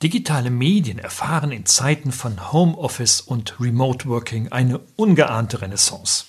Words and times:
Digitale 0.00 0.50
Medien 0.50 1.00
erfahren 1.00 1.50
in 1.50 1.66
Zeiten 1.66 2.12
von 2.12 2.52
Homeoffice 2.52 3.20
und 3.20 3.58
Remote 3.58 4.08
Working 4.08 4.52
eine 4.52 4.78
ungeahnte 4.94 5.60
Renaissance. 5.60 6.26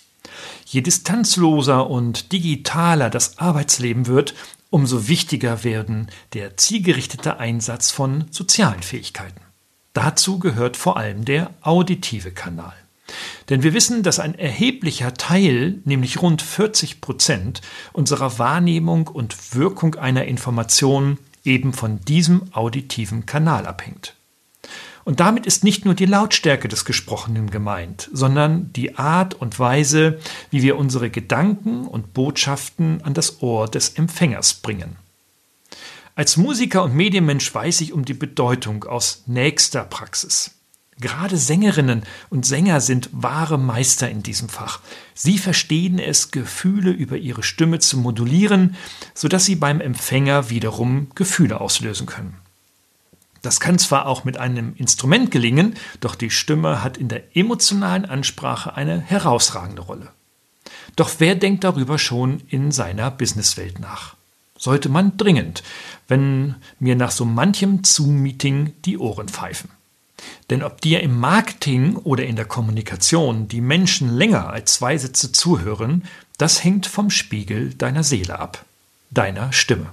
Je 0.65 0.81
distanzloser 0.81 1.87
und 1.87 2.31
digitaler 2.31 3.11
das 3.11 3.37
Arbeitsleben 3.37 4.07
wird, 4.07 4.33
umso 4.71 5.07
wichtiger 5.07 5.63
werden 5.63 6.07
der 6.33 6.57
zielgerichtete 6.57 7.37
Einsatz 7.37 7.91
von 7.91 8.25
sozialen 8.31 8.81
Fähigkeiten. 8.81 9.41
Dazu 9.93 10.39
gehört 10.39 10.75
vor 10.75 10.97
allem 10.97 11.23
der 11.23 11.53
auditive 11.61 12.31
Kanal. 12.31 12.73
Denn 13.49 13.61
wir 13.61 13.75
wissen, 13.75 14.01
dass 14.01 14.19
ein 14.19 14.33
erheblicher 14.33 15.13
Teil, 15.13 15.79
nämlich 15.85 16.23
rund 16.23 16.41
40 16.41 17.01
Prozent, 17.01 17.61
unserer 17.93 18.39
Wahrnehmung 18.39 19.07
und 19.07 19.53
Wirkung 19.53 19.93
einer 19.93 20.25
Information 20.25 21.19
eben 21.43 21.73
von 21.73 21.99
diesem 22.01 22.53
auditiven 22.53 23.25
Kanal 23.25 23.65
abhängt. 23.65 24.15
Und 25.05 25.19
damit 25.19 25.45
ist 25.45 25.63
nicht 25.63 25.85
nur 25.85 25.95
die 25.95 26.05
Lautstärke 26.05 26.67
des 26.67 26.85
Gesprochenen 26.85 27.49
gemeint, 27.49 28.09
sondern 28.13 28.71
die 28.73 28.97
Art 28.97 29.33
und 29.33 29.57
Weise, 29.57 30.19
wie 30.51 30.61
wir 30.61 30.77
unsere 30.77 31.09
Gedanken 31.09 31.87
und 31.87 32.13
Botschaften 32.13 33.01
an 33.03 33.13
das 33.13 33.41
Ohr 33.41 33.67
des 33.67 33.89
Empfängers 33.89 34.55
bringen. 34.55 34.97
Als 36.15 36.37
Musiker 36.37 36.83
und 36.83 36.93
Medienmensch 36.93 37.53
weiß 37.55 37.81
ich 37.81 37.93
um 37.93 38.05
die 38.05 38.13
Bedeutung 38.13 38.83
aus 38.83 39.23
nächster 39.25 39.83
Praxis. 39.83 40.58
Gerade 41.01 41.37
Sängerinnen 41.37 42.03
und 42.29 42.45
Sänger 42.45 42.81
sind 42.81 43.09
wahre 43.13 43.57
Meister 43.57 44.09
in 44.09 44.21
diesem 44.21 44.49
Fach. 44.49 44.81
Sie 45.13 45.37
verstehen 45.37 45.97
es, 45.97 46.31
Gefühle 46.31 46.91
über 46.91 47.15
ihre 47.15 47.41
Stimme 47.41 47.79
zu 47.79 47.97
modulieren, 47.97 48.75
sodass 49.13 49.45
sie 49.45 49.55
beim 49.55 49.79
Empfänger 49.79 50.49
wiederum 50.49 51.07
Gefühle 51.15 51.61
auslösen 51.61 52.05
können. 52.05 52.35
Das 53.41 53.61
kann 53.61 53.79
zwar 53.79 54.07
auch 54.07 54.25
mit 54.25 54.37
einem 54.37 54.75
Instrument 54.75 55.31
gelingen, 55.31 55.75
doch 56.01 56.15
die 56.15 56.29
Stimme 56.29 56.83
hat 56.83 56.97
in 56.97 57.07
der 57.07 57.37
emotionalen 57.37 58.03
Ansprache 58.03 58.75
eine 58.75 58.99
herausragende 58.99 59.81
Rolle. 59.81 60.09
Doch 60.97 61.11
wer 61.19 61.35
denkt 61.35 61.63
darüber 61.63 61.97
schon 61.97 62.41
in 62.49 62.73
seiner 62.73 63.09
Businesswelt 63.09 63.79
nach? 63.79 64.15
Sollte 64.57 64.89
man 64.89 65.15
dringend, 65.15 65.63
wenn 66.09 66.55
mir 66.79 66.97
nach 66.97 67.11
so 67.11 67.23
manchem 67.23 67.85
Zoom-Meeting 67.85 68.73
die 68.83 68.97
Ohren 68.97 69.29
pfeifen. 69.29 69.69
Denn 70.49 70.63
ob 70.63 70.81
dir 70.81 71.01
im 71.01 71.19
Marketing 71.19 71.95
oder 71.97 72.25
in 72.25 72.35
der 72.35 72.45
Kommunikation 72.45 73.47
die 73.47 73.61
Menschen 73.61 74.09
länger 74.09 74.49
als 74.49 74.73
zwei 74.73 74.97
Sätze 74.97 75.31
zuhören, 75.31 76.03
das 76.37 76.63
hängt 76.63 76.87
vom 76.87 77.09
Spiegel 77.11 77.73
deiner 77.75 78.03
Seele 78.03 78.39
ab, 78.39 78.65
deiner 79.11 79.53
Stimme. 79.53 79.87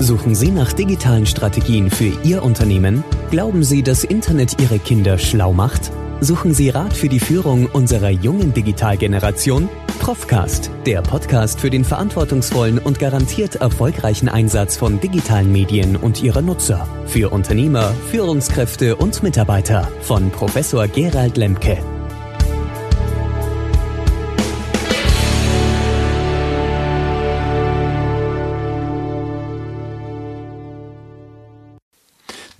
Suchen 0.00 0.34
Sie 0.34 0.50
nach 0.50 0.72
digitalen 0.72 1.26
Strategien 1.26 1.90
für 1.90 2.12
Ihr 2.22 2.42
Unternehmen? 2.42 3.04
Glauben 3.30 3.64
Sie, 3.64 3.82
dass 3.82 4.04
Internet 4.04 4.60
Ihre 4.60 4.78
Kinder 4.78 5.18
schlau 5.18 5.52
macht? 5.52 5.90
Suchen 6.20 6.52
Sie 6.52 6.68
Rat 6.70 6.92
für 6.92 7.08
die 7.08 7.20
Führung 7.20 7.66
unserer 7.66 8.10
jungen 8.10 8.52
Digitalgeneration? 8.52 9.68
Profcast, 10.00 10.70
der 10.84 11.00
Podcast 11.00 11.60
für 11.60 11.70
den 11.70 11.84
verantwortungsvollen 11.84 12.78
und 12.78 12.98
garantiert 12.98 13.56
erfolgreichen 13.56 14.28
Einsatz 14.28 14.76
von 14.76 14.98
digitalen 14.98 15.52
Medien 15.52 15.96
und 15.96 16.22
ihrer 16.22 16.42
Nutzer. 16.42 16.88
Für 17.06 17.30
Unternehmer, 17.30 17.92
Führungskräfte 18.10 18.96
und 18.96 19.22
Mitarbeiter 19.22 19.88
von 20.02 20.30
Professor 20.30 20.88
Gerald 20.88 21.36
Lemke. 21.36 21.78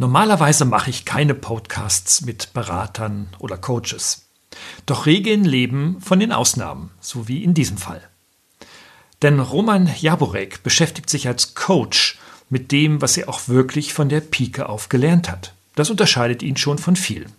Normalerweise 0.00 0.64
mache 0.64 0.90
ich 0.90 1.04
keine 1.04 1.34
Podcasts 1.34 2.20
mit 2.20 2.52
Beratern 2.52 3.30
oder 3.40 3.56
Coaches. 3.56 4.28
Doch 4.86 5.06
Regeln 5.06 5.44
leben 5.44 6.00
von 6.00 6.20
den 6.20 6.30
Ausnahmen, 6.30 6.92
so 7.00 7.26
wie 7.26 7.42
in 7.42 7.52
diesem 7.52 7.78
Fall. 7.78 8.00
Denn 9.22 9.40
Roman 9.40 9.90
Jaborek 9.98 10.62
beschäftigt 10.62 11.10
sich 11.10 11.26
als 11.26 11.56
Coach 11.56 12.16
mit 12.48 12.70
dem, 12.70 13.02
was 13.02 13.16
er 13.16 13.28
auch 13.28 13.48
wirklich 13.48 13.92
von 13.92 14.08
der 14.08 14.20
Pike 14.20 14.68
auf 14.68 14.88
gelernt 14.88 15.28
hat. 15.28 15.52
Das 15.74 15.90
unterscheidet 15.90 16.44
ihn 16.44 16.56
schon 16.56 16.78
von 16.78 16.94
vielen. 16.94 17.32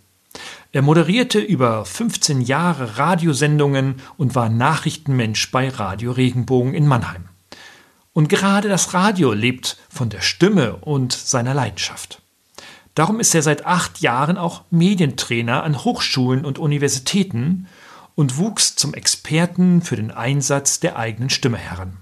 Er 0.72 0.82
moderierte 0.82 1.38
über 1.38 1.86
15 1.86 2.42
Jahre 2.42 2.98
Radiosendungen 2.98 4.02
und 4.18 4.34
war 4.34 4.50
Nachrichtenmensch 4.50 5.50
bei 5.50 5.70
Radio 5.70 6.12
Regenbogen 6.12 6.74
in 6.74 6.86
Mannheim. 6.86 7.24
Und 8.12 8.28
gerade 8.28 8.68
das 8.68 8.92
Radio 8.92 9.32
lebt 9.32 9.78
von 9.88 10.10
der 10.10 10.20
Stimme 10.20 10.76
und 10.76 11.14
seiner 11.14 11.54
Leidenschaft. 11.54 12.20
Darum 12.94 13.20
ist 13.20 13.34
er 13.34 13.42
seit 13.42 13.66
acht 13.66 14.00
Jahren 14.00 14.36
auch 14.36 14.62
Medientrainer 14.70 15.62
an 15.62 15.84
Hochschulen 15.84 16.44
und 16.44 16.58
Universitäten 16.58 17.68
und 18.14 18.36
wuchs 18.38 18.76
zum 18.76 18.94
Experten 18.94 19.80
für 19.82 19.96
den 19.96 20.10
Einsatz 20.10 20.80
der 20.80 20.96
eigenen 20.96 21.30
Stimme 21.30 21.58
heran. 21.58 21.98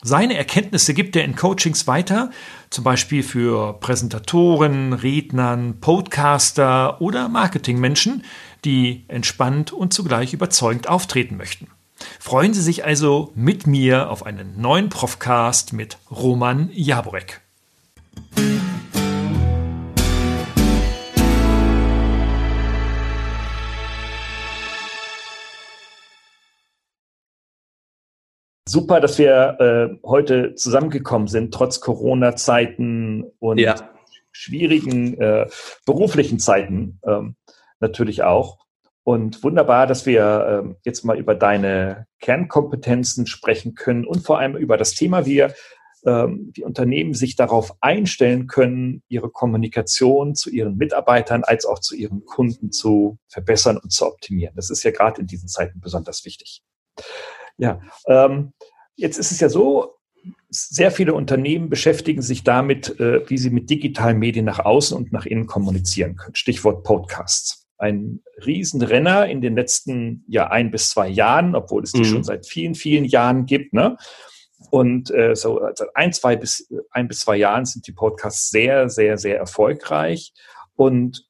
Seine 0.00 0.36
Erkenntnisse 0.36 0.94
gibt 0.94 1.16
er 1.16 1.24
in 1.24 1.34
Coachings 1.34 1.88
weiter, 1.88 2.30
zum 2.70 2.84
Beispiel 2.84 3.24
für 3.24 3.74
Präsentatoren, 3.80 4.92
Rednern, 4.92 5.80
Podcaster 5.80 7.00
oder 7.00 7.28
Marketingmenschen, 7.28 8.22
die 8.64 9.04
entspannt 9.08 9.72
und 9.72 9.92
zugleich 9.92 10.32
überzeugend 10.32 10.88
auftreten 10.88 11.36
möchten. 11.36 11.66
Freuen 12.20 12.54
Sie 12.54 12.62
sich 12.62 12.84
also 12.84 13.32
mit 13.34 13.66
mir 13.66 14.08
auf 14.08 14.24
einen 14.24 14.60
neuen 14.60 14.88
Profcast 14.88 15.72
mit 15.72 15.98
Roman 16.12 16.70
Jaborek. 16.72 17.40
Super, 28.68 29.00
dass 29.00 29.16
wir 29.16 29.56
äh, 29.60 30.06
heute 30.06 30.54
zusammengekommen 30.54 31.26
sind, 31.26 31.54
trotz 31.54 31.80
Corona-Zeiten 31.80 33.24
und 33.38 33.58
ja. 33.58 33.76
schwierigen 34.30 35.18
äh, 35.18 35.46
beruflichen 35.86 36.38
Zeiten 36.38 37.00
ähm, 37.06 37.36
natürlich 37.80 38.24
auch. 38.24 38.58
Und 39.04 39.42
wunderbar, 39.42 39.86
dass 39.86 40.04
wir 40.04 40.64
äh, 40.66 40.74
jetzt 40.84 41.02
mal 41.02 41.18
über 41.18 41.34
deine 41.34 42.06
Kernkompetenzen 42.20 43.26
sprechen 43.26 43.74
können 43.74 44.04
und 44.04 44.26
vor 44.26 44.38
allem 44.38 44.54
über 44.54 44.76
das 44.76 44.92
Thema, 44.92 45.24
wie 45.24 45.46
ähm, 46.04 46.52
die 46.54 46.62
Unternehmen 46.62 47.14
sich 47.14 47.36
darauf 47.36 47.74
einstellen 47.80 48.48
können, 48.48 49.02
ihre 49.08 49.30
Kommunikation 49.30 50.34
zu 50.34 50.50
ihren 50.50 50.76
Mitarbeitern 50.76 51.42
als 51.42 51.64
auch 51.64 51.78
zu 51.78 51.96
ihren 51.96 52.26
Kunden 52.26 52.70
zu 52.70 53.16
verbessern 53.28 53.78
und 53.78 53.94
zu 53.94 54.06
optimieren. 54.06 54.54
Das 54.56 54.68
ist 54.68 54.82
ja 54.82 54.90
gerade 54.90 55.22
in 55.22 55.26
diesen 55.26 55.48
Zeiten 55.48 55.80
besonders 55.80 56.26
wichtig. 56.26 56.62
Ja, 57.58 57.80
ähm, 58.06 58.52
jetzt 58.96 59.18
ist 59.18 59.32
es 59.32 59.40
ja 59.40 59.48
so, 59.48 59.98
sehr 60.50 60.90
viele 60.90 61.14
Unternehmen 61.14 61.68
beschäftigen 61.68 62.22
sich 62.22 62.42
damit, 62.42 62.98
äh, 63.00 63.28
wie 63.28 63.38
sie 63.38 63.50
mit 63.50 63.68
digitalen 63.70 64.18
Medien 64.18 64.44
nach 64.44 64.60
außen 64.60 64.96
und 64.96 65.12
nach 65.12 65.26
innen 65.26 65.46
kommunizieren 65.46 66.16
können. 66.16 66.34
Stichwort 66.34 66.84
Podcasts. 66.84 67.66
Ein 67.76 68.22
Riesenrenner 68.44 69.26
in 69.26 69.40
den 69.40 69.54
letzten 69.54 70.24
ja 70.26 70.48
ein 70.48 70.70
bis 70.70 70.90
zwei 70.90 71.08
Jahren, 71.08 71.54
obwohl 71.54 71.84
es 71.84 71.92
die 71.92 72.00
mhm. 72.00 72.04
schon 72.06 72.24
seit 72.24 72.46
vielen, 72.46 72.74
vielen 72.74 73.04
Jahren 73.04 73.46
gibt. 73.46 73.72
Ne? 73.72 73.96
Und 74.70 75.10
äh, 75.12 75.36
so 75.36 75.58
also 75.60 75.84
ein, 75.94 76.12
zwei 76.12 76.34
bis 76.34 76.68
ein 76.90 77.08
bis 77.08 77.20
zwei 77.20 77.36
Jahren 77.36 77.66
sind 77.66 77.86
die 77.86 77.92
Podcasts 77.92 78.50
sehr, 78.50 78.88
sehr, 78.88 79.16
sehr 79.16 79.38
erfolgreich. 79.38 80.32
Und 80.74 81.27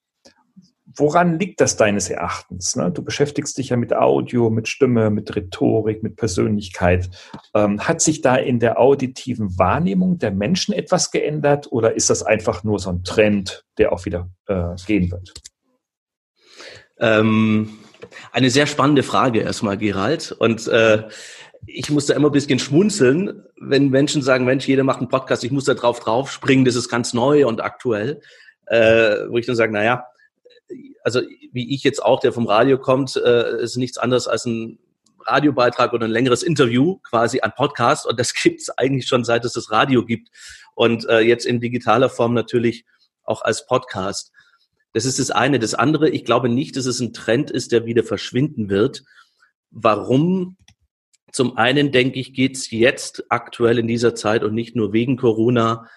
Woran 0.99 1.39
liegt 1.39 1.61
das 1.61 1.77
deines 1.77 2.09
Erachtens? 2.09 2.75
Ne? 2.75 2.91
Du 2.91 3.01
beschäftigst 3.01 3.57
dich 3.57 3.69
ja 3.69 3.77
mit 3.77 3.93
Audio, 3.93 4.49
mit 4.49 4.67
Stimme, 4.67 5.09
mit 5.09 5.33
Rhetorik, 5.33 6.03
mit 6.03 6.17
Persönlichkeit. 6.17 7.09
Ähm, 7.53 7.87
hat 7.87 8.01
sich 8.01 8.21
da 8.21 8.35
in 8.35 8.59
der 8.59 8.79
auditiven 8.79 9.57
Wahrnehmung 9.57 10.17
der 10.19 10.31
Menschen 10.31 10.73
etwas 10.73 11.11
geändert 11.11 11.71
oder 11.71 11.95
ist 11.95 12.09
das 12.09 12.21
einfach 12.21 12.65
nur 12.65 12.79
so 12.79 12.89
ein 12.89 13.03
Trend, 13.03 13.63
der 13.77 13.93
auch 13.93 14.05
wieder 14.05 14.29
äh, 14.47 14.75
gehen 14.85 15.09
wird? 15.09 15.33
Ähm, 16.99 17.79
eine 18.33 18.49
sehr 18.49 18.67
spannende 18.67 19.03
Frage 19.03 19.39
erstmal, 19.39 19.77
Gerald. 19.77 20.33
Und 20.33 20.67
äh, 20.67 21.07
ich 21.65 21.89
muss 21.89 22.07
da 22.07 22.13
immer 22.13 22.27
ein 22.29 22.33
bisschen 22.33 22.59
schmunzeln, 22.59 23.43
wenn 23.59 23.89
Menschen 23.89 24.21
sagen, 24.21 24.43
Mensch, 24.43 24.67
jeder 24.67 24.83
macht 24.83 24.99
einen 24.99 25.09
Podcast, 25.09 25.45
ich 25.45 25.51
muss 25.51 25.65
da 25.65 25.75
drauf 25.75 26.01
drauf 26.01 26.29
springen, 26.29 26.65
das 26.65 26.75
ist 26.75 26.89
ganz 26.89 27.13
neu 27.13 27.47
und 27.47 27.61
aktuell. 27.61 28.21
Äh, 28.65 29.29
wo 29.29 29.37
ich 29.37 29.47
dann 29.47 29.55
sage, 29.55 29.73
naja, 29.73 30.05
also 31.03 31.21
wie 31.51 31.73
ich 31.73 31.83
jetzt 31.83 32.03
auch, 32.03 32.19
der 32.19 32.33
vom 32.33 32.47
Radio 32.47 32.77
kommt, 32.77 33.15
äh, 33.15 33.61
ist 33.61 33.77
nichts 33.77 33.97
anderes 33.97 34.27
als 34.27 34.45
ein 34.45 34.79
Radiobeitrag 35.25 35.93
oder 35.93 36.05
ein 36.05 36.11
längeres 36.11 36.43
Interview, 36.43 36.97
quasi 37.09 37.39
ein 37.39 37.53
Podcast. 37.55 38.05
Und 38.05 38.19
das 38.19 38.33
gibt 38.43 38.61
es 38.61 38.69
eigentlich 38.69 39.07
schon 39.07 39.23
seit 39.23 39.45
es 39.45 39.53
das 39.53 39.71
Radio 39.71 40.05
gibt. 40.05 40.29
Und 40.75 41.07
äh, 41.09 41.19
jetzt 41.19 41.45
in 41.45 41.59
digitaler 41.59 42.09
Form 42.09 42.33
natürlich 42.33 42.85
auch 43.23 43.41
als 43.41 43.65
Podcast. 43.65 44.31
Das 44.93 45.05
ist 45.05 45.19
das 45.19 45.29
eine. 45.29 45.59
Das 45.59 45.75
andere, 45.75 46.09
ich 46.09 46.25
glaube 46.25 46.49
nicht, 46.49 46.75
dass 46.75 46.85
es 46.85 46.99
ein 46.99 47.13
Trend 47.13 47.51
ist, 47.51 47.71
der 47.71 47.85
wieder 47.85 48.03
verschwinden 48.03 48.69
wird. 48.69 49.03
Warum? 49.69 50.57
Zum 51.31 51.57
einen 51.57 51.91
denke 51.91 52.19
ich, 52.19 52.33
geht 52.33 52.55
es 52.55 52.71
jetzt 52.71 53.25
aktuell 53.29 53.77
in 53.77 53.87
dieser 53.87 54.15
Zeit 54.15 54.43
und 54.43 54.55
nicht 54.55 54.75
nur 54.75 54.93
wegen 54.93 55.15
Corona 55.15 55.87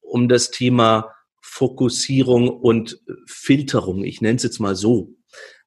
um 0.00 0.28
das 0.28 0.50
Thema 0.50 1.12
Fokussierung 1.48 2.48
und 2.48 3.00
Filterung. 3.26 4.04
Ich 4.04 4.20
nenne 4.20 4.36
es 4.36 4.42
jetzt 4.42 4.60
mal 4.60 4.76
so. 4.76 5.14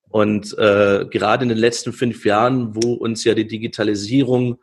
Und 0.09 0.57
äh, 0.57 1.05
gerade 1.09 1.43
in 1.43 1.49
den 1.49 1.57
letzten 1.57 1.91
fünf 1.91 2.23
Jahren, 2.23 2.75
wo 2.75 2.93
uns 2.93 3.23
ja 3.23 3.33
die 3.33 3.47
Digitalisierung, 3.47 4.57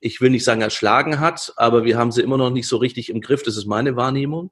ich 0.00 0.20
will 0.20 0.30
nicht 0.30 0.44
sagen 0.44 0.60
erschlagen 0.60 1.18
hat, 1.18 1.52
aber 1.56 1.84
wir 1.84 1.96
haben 1.96 2.12
sie 2.12 2.22
immer 2.22 2.36
noch 2.36 2.50
nicht 2.50 2.68
so 2.68 2.76
richtig 2.76 3.08
im 3.08 3.20
Griff. 3.20 3.42
Das 3.42 3.56
ist 3.56 3.66
meine 3.66 3.96
Wahrnehmung. 3.96 4.50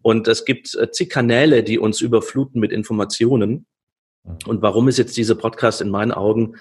Und 0.00 0.28
es 0.28 0.44
gibt 0.44 0.74
äh, 0.74 0.90
zig 0.90 1.10
Kanäle, 1.10 1.62
die 1.64 1.78
uns 1.78 2.00
überfluten 2.00 2.60
mit 2.60 2.72
Informationen. 2.72 3.66
Und 4.46 4.62
warum 4.62 4.88
ist 4.88 4.98
jetzt 4.98 5.16
dieser 5.16 5.34
Podcast 5.34 5.80
in 5.80 5.90
meinen 5.90 6.12
Augen 6.12 6.56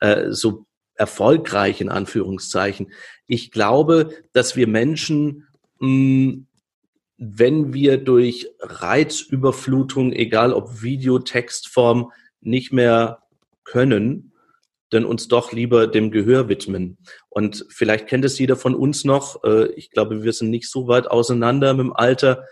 äh, 0.00 0.30
so 0.30 0.66
erfolgreich 0.94 1.80
in 1.80 1.88
Anführungszeichen? 1.88 2.92
Ich 3.26 3.50
glaube, 3.50 4.10
dass 4.32 4.56
wir 4.56 4.66
Menschen 4.66 5.46
mh, 5.80 6.44
wenn 7.18 7.74
wir 7.74 7.98
durch 7.98 8.48
Reizüberflutung, 8.60 10.12
egal 10.12 10.52
ob 10.52 10.82
Video, 10.82 11.18
Textform, 11.18 12.12
nicht 12.40 12.72
mehr 12.72 13.24
können, 13.64 14.32
dann 14.90 15.04
uns 15.04 15.28
doch 15.28 15.52
lieber 15.52 15.88
dem 15.88 16.10
Gehör 16.10 16.48
widmen. 16.48 16.96
Und 17.28 17.66
vielleicht 17.68 18.06
kennt 18.06 18.24
es 18.24 18.38
jeder 18.38 18.56
von 18.56 18.74
uns 18.74 19.04
noch, 19.04 19.42
äh, 19.44 19.66
ich 19.72 19.90
glaube, 19.90 20.22
wir 20.22 20.32
sind 20.32 20.50
nicht 20.50 20.70
so 20.70 20.86
weit 20.88 21.08
auseinander 21.08 21.74
mit 21.74 21.84
dem 21.86 21.92
Alter, 21.92 22.44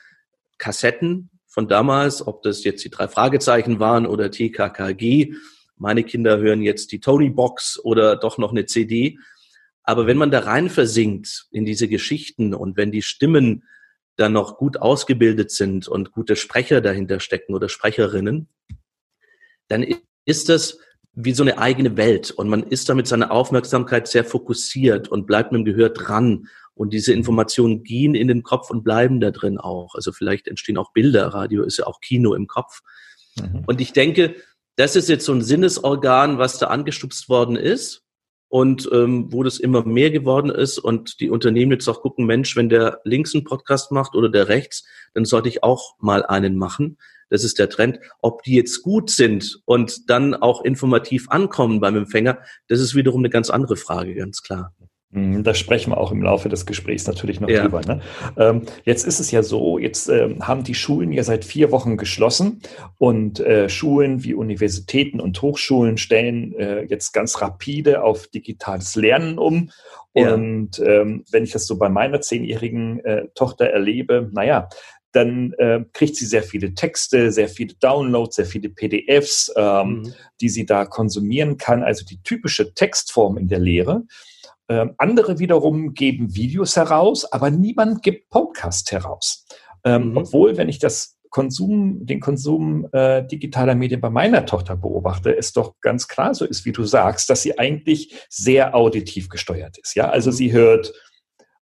Kassetten 0.59 1.31
von 1.47 1.69
damals, 1.69 2.27
ob 2.27 2.43
das 2.43 2.65
jetzt 2.65 2.85
die 2.85 2.91
drei 2.91 3.09
Fragezeichen 3.09 3.79
waren 3.79 4.07
oder 4.07 4.31
TKKG. 4.31 5.35
Meine 5.77 6.03
Kinder 6.03 6.39
hören 6.39 6.63
jetzt 6.63 6.93
die 6.93 7.01
Tony 7.01 7.31
Box 7.31 7.79
oder 7.83 8.17
doch 8.17 8.37
noch 8.37 8.51
eine 8.51 8.67
CD. 8.67 9.19
Aber 9.83 10.07
wenn 10.07 10.17
man 10.17 10.31
da 10.31 10.41
rein 10.41 10.69
versinkt 10.69 11.47
in 11.53 11.65
diese 11.65 11.89
Geschichten 11.89 12.53
und 12.53 12.77
wenn 12.77 12.91
die 12.91 13.03
Stimmen 13.03 13.65
dann 14.17 14.33
noch 14.33 14.57
gut 14.57 14.79
ausgebildet 14.79 15.51
sind 15.51 15.89
und 15.89 16.13
gute 16.13 16.37
Sprecher 16.37 16.81
dahinter 16.81 17.21
stecken 17.21 17.55
oder 17.55 17.69
Sprecherinnen, 17.69 18.49
dann 19.69 19.85
ist 20.25 20.49
das 20.49 20.79
wie 21.13 21.33
so 21.33 21.43
eine 21.43 21.59
eigene 21.59 21.97
Welt 21.97 22.31
und 22.31 22.49
man 22.49 22.63
ist 22.63 22.89
da 22.89 22.95
mit 22.95 23.07
seiner 23.07 23.31
Aufmerksamkeit 23.31 24.07
sehr 24.07 24.25
fokussiert 24.25 25.09
und 25.09 25.27
bleibt 25.27 25.53
mit 25.53 25.61
dem 25.61 25.65
Gehör 25.65 25.89
dran 25.89 26.49
und 26.75 26.93
diese 26.93 27.15
Informationen 27.15 27.85
gehen 27.85 28.15
in 28.15 28.29
den 28.29 28.43
Kopf 28.43 28.71
und 28.71 28.85
bleiben 28.85 29.19
da 29.21 29.31
drin 29.31 29.57
auch. 29.57 29.95
Also 29.95 30.13
vielleicht 30.13 30.47
entstehen 30.47 30.77
auch 30.77 30.93
Bilder, 30.93 31.29
Radio 31.29 31.63
ist 31.63 31.79
ja 31.79 31.87
auch 31.87 32.01
Kino 32.01 32.35
im 32.35 32.47
Kopf. 32.47 32.81
Mhm. 33.41 33.65
Und 33.67 33.81
ich 33.81 33.95
denke, 33.95 34.37
das 34.77 34.95
ist 34.95 35.09
jetzt 35.09 35.25
so 35.25 35.33
ein 35.33 35.43
Sinnesorgan, 35.43 36.37
was 36.37 36.59
da 36.59 36.67
angestupst 36.67 37.31
worden 37.31 37.57
ist 37.57 38.06
und 38.49 38.89
ähm, 38.93 39.33
wo 39.33 39.43
das 39.43 39.59
immer 39.59 39.85
mehr 39.85 40.11
geworden 40.11 40.51
ist 40.51 40.79
und 40.79 41.21
die 41.21 41.31
Unternehmen 41.31 41.73
jetzt 41.73 41.89
auch 41.89 42.01
gucken, 42.01 42.27
Mensch, 42.27 42.57
wenn 42.57 42.69
der 42.69 43.01
links 43.05 43.35
einen 43.35 43.45
Podcast 43.45 43.93
macht 43.93 44.15
oder 44.15 44.29
der 44.29 44.49
rechts, 44.49 44.85
dann 45.15 45.25
sollte 45.25 45.49
ich 45.49 45.63
auch 45.63 45.97
mal 45.99 46.25
einen 46.25 46.57
machen. 46.57 46.99
Das 47.29 47.43
ist 47.43 47.59
der 47.59 47.69
Trend. 47.69 47.99
Ob 48.21 48.43
die 48.45 48.55
jetzt 48.55 48.83
gut 48.83 49.11
sind 49.11 49.61
und 49.65 50.09
dann 50.11 50.35
auch 50.35 50.63
informativ 50.63 51.29
ankommen 51.29 51.81
beim 51.81 51.97
Empfänger, 51.97 52.39
das 52.69 52.81
ist 52.81 52.95
wiederum 52.95 53.21
eine 53.21 53.31
ganz 53.31 53.51
andere 53.51 53.77
Frage, 53.77 54.15
ganz 54.15 54.43
klar. 54.43 54.73
Mhm, 55.11 55.45
da 55.45 55.55
sprechen 55.55 55.93
wir 55.93 55.99
auch 55.99 56.11
im 56.11 56.23
Laufe 56.23 56.49
des 56.49 56.67
Gesprächs 56.67 57.07
natürlich 57.07 57.41
noch 57.41 57.49
ja. 57.49 57.63
drüber. 57.63 57.81
Ne? 57.83 58.01
Ähm, 58.37 58.63
jetzt 58.85 59.07
ist 59.07 59.21
es 59.21 59.31
ja 59.31 59.43
so, 59.43 59.79
jetzt 59.79 60.09
ähm, 60.09 60.47
haben 60.47 60.65
die 60.65 60.75
Schulen 60.75 61.13
ja 61.13 61.23
seit 61.23 61.45
vier 61.45 61.71
Wochen 61.71 61.97
geschlossen 61.97 62.61
und 62.99 63.39
äh, 63.41 63.69
Schulen 63.69 64.25
wie 64.25 64.35
Universitäten 64.35 65.21
und 65.21 65.41
Hochschulen 65.41 65.97
stellen 65.97 66.55
äh, 66.55 66.83
jetzt 66.85 67.13
ganz 67.13 67.41
rapide 67.41 68.03
auf 68.03 68.27
digitales 68.27 68.97
Lernen 68.97 69.39
um. 69.39 69.71
Ja. 70.15 70.35
Und 70.35 70.81
ähm, 70.81 71.25
wenn 71.31 71.45
ich 71.45 71.53
das 71.53 71.67
so 71.67 71.79
bei 71.79 71.89
meiner 71.89 72.21
zehnjährigen 72.21 73.05
äh, 73.05 73.29
Tochter 73.35 73.67
erlebe, 73.67 74.29
naja, 74.33 74.69
dann 75.13 75.55
äh, 75.55 75.85
kriegt 75.93 76.17
sie 76.17 76.27
sehr 76.27 76.43
viele 76.43 76.75
Texte, 76.75 77.31
sehr 77.33 77.49
viele 77.49 77.75
Downloads, 77.75 78.37
sehr 78.37 78.45
viele 78.45 78.69
PDFs, 78.69 79.53
ähm, 79.57 79.89
mhm. 79.89 80.15
die 80.41 80.49
sie 80.49 80.67
da 80.67 80.85
konsumieren 80.85 81.57
kann. 81.57 81.83
Also 81.83 82.05
die 82.05 82.21
typische 82.23 82.75
Textform 82.75 83.39
in 83.39 83.49
der 83.49 83.61
Lehre. 83.61 84.03
Ähm, 84.69 84.95
andere 84.99 85.39
wiederum 85.39 85.95
geben 85.95 86.35
Videos 86.35 86.77
heraus, 86.77 87.31
aber 87.31 87.51
niemand 87.51 88.03
gibt 88.03 88.31
Podcast 88.31 88.91
heraus. 88.91 89.47
Ähm, 89.85 90.11
mhm. 90.11 90.17
Obwohl, 90.17 90.57
wenn 90.57 90.69
ich 90.69 90.79
das 90.79 91.17
Konsum, 91.31 92.07
den 92.07 92.21
Konsum 92.21 92.89
äh, 92.93 93.25
digitaler 93.25 93.75
Medien 93.75 94.01
bei 94.01 94.11
meiner 94.11 94.47
Tochter 94.47 94.77
beobachte, 94.77 95.37
es 95.37 95.53
doch 95.53 95.75
ganz 95.81 96.09
klar 96.09 96.35
so 96.35 96.45
ist, 96.45 96.65
wie 96.65 96.73
du 96.73 96.85
sagst, 96.85 97.31
dass 97.31 97.43
sie 97.43 97.59
eigentlich 97.59 98.27
sehr 98.29 98.75
auditiv 98.75 99.29
gesteuert 99.29 99.79
ist. 99.79 99.95
Ja, 99.95 100.09
also 100.09 100.31
mhm. 100.31 100.35
sie 100.35 100.53
hört 100.53 100.93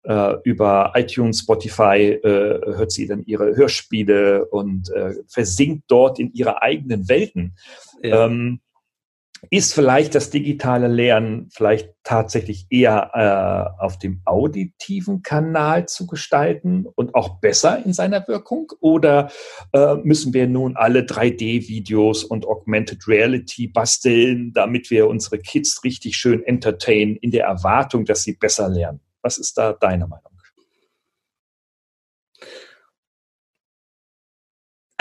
äh, 0.03 0.35
über 0.43 0.91
iTunes, 0.95 1.39
Spotify, 1.39 2.19
äh, 2.23 2.75
hört 2.75 2.91
sie 2.91 3.07
dann 3.07 3.23
ihre 3.25 3.55
Hörspiele 3.55 4.45
und 4.45 4.89
äh, 4.91 5.15
versinkt 5.27 5.85
dort 5.87 6.19
in 6.19 6.33
ihre 6.33 6.61
eigenen 6.61 7.07
Welten. 7.07 7.55
Ja. 8.03 8.25
Ähm, 8.25 8.59
ist 9.49 9.73
vielleicht 9.73 10.13
das 10.13 10.29
digitale 10.29 10.87
Lernen 10.87 11.49
vielleicht 11.51 11.89
tatsächlich 12.03 12.67
eher 12.69 13.11
äh, 13.79 13.83
auf 13.83 13.97
dem 13.97 14.21
auditiven 14.25 15.23
Kanal 15.23 15.87
zu 15.87 16.05
gestalten 16.07 16.85
und 16.95 17.15
auch 17.15 17.39
besser 17.39 17.83
in 17.83 17.93
seiner 17.93 18.27
Wirkung? 18.27 18.71
Oder 18.79 19.31
äh, 19.73 19.95
müssen 19.95 20.33
wir 20.33 20.47
nun 20.47 20.75
alle 20.75 21.01
3D-Videos 21.01 22.23
und 22.23 22.45
Augmented 22.45 23.07
Reality 23.07 23.67
basteln, 23.67 24.53
damit 24.53 24.91
wir 24.91 25.07
unsere 25.07 25.39
Kids 25.39 25.83
richtig 25.83 26.17
schön 26.17 26.43
entertainen 26.43 27.15
in 27.15 27.31
der 27.31 27.45
Erwartung, 27.45 28.05
dass 28.05 28.23
sie 28.23 28.33
besser 28.33 28.69
lernen? 28.69 28.99
Was 29.21 29.37
ist 29.37 29.57
da 29.57 29.73
deine 29.73 30.07
Meinung? 30.07 30.30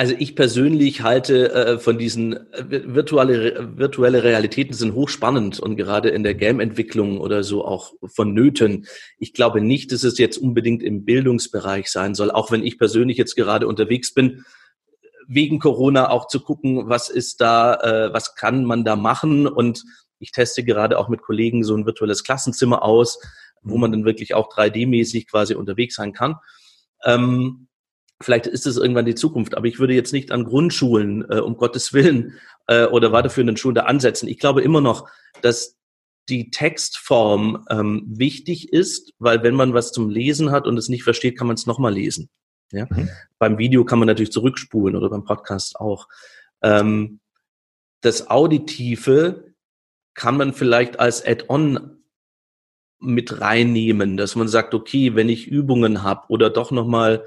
Also 0.00 0.14
ich 0.18 0.34
persönlich 0.34 1.02
halte 1.02 1.52
äh, 1.52 1.78
von 1.78 1.98
diesen 1.98 2.32
äh, 2.54 2.64
virtuelle, 2.86 3.76
virtuelle 3.76 4.24
Realitäten 4.24 4.72
sind 4.72 4.94
hochspannend 4.94 5.60
und 5.60 5.76
gerade 5.76 6.08
in 6.08 6.22
der 6.22 6.32
Game-Entwicklung 6.32 7.20
oder 7.20 7.44
so 7.44 7.66
auch 7.66 7.92
vonnöten. 8.06 8.86
Ich 9.18 9.34
glaube 9.34 9.60
nicht, 9.60 9.92
dass 9.92 10.02
es 10.02 10.16
jetzt 10.16 10.38
unbedingt 10.38 10.82
im 10.82 11.04
Bildungsbereich 11.04 11.90
sein 11.90 12.14
soll, 12.14 12.30
auch 12.30 12.50
wenn 12.50 12.64
ich 12.64 12.78
persönlich 12.78 13.18
jetzt 13.18 13.36
gerade 13.36 13.68
unterwegs 13.68 14.14
bin, 14.14 14.46
wegen 15.28 15.58
Corona 15.58 16.08
auch 16.08 16.28
zu 16.28 16.40
gucken, 16.40 16.88
was 16.88 17.10
ist 17.10 17.42
da, 17.42 17.74
äh, 17.74 18.14
was 18.14 18.34
kann 18.36 18.64
man 18.64 18.86
da 18.86 18.96
machen 18.96 19.46
und 19.46 19.84
ich 20.18 20.32
teste 20.32 20.64
gerade 20.64 20.98
auch 20.98 21.10
mit 21.10 21.20
Kollegen 21.20 21.62
so 21.62 21.76
ein 21.76 21.84
virtuelles 21.84 22.24
Klassenzimmer 22.24 22.82
aus, 22.82 23.20
wo 23.60 23.76
man 23.76 23.92
dann 23.92 24.06
wirklich 24.06 24.32
auch 24.32 24.48
3D-mäßig 24.48 25.28
quasi 25.28 25.54
unterwegs 25.54 25.96
sein 25.96 26.14
kann. 26.14 26.36
Ähm, 27.04 27.66
Vielleicht 28.22 28.46
ist 28.46 28.66
es 28.66 28.76
irgendwann 28.76 29.06
die 29.06 29.14
Zukunft, 29.14 29.56
aber 29.56 29.66
ich 29.66 29.78
würde 29.78 29.94
jetzt 29.94 30.12
nicht 30.12 30.30
an 30.30 30.44
Grundschulen, 30.44 31.24
äh, 31.30 31.40
um 31.40 31.56
Gottes 31.56 31.92
Willen, 31.92 32.34
äh, 32.66 32.86
oder 32.86 33.12
weiterführenden 33.12 33.56
Schulen 33.56 33.74
da 33.74 33.82
ansetzen. 33.82 34.28
Ich 34.28 34.38
glaube 34.38 34.62
immer 34.62 34.80
noch, 34.80 35.08
dass 35.42 35.76
die 36.28 36.50
Textform 36.50 37.66
ähm, 37.70 38.04
wichtig 38.06 38.72
ist, 38.72 39.12
weil 39.18 39.42
wenn 39.42 39.54
man 39.54 39.74
was 39.74 39.92
zum 39.92 40.08
Lesen 40.08 40.50
hat 40.50 40.66
und 40.66 40.76
es 40.76 40.88
nicht 40.88 41.02
versteht, 41.02 41.36
kann 41.36 41.48
man 41.48 41.54
es 41.54 41.66
nochmal 41.66 41.92
lesen. 41.92 42.28
Ja? 42.72 42.86
Mhm. 42.88 43.08
Beim 43.38 43.58
Video 43.58 43.84
kann 43.84 43.98
man 43.98 44.06
natürlich 44.06 44.32
zurückspulen 44.32 44.94
oder 44.94 45.10
beim 45.10 45.24
Podcast 45.24 45.80
auch. 45.80 46.08
Ähm, 46.62 47.20
das 48.02 48.30
Auditive 48.30 49.52
kann 50.14 50.36
man 50.36 50.52
vielleicht 50.52 51.00
als 51.00 51.24
Add-on 51.26 51.98
mit 53.00 53.40
reinnehmen, 53.40 54.16
dass 54.16 54.36
man 54.36 54.48
sagt, 54.48 54.74
okay, 54.74 55.14
wenn 55.14 55.28
ich 55.28 55.48
Übungen 55.48 56.02
habe 56.02 56.26
oder 56.28 56.50
doch 56.50 56.70
nochmal 56.70 57.24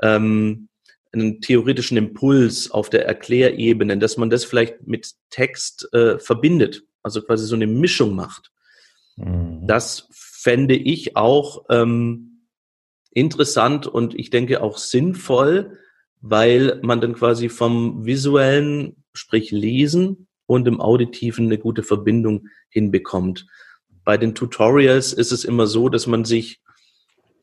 ähm, 0.00 0.68
einen 1.12 1.40
theoretischen 1.40 1.96
Impuls 1.96 2.70
auf 2.70 2.88
der 2.88 3.06
Erklärebene, 3.06 3.98
dass 3.98 4.16
man 4.16 4.30
das 4.30 4.44
vielleicht 4.44 4.86
mit 4.86 5.12
Text 5.30 5.92
äh, 5.92 6.18
verbindet, 6.18 6.84
also 7.02 7.20
quasi 7.22 7.46
so 7.46 7.54
eine 7.54 7.66
Mischung 7.66 8.14
macht. 8.14 8.50
Mhm. 9.16 9.66
Das 9.66 10.08
fände 10.10 10.74
ich 10.74 11.16
auch 11.16 11.66
ähm, 11.68 12.46
interessant 13.10 13.86
und 13.86 14.18
ich 14.18 14.30
denke 14.30 14.62
auch 14.62 14.78
sinnvoll, 14.78 15.78
weil 16.20 16.80
man 16.82 17.00
dann 17.00 17.14
quasi 17.14 17.48
vom 17.48 18.06
visuellen, 18.06 19.04
sprich 19.12 19.50
Lesen 19.50 20.28
und 20.46 20.66
im 20.66 20.80
Auditiven 20.80 21.46
eine 21.46 21.58
gute 21.58 21.82
Verbindung 21.82 22.48
hinbekommt. 22.68 23.46
Bei 24.04 24.16
den 24.16 24.34
Tutorials 24.34 25.12
ist 25.12 25.32
es 25.32 25.44
immer 25.44 25.66
so, 25.66 25.88
dass 25.88 26.06
man 26.06 26.24
sich 26.24 26.60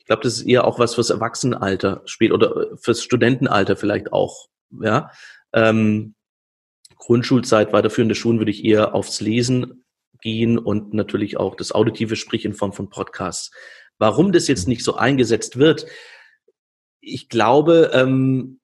glaube, 0.09 0.23
das 0.23 0.33
ist 0.33 0.47
eher 0.47 0.65
auch 0.65 0.79
was 0.79 0.95
fürs 0.95 1.11
Erwachsenenalter 1.11 2.01
spielt 2.05 2.31
oder 2.31 2.77
fürs 2.77 3.03
Studentenalter 3.03 3.77
vielleicht 3.77 4.11
auch. 4.11 4.47
Ja, 4.81 5.11
ähm, 5.53 6.15
Grundschulzeit, 6.97 7.71
weiterführende 7.73 8.15
Schulen 8.15 8.39
würde 8.39 8.51
ich 8.51 8.65
eher 8.65 8.95
aufs 8.95 9.21
Lesen 9.21 9.85
gehen 10.21 10.57
und 10.57 10.93
natürlich 10.93 11.37
auch 11.37 11.55
das 11.55 11.71
auditive 11.71 12.15
Sprich 12.15 12.43
in 12.43 12.55
Form 12.55 12.73
von 12.73 12.89
Podcasts. 12.89 13.51
Warum 13.99 14.31
das 14.31 14.47
jetzt 14.47 14.67
nicht 14.67 14.83
so 14.83 14.95
eingesetzt 14.95 15.57
wird, 15.57 15.85
ich 17.01 17.29
glaube, 17.29 17.91
ähm, 17.93 18.59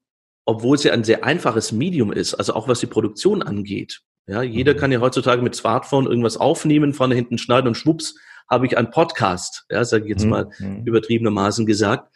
obwohl 0.45 0.75
es 0.75 0.83
ja 0.83 0.93
ein 0.93 1.03
sehr 1.03 1.23
einfaches 1.23 1.71
Medium 1.71 2.11
ist, 2.11 2.33
also 2.33 2.55
auch 2.55 2.67
was 2.67 2.79
die 2.79 2.87
Produktion 2.87 3.43
angeht, 3.43 4.01
Ja, 4.27 4.41
jeder 4.41 4.73
mhm. 4.73 4.77
kann 4.77 4.91
ja 4.91 4.99
heutzutage 4.99 5.43
mit 5.43 5.55
Smartphone 5.55 6.07
irgendwas 6.07 6.37
aufnehmen, 6.37 6.93
vorne 6.93 7.13
hinten 7.13 7.37
schneiden 7.37 7.67
und 7.67 7.75
schwupps 7.75 8.15
habe 8.49 8.65
ich 8.65 8.77
einen 8.77 8.91
Podcast. 8.91 9.65
Ja, 9.69 9.83
sage 9.83 10.05
ich 10.05 10.09
jetzt 10.09 10.23
mhm. 10.23 10.29
mal 10.29 10.49
mhm. 10.59 10.83
übertriebenermaßen 10.85 11.65
gesagt. 11.65 12.09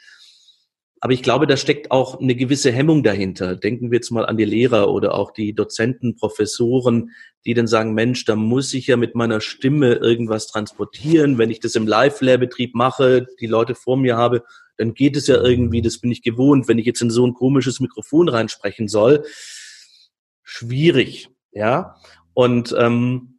Aber 1.01 1.13
ich 1.13 1.23
glaube, 1.23 1.47
da 1.47 1.55
steckt 1.55 1.91
auch 1.91 2.19
eine 2.19 2.35
gewisse 2.35 2.71
Hemmung 2.71 3.03
dahinter. 3.03 3.55
Denken 3.55 3.89
wir 3.89 3.97
jetzt 3.97 4.11
mal 4.11 4.25
an 4.25 4.35
die 4.35 4.45
Lehrer 4.45 4.91
oder 4.91 5.15
auch 5.15 5.31
die 5.31 5.53
Dozenten, 5.53 6.15
Professoren, 6.15 7.11
die 7.45 7.53
dann 7.53 7.67
sagen, 7.67 7.93
Mensch, 7.93 8.25
da 8.25 8.35
muss 8.35 8.73
ich 8.73 8.87
ja 8.87 8.97
mit 8.97 9.15
meiner 9.15 9.39
Stimme 9.39 9.93
irgendwas 9.93 10.47
transportieren. 10.47 11.37
Wenn 11.37 11.51
ich 11.51 11.61
das 11.61 11.75
im 11.75 11.87
Live-Lehrbetrieb 11.87 12.75
mache, 12.75 13.27
die 13.39 13.47
Leute 13.47 13.75
vor 13.75 13.95
mir 13.95 14.17
habe, 14.17 14.43
dann 14.75 14.93
geht 14.93 15.15
es 15.15 15.27
ja 15.27 15.41
irgendwie, 15.41 15.81
das 15.81 15.99
bin 15.99 16.11
ich 16.11 16.21
gewohnt. 16.21 16.67
Wenn 16.67 16.79
ich 16.79 16.85
jetzt 16.85 17.01
in 17.01 17.09
so 17.09 17.25
ein 17.25 17.33
komisches 17.33 17.79
Mikrofon 17.79 18.27
reinsprechen 18.27 18.89
soll, 18.89 19.23
schwierig, 20.43 21.29
ja. 21.51 21.95
Und 22.33 22.75
ähm, 22.77 23.38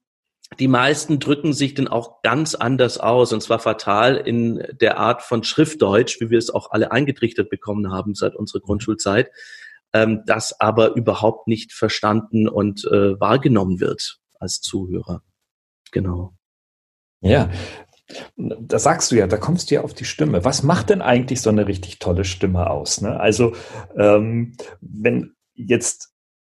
die 0.59 0.69
meisten 0.69 1.21
drücken 1.21 1.53
sich 1.53 1.75
dann 1.75 1.89
auch 1.89 2.23
ganz 2.23 2.55
anders 2.55 2.99
aus, 2.99 3.33
und 3.33 3.43
zwar 3.43 3.61
fatal 3.61 4.17
in 4.17 4.67
der 4.81 4.99
Art 4.99 5.23
von 5.23 5.45
Schriftdeutsch, 5.45 6.21
wie 6.21 6.31
wir 6.31 6.39
es 6.39 6.51
auch 6.51 6.73
alle 6.73 6.91
eingetrichtert 6.93 7.51
bekommen 7.51 7.93
haben 7.93 8.15
seit 8.15 8.35
unserer 8.35 8.61
Grundschulzeit, 8.61 9.31
ähm, 9.93 10.23
das 10.27 10.61
aber 10.61 10.97
überhaupt 10.97 11.47
nicht 11.47 11.73
verstanden 11.73 12.49
und 12.49 12.85
äh, 12.85 13.19
wahrgenommen 13.21 13.81
wird 13.81 14.19
als 14.39 14.61
Zuhörer. 14.61 15.23
Genau. 15.93 16.35
Ja, 17.21 17.51
da 18.37 18.79
sagst 18.79 19.13
du 19.13 19.17
ja, 19.17 19.27
da 19.27 19.37
kommst 19.37 19.71
du 19.71 19.77
ja 19.77 19.83
auf 19.83 19.95
die 19.95 20.05
Stimme. 20.05 20.45
Was 20.45 20.63
macht 20.63 20.91
denn 20.91 21.03
eigentlich 21.03 21.43
so 21.43 21.51
eine 21.51 21.69
richtig 21.69 21.99
tolle 21.99 22.25
Stimme 22.25 22.71
aus? 22.71 23.01
Ne? 23.01 23.21
Also 23.21 23.55
ähm, 23.97 24.57
wenn 24.81 25.35
jetzt 25.55 26.10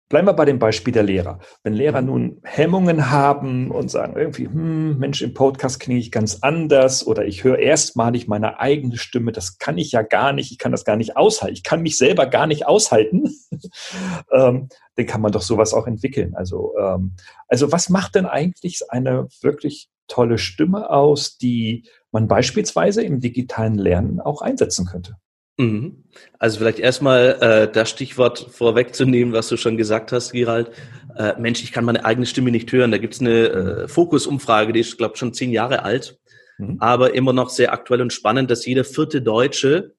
Bleiben 0.07 0.27
wir 0.27 0.33
bei 0.33 0.45
dem 0.45 0.59
Beispiel 0.59 0.93
der 0.93 1.01
Lehrer. 1.01 1.39
Wenn 1.63 1.73
Lehrer 1.73 2.01
nun 2.01 2.39
Hemmungen 2.43 3.09
haben 3.09 3.71
und 3.71 3.89
sagen 3.89 4.15
irgendwie, 4.15 4.45
hm, 4.45 4.99
Mensch, 4.99 5.23
im 5.23 5.33
Podcast 5.33 5.79
klinge 5.79 5.99
ich 5.99 6.11
ganz 6.11 6.39
anders 6.41 7.07
oder 7.07 7.25
ich 7.25 7.43
höre 7.43 7.57
erstmalig 7.57 8.27
meine 8.27 8.59
eigene 8.59 8.97
Stimme, 8.97 9.31
das 9.31 9.57
kann 9.57 9.79
ich 9.79 9.91
ja 9.91 10.03
gar 10.03 10.31
nicht, 10.31 10.51
ich 10.51 10.59
kann 10.59 10.71
das 10.71 10.85
gar 10.85 10.95
nicht 10.95 11.17
aushalten, 11.17 11.55
ich 11.55 11.63
kann 11.63 11.81
mich 11.81 11.97
selber 11.97 12.27
gar 12.27 12.45
nicht 12.45 12.67
aushalten, 12.67 13.35
ähm, 14.31 14.69
dann 14.95 15.05
kann 15.07 15.21
man 15.21 15.31
doch 15.31 15.41
sowas 15.41 15.73
auch 15.73 15.87
entwickeln. 15.87 16.35
Also, 16.35 16.75
ähm, 16.79 17.15
also 17.47 17.71
was 17.71 17.89
macht 17.89 18.13
denn 18.13 18.27
eigentlich 18.27 18.81
eine 18.89 19.27
wirklich 19.41 19.89
tolle 20.07 20.37
Stimme 20.37 20.91
aus, 20.91 21.39
die 21.39 21.89
man 22.11 22.27
beispielsweise 22.27 23.01
im 23.01 23.21
digitalen 23.21 23.79
Lernen 23.79 24.21
auch 24.21 24.43
einsetzen 24.43 24.85
könnte? 24.85 25.17
Mhm. 25.57 26.03
Also 26.37 26.59
vielleicht 26.59 26.79
erstmal 26.79 27.37
äh, 27.39 27.71
das 27.71 27.89
Stichwort 27.89 28.47
vorwegzunehmen, 28.51 29.33
was 29.33 29.47
du 29.47 29.57
schon 29.57 29.77
gesagt 29.77 30.11
hast, 30.11 30.31
Gerald. 30.31 30.71
Äh, 31.17 31.33
Mensch, 31.39 31.63
ich 31.63 31.71
kann 31.71 31.85
meine 31.85 32.03
eigene 32.03 32.25
Stimme 32.25 32.51
nicht 32.51 32.71
hören. 32.71 32.91
Da 32.91 32.97
gibt's 32.97 33.21
eine 33.21 33.47
äh, 33.49 33.87
Fokusumfrage, 33.87 34.73
die 34.73 34.81
ist, 34.81 34.97
glaube 34.97 35.17
schon 35.17 35.33
zehn 35.33 35.51
Jahre 35.51 35.83
alt, 35.83 36.19
mhm. 36.57 36.77
aber 36.79 37.13
immer 37.13 37.31
noch 37.31 37.49
sehr 37.49 37.71
aktuell 37.71 38.01
und 38.01 38.11
spannend, 38.11 38.51
dass 38.51 38.65
jeder 38.65 38.83
vierte 38.83 39.21
Deutsche 39.21 39.93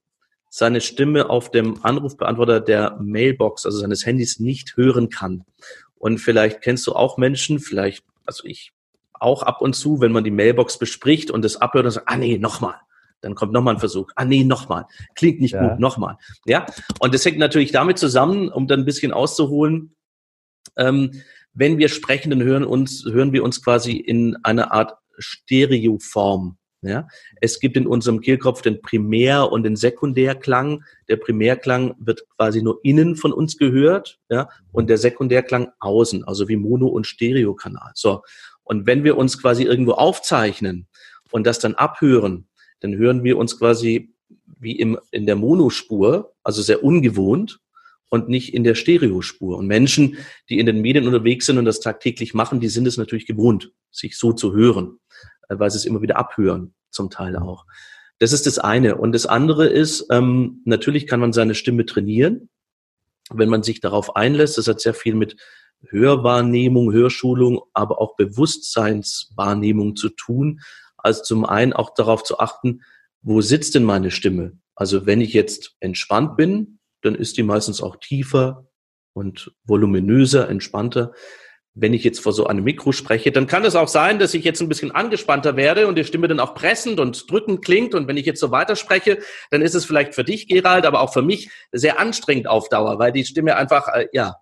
seine 0.50 0.80
Stimme 0.80 1.28
auf 1.28 1.50
dem 1.50 1.82
Anrufbeantworter 1.82 2.60
der 2.60 2.98
Mailbox, 3.00 3.66
also 3.66 3.78
seines 3.78 4.04
Handys, 4.04 4.38
nicht 4.38 4.76
hören 4.76 5.08
kann. 5.08 5.44
Und 5.98 6.18
vielleicht 6.18 6.60
kennst 6.60 6.86
du 6.86 6.92
auch 6.92 7.16
Menschen, 7.16 7.58
vielleicht, 7.58 8.04
also 8.26 8.44
ich 8.44 8.72
auch 9.14 9.42
ab 9.42 9.62
und 9.62 9.74
zu, 9.74 10.00
wenn 10.00 10.12
man 10.12 10.24
die 10.24 10.30
Mailbox 10.30 10.78
bespricht 10.78 11.30
und 11.30 11.42
das 11.42 11.56
abhört 11.56 11.86
und 11.86 11.90
sagt, 11.92 12.08
ah 12.08 12.16
nee, 12.16 12.36
nochmal 12.36 12.76
dann 13.20 13.34
kommt 13.34 13.52
nochmal 13.52 13.74
ein 13.74 13.80
Versuch. 13.80 14.10
Ah 14.14 14.24
nee, 14.24 14.44
nochmal. 14.44 14.86
Klingt 15.14 15.40
nicht 15.40 15.54
ja. 15.54 15.68
gut, 15.68 15.80
nochmal. 15.80 16.16
Ja, 16.46 16.66
und 17.00 17.14
das 17.14 17.24
hängt 17.24 17.38
natürlich 17.38 17.72
damit 17.72 17.98
zusammen, 17.98 18.48
um 18.50 18.66
dann 18.66 18.80
ein 18.80 18.84
bisschen 18.84 19.12
auszuholen. 19.12 19.96
Ähm, 20.76 21.22
wenn 21.52 21.78
wir 21.78 21.88
sprechen, 21.88 22.30
dann 22.30 22.42
hören, 22.42 22.64
uns, 22.64 23.04
hören 23.04 23.32
wir 23.32 23.42
uns 23.42 23.64
quasi 23.64 23.92
in 23.92 24.36
einer 24.42 24.72
Art 24.72 24.98
Stereoform. 25.18 26.58
Ja? 26.82 27.08
Es 27.40 27.58
gibt 27.60 27.76
in 27.76 27.86
unserem 27.86 28.20
Kehlkopf 28.20 28.62
den 28.62 28.80
Primär- 28.82 29.50
und 29.50 29.62
den 29.62 29.76
Sekundärklang. 29.76 30.84
Der 31.08 31.16
Primärklang 31.16 31.94
wird 31.98 32.22
quasi 32.36 32.62
nur 32.62 32.80
innen 32.82 33.16
von 33.16 33.32
uns 33.32 33.56
gehört 33.56 34.18
ja? 34.28 34.48
und 34.72 34.88
der 34.88 34.98
Sekundärklang 34.98 35.68
außen, 35.80 36.24
also 36.24 36.48
wie 36.48 36.56
Mono- 36.56 36.88
und 36.88 37.06
Stereokanal. 37.06 37.92
So. 37.94 38.22
Und 38.62 38.86
wenn 38.86 39.04
wir 39.04 39.16
uns 39.16 39.40
quasi 39.40 39.62
irgendwo 39.62 39.92
aufzeichnen 39.92 40.86
und 41.30 41.46
das 41.46 41.58
dann 41.58 41.74
abhören, 41.74 42.48
dann 42.86 42.96
hören 42.96 43.24
wir 43.24 43.36
uns 43.36 43.58
quasi 43.58 44.14
wie 44.60 44.78
im, 44.78 44.98
in 45.10 45.26
der 45.26 45.36
Monospur, 45.36 46.32
also 46.44 46.62
sehr 46.62 46.84
ungewohnt 46.84 47.58
und 48.08 48.28
nicht 48.28 48.54
in 48.54 48.62
der 48.62 48.76
Stereospur. 48.76 49.58
Und 49.58 49.66
Menschen, 49.66 50.16
die 50.48 50.58
in 50.60 50.66
den 50.66 50.80
Medien 50.80 51.06
unterwegs 51.06 51.46
sind 51.46 51.58
und 51.58 51.64
das 51.64 51.80
tagtäglich 51.80 52.32
machen, 52.32 52.60
die 52.60 52.68
sind 52.68 52.86
es 52.86 52.96
natürlich 52.96 53.26
gewohnt, 53.26 53.72
sich 53.90 54.16
so 54.16 54.32
zu 54.32 54.54
hören, 54.54 55.00
äh, 55.48 55.58
weil 55.58 55.70
sie 55.70 55.78
es 55.78 55.84
immer 55.84 56.00
wieder 56.00 56.16
abhören, 56.16 56.74
zum 56.90 57.10
Teil 57.10 57.36
auch. 57.36 57.66
Das 58.18 58.32
ist 58.32 58.46
das 58.46 58.58
eine. 58.58 58.96
Und 58.96 59.12
das 59.12 59.26
andere 59.26 59.66
ist, 59.66 60.06
ähm, 60.10 60.62
natürlich 60.64 61.06
kann 61.06 61.20
man 61.20 61.32
seine 61.32 61.54
Stimme 61.54 61.84
trainieren, 61.84 62.48
wenn 63.30 63.48
man 63.48 63.64
sich 63.64 63.80
darauf 63.80 64.14
einlässt. 64.14 64.56
Das 64.58 64.68
hat 64.68 64.80
sehr 64.80 64.94
viel 64.94 65.16
mit 65.16 65.36
Hörwahrnehmung, 65.88 66.92
Hörschulung, 66.92 67.62
aber 67.74 68.00
auch 68.00 68.16
Bewusstseinswahrnehmung 68.16 69.96
zu 69.96 70.08
tun. 70.08 70.60
Also 71.06 71.22
zum 71.22 71.44
einen 71.44 71.72
auch 71.72 71.94
darauf 71.94 72.24
zu 72.24 72.40
achten, 72.40 72.82
wo 73.22 73.40
sitzt 73.40 73.76
denn 73.76 73.84
meine 73.84 74.10
Stimme? 74.10 74.58
Also 74.74 75.06
wenn 75.06 75.20
ich 75.20 75.32
jetzt 75.32 75.76
entspannt 75.78 76.36
bin, 76.36 76.80
dann 77.02 77.14
ist 77.14 77.36
die 77.36 77.44
meistens 77.44 77.80
auch 77.80 77.94
tiefer 77.94 78.66
und 79.12 79.52
voluminöser, 79.62 80.48
entspannter. 80.48 81.12
Wenn 81.74 81.94
ich 81.94 82.02
jetzt 82.02 82.18
vor 82.18 82.32
so 82.32 82.48
einem 82.48 82.64
Mikro 82.64 82.90
spreche, 82.90 83.30
dann 83.30 83.46
kann 83.46 83.64
es 83.64 83.76
auch 83.76 83.86
sein, 83.86 84.18
dass 84.18 84.34
ich 84.34 84.42
jetzt 84.42 84.60
ein 84.60 84.68
bisschen 84.68 84.90
angespannter 84.90 85.54
werde 85.54 85.86
und 85.86 85.96
die 85.96 86.02
Stimme 86.02 86.26
dann 86.26 86.40
auch 86.40 86.56
pressend 86.56 86.98
und 86.98 87.30
drückend 87.30 87.64
klingt. 87.64 87.94
Und 87.94 88.08
wenn 88.08 88.16
ich 88.16 88.26
jetzt 88.26 88.40
so 88.40 88.50
weiterspreche, 88.50 89.18
dann 89.52 89.62
ist 89.62 89.76
es 89.76 89.84
vielleicht 89.84 90.12
für 90.12 90.24
dich, 90.24 90.48
Gerald, 90.48 90.86
aber 90.86 91.02
auch 91.02 91.12
für 91.12 91.22
mich 91.22 91.50
sehr 91.70 92.00
anstrengend 92.00 92.48
auf 92.48 92.68
Dauer, 92.68 92.98
weil 92.98 93.12
die 93.12 93.24
Stimme 93.24 93.54
einfach, 93.54 93.86
äh, 93.94 94.08
ja. 94.12 94.38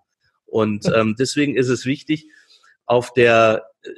Und 0.47 0.85
ähm, 0.95 1.15
deswegen 1.19 1.55
ist 1.55 1.69
es 1.69 1.85
wichtig, 1.85 2.27
auf 2.87 3.13
der 3.13 3.67
äh, 3.83 3.89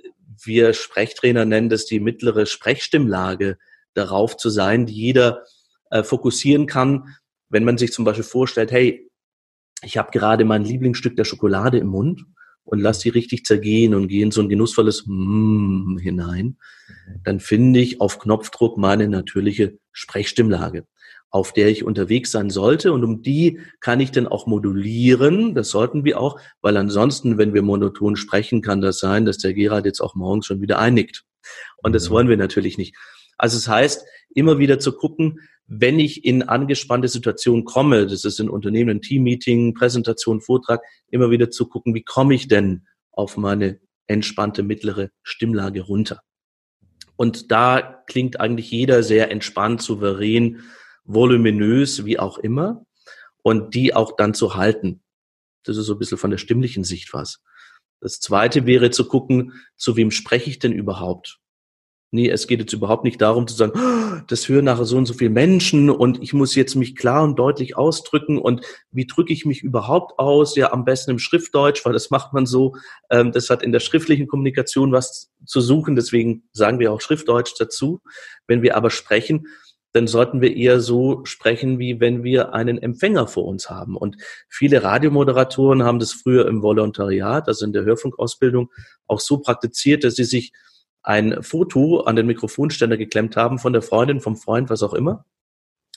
wir 0.44 0.74
Sprechtrainer 0.74 1.46
nennen 1.46 1.70
das 1.70 1.86
die 1.86 2.00
mittlere 2.00 2.46
Sprechstimmlage, 2.46 3.58
darauf 3.94 4.38
zu 4.38 4.50
sein, 4.50 4.86
die 4.86 4.94
jeder 4.94 5.44
äh, 5.89 6.03
fokussieren 6.03 6.67
kann, 6.67 7.15
wenn 7.50 7.63
man 7.63 7.77
sich 7.77 7.91
zum 7.91 8.06
Beispiel 8.06 8.24
vorstellt, 8.24 8.72
hey, 8.72 9.10
ich 9.82 9.98
habe 9.98 10.12
gerade 10.12 10.46
mein 10.46 10.63
Lieblingsstück 10.63 11.15
der 11.15 11.24
Schokolade 11.24 11.77
im 11.77 11.88
Mund 11.88 12.24
und 12.63 12.79
lass 12.79 13.00
die 13.00 13.10
richtig 13.10 13.46
zergehen 13.46 13.94
und 13.94 14.08
gehe 14.08 14.24
in 14.24 14.32
so 14.32 14.41
ein 14.41 14.50
genussvolles 14.50 15.06
Mmm 15.08 15.98
hinein, 16.01 16.58
dann 17.24 17.39
finde 17.39 17.79
ich 17.79 18.01
auf 18.01 18.20
Knopfdruck 18.20 18.77
meine 18.77 19.08
natürliche 19.08 19.79
Sprechstimmlage 19.91 20.86
auf 21.30 21.54
der 21.54 21.68
ich 21.68 21.84
unterwegs 21.84 22.32
sein 22.32 22.50
sollte. 22.50 22.94
Und 22.94 23.04
um 23.04 23.22
die 23.22 23.60
kann 23.80 24.00
ich 24.00 24.12
dann 24.12 24.28
auch 24.28 24.48
modulieren. 24.48 25.56
Das 25.56 25.70
sollten 25.70 26.04
wir 26.04 26.20
auch, 26.20 26.40
weil 26.62 26.78
ansonsten, 26.78 27.38
wenn 27.38 27.54
wir 27.54 27.62
monoton 27.62 28.16
sprechen, 28.16 28.62
kann 28.62 28.82
das 28.82 29.00
sein, 29.00 29.26
dass 29.26 29.38
der 29.38 29.54
Gerard 29.54 29.86
jetzt 29.86 30.02
auch 30.02 30.16
morgens 30.16 30.46
schon 30.46 30.62
wieder 30.62 30.80
einnickt. 30.80 31.24
Und 31.78 31.94
das 31.94 32.10
mhm. 32.10 32.14
wollen 32.14 32.30
wir 32.30 32.38
natürlich 32.38 32.78
nicht. 32.78 32.96
Also 33.38 33.58
es 33.58 33.66
das 33.66 33.74
heißt, 33.74 34.06
immer 34.34 34.58
wieder 34.58 34.80
zu 34.80 34.94
gucken, 34.94 35.40
wenn 35.68 36.00
ich 36.00 36.24
in 36.24 36.44
angespannte 36.44 37.10
Situationen 37.10 37.66
komme, 37.66 38.08
das 38.08 38.24
ist 38.24 38.40
in 38.40 38.50
Unternehmen, 38.50 38.90
ein 38.90 39.02
Teammeeting, 39.02 39.74
Präsentation, 39.74 40.42
Vortrag, 40.42 40.82
immer 41.10 41.30
wieder 41.30 41.50
zu 41.50 41.68
gucken, 41.68 41.94
wie 41.94 42.04
komme 42.04 42.34
ich 42.34 42.48
denn 42.48 42.88
auf 43.12 43.36
meine 43.36 43.80
entspannte 44.08 44.64
mittlere 44.64 45.10
Stimmlage 45.24 45.82
runter. 45.82 46.22
Und 47.18 47.52
da 47.52 48.04
klingt 48.08 48.40
eigentlich 48.40 48.72
jeder 48.72 49.04
sehr 49.04 49.30
entspannt, 49.32 49.82
souverän, 49.82 50.62
voluminös, 51.08 52.06
wie 52.06 52.20
auch 52.20 52.38
immer, 52.38 52.86
und 53.42 53.74
die 53.74 53.96
auch 53.96 54.16
dann 54.16 54.34
zu 54.34 54.56
halten. 54.56 55.02
Das 55.64 55.78
ist 55.78 55.86
so 55.86 55.94
ein 55.94 56.00
bisschen 56.00 56.18
von 56.18 56.32
der 56.32 56.38
stimmlichen 56.38 56.84
Sicht 56.84 57.14
was. 57.14 57.42
Das 58.00 58.20
zweite 58.20 58.66
wäre 58.66 58.92
zu 58.92 59.08
gucken, 59.08 59.54
zu 59.76 59.96
wem 59.96 60.12
spreche 60.12 60.50
ich 60.50 60.60
denn 60.60 60.72
überhaupt? 60.72 61.40
Nee, 62.10 62.30
es 62.30 62.48
geht 62.48 62.62
jetzt 62.62 62.72
überhaupt 62.72 63.04
nicht 63.04 63.22
darum 63.22 63.48
zu 63.48 63.56
sagen, 63.56 63.74
oh, 63.76 64.22
das 64.28 64.48
hören 64.48 64.64
nachher 64.64 64.86
so 64.86 64.96
und 64.96 65.08
so 65.08 65.14
viele 65.14 65.30
Menschen 65.30 65.90
und 65.90 66.24
ich 66.24 66.32
muss 66.32 66.56
jetzt 66.56 66.76
mich 66.76 66.96
klar 66.96 67.22
und 67.24 67.38
deutlich 67.38 67.76
ausdrücken 67.76 68.38
und 68.38 68.66
wie 68.92 69.06
drücke 69.06 69.34
ich 69.34 69.46
mich 69.46 69.62
überhaupt 69.62 70.18
aus? 70.18 70.56
Ja, 70.56 70.72
am 70.72 70.86
besten 70.86 71.12
im 71.12 71.20
Schriftdeutsch, 71.20 71.84
weil 71.84 71.92
das 71.92 72.10
macht 72.10 72.32
man 72.32 72.46
so. 72.46 72.78
Ähm, 73.10 73.34
das 73.34 73.50
hat 73.50 73.62
in 73.62 73.74
der 73.74 73.82
schriftlichen 73.82 74.28
Kommunikation 74.28 74.94
was 74.94 75.34
zu 75.46 75.60
suchen, 75.60 75.98
deswegen 75.98 76.48
sagen 76.54 76.80
wir 76.80 76.94
auch 76.94 77.02
Schriftdeutsch 77.02 77.56
dazu. 77.60 78.02
Wenn 78.48 78.62
wir 78.62 78.78
aber 78.78 78.90
sprechen, 78.90 79.48
dann 79.98 80.06
sollten 80.06 80.42
wir 80.42 80.56
eher 80.56 80.80
so 80.80 81.25
sprechen, 81.25 81.80
wie 81.80 82.00
wenn 82.00 82.24
wir 82.24 82.54
einen 82.54 82.77
Empfänger 82.77 83.27
vor 83.27 83.46
uns 83.46 83.72
haben. 83.72 83.98
Und 83.98 84.18
viele 84.48 84.84
Radiomoderatoren 84.84 85.82
haben 85.84 85.98
das 85.98 86.13
früher 86.13 86.48
im 86.48 86.62
Volontariat, 86.62 87.48
also 87.48 87.66
in 87.66 87.74
der 87.74 87.84
Hörfunkausbildung, 87.84 88.72
auch 89.08 89.20
so 89.20 89.39
praktiziert, 89.39 90.04
dass 90.04 90.13
sie 90.13 90.24
sich 90.24 90.54
ein 91.01 91.42
Foto 91.42 92.01
an 92.01 92.16
den 92.16 92.27
Mikrofonständer 92.27 92.96
geklemmt 92.96 93.36
haben 93.36 93.58
von 93.58 93.74
der 93.74 93.82
Freundin, 93.82 94.22
vom 94.22 94.38
Freund, 94.38 94.70
was 94.70 94.84
auch 94.84 94.94
immer, 94.94 95.25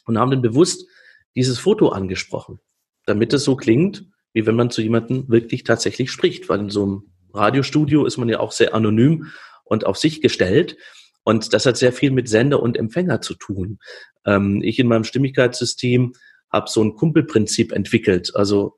und 0.07 0.19
haben 0.19 0.30
dann 0.30 0.40
bewusst 0.40 0.88
dieses 1.37 1.59
Foto 1.59 1.90
angesprochen, 1.90 2.59
damit 3.04 3.35
es 3.35 3.45
so 3.45 3.54
klingt, 3.54 4.07
wie 4.33 4.47
wenn 4.47 4.57
man 4.57 4.71
zu 4.71 4.80
jemandem 4.80 5.28
wirklich 5.28 5.62
tatsächlich 5.64 6.11
spricht, 6.11 6.49
weil 6.49 6.61
in 6.61 6.71
so 6.71 6.85
einem 6.85 7.02
Radiostudio 7.35 8.07
ist 8.07 8.16
man 8.16 8.30
ja 8.30 8.40
auch 8.40 8.52
sehr 8.52 8.73
anonym 8.73 9.26
und 9.64 9.85
auf 9.85 9.99
sich 9.99 10.23
gestellt. 10.23 10.78
Und 11.25 11.53
das 11.53 11.67
hat 11.67 11.77
sehr 11.77 11.93
viel 11.93 12.11
mit 12.11 12.29
Sender 12.29 12.62
und 12.62 12.77
Empfänger 12.77 13.21
zu 13.21 13.35
tun. 13.35 13.79
Ähm, 14.25 14.62
ich 14.62 14.79
in 14.79 14.89
meinem 14.89 15.05
Stimmigkeitssystem 15.05 16.12
habe 16.50 16.71
so 16.71 16.83
ein 16.83 16.95
Kumpelprinzip 16.95 17.73
entwickelt. 17.73 18.35
Also 18.35 18.77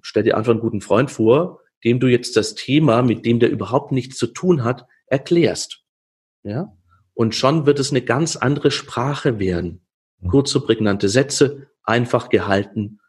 stell 0.00 0.22
dir 0.22 0.36
einfach 0.36 0.52
einen 0.52 0.60
guten 0.60 0.80
Freund 0.80 1.10
vor, 1.10 1.60
dem 1.84 2.00
du 2.00 2.06
jetzt 2.06 2.36
das 2.36 2.54
Thema, 2.54 3.02
mit 3.02 3.24
dem 3.26 3.40
der 3.40 3.50
überhaupt 3.50 3.92
nichts 3.92 4.16
zu 4.16 4.28
tun 4.28 4.64
hat, 4.64 4.86
erklärst. 5.06 5.82
Ja? 6.42 6.76
Und 7.14 7.34
schon 7.34 7.66
wird 7.66 7.78
es 7.78 7.90
eine 7.90 8.02
ganz 8.02 8.36
andere 8.36 8.70
Sprache 8.70 9.38
werden. 9.38 9.86
Mhm. 10.20 10.28
Kurze, 10.28 10.60
prägnante 10.60 11.08
Sätze, 11.08 11.68
einfach 11.82 12.28
gehalten. 12.28 13.00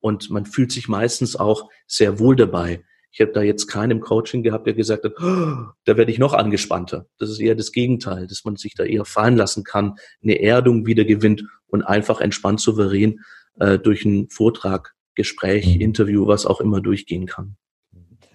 Und 0.00 0.30
man 0.30 0.46
fühlt 0.46 0.72
sich 0.72 0.88
meistens 0.88 1.36
auch 1.36 1.68
sehr 1.86 2.18
wohl 2.18 2.34
dabei. 2.34 2.84
Ich 3.12 3.20
habe 3.20 3.32
da 3.32 3.42
jetzt 3.42 3.66
keinen 3.66 3.92
im 3.92 4.00
Coaching 4.00 4.42
gehabt, 4.42 4.66
der 4.66 4.74
gesagt 4.74 5.04
hat, 5.04 5.12
oh, 5.20 5.70
da 5.84 5.96
werde 5.96 6.10
ich 6.10 6.18
noch 6.18 6.32
angespannter. 6.32 7.06
Das 7.18 7.28
ist 7.28 7.40
eher 7.40 7.54
das 7.54 7.70
Gegenteil, 7.72 8.26
dass 8.26 8.44
man 8.44 8.56
sich 8.56 8.74
da 8.74 8.84
eher 8.84 9.04
fallen 9.04 9.36
lassen 9.36 9.64
kann, 9.64 9.96
eine 10.22 10.40
Erdung 10.40 10.86
wieder 10.86 11.04
gewinnt 11.04 11.44
und 11.66 11.82
einfach 11.82 12.20
entspannt 12.20 12.60
souverän 12.60 13.20
äh, 13.60 13.78
durch 13.78 14.06
einen 14.06 14.30
Vortrag, 14.30 14.94
Gespräch, 15.14 15.74
mhm. 15.74 15.80
Interview, 15.82 16.26
was 16.26 16.46
auch 16.46 16.60
immer 16.60 16.80
durchgehen 16.80 17.26
kann. 17.26 17.56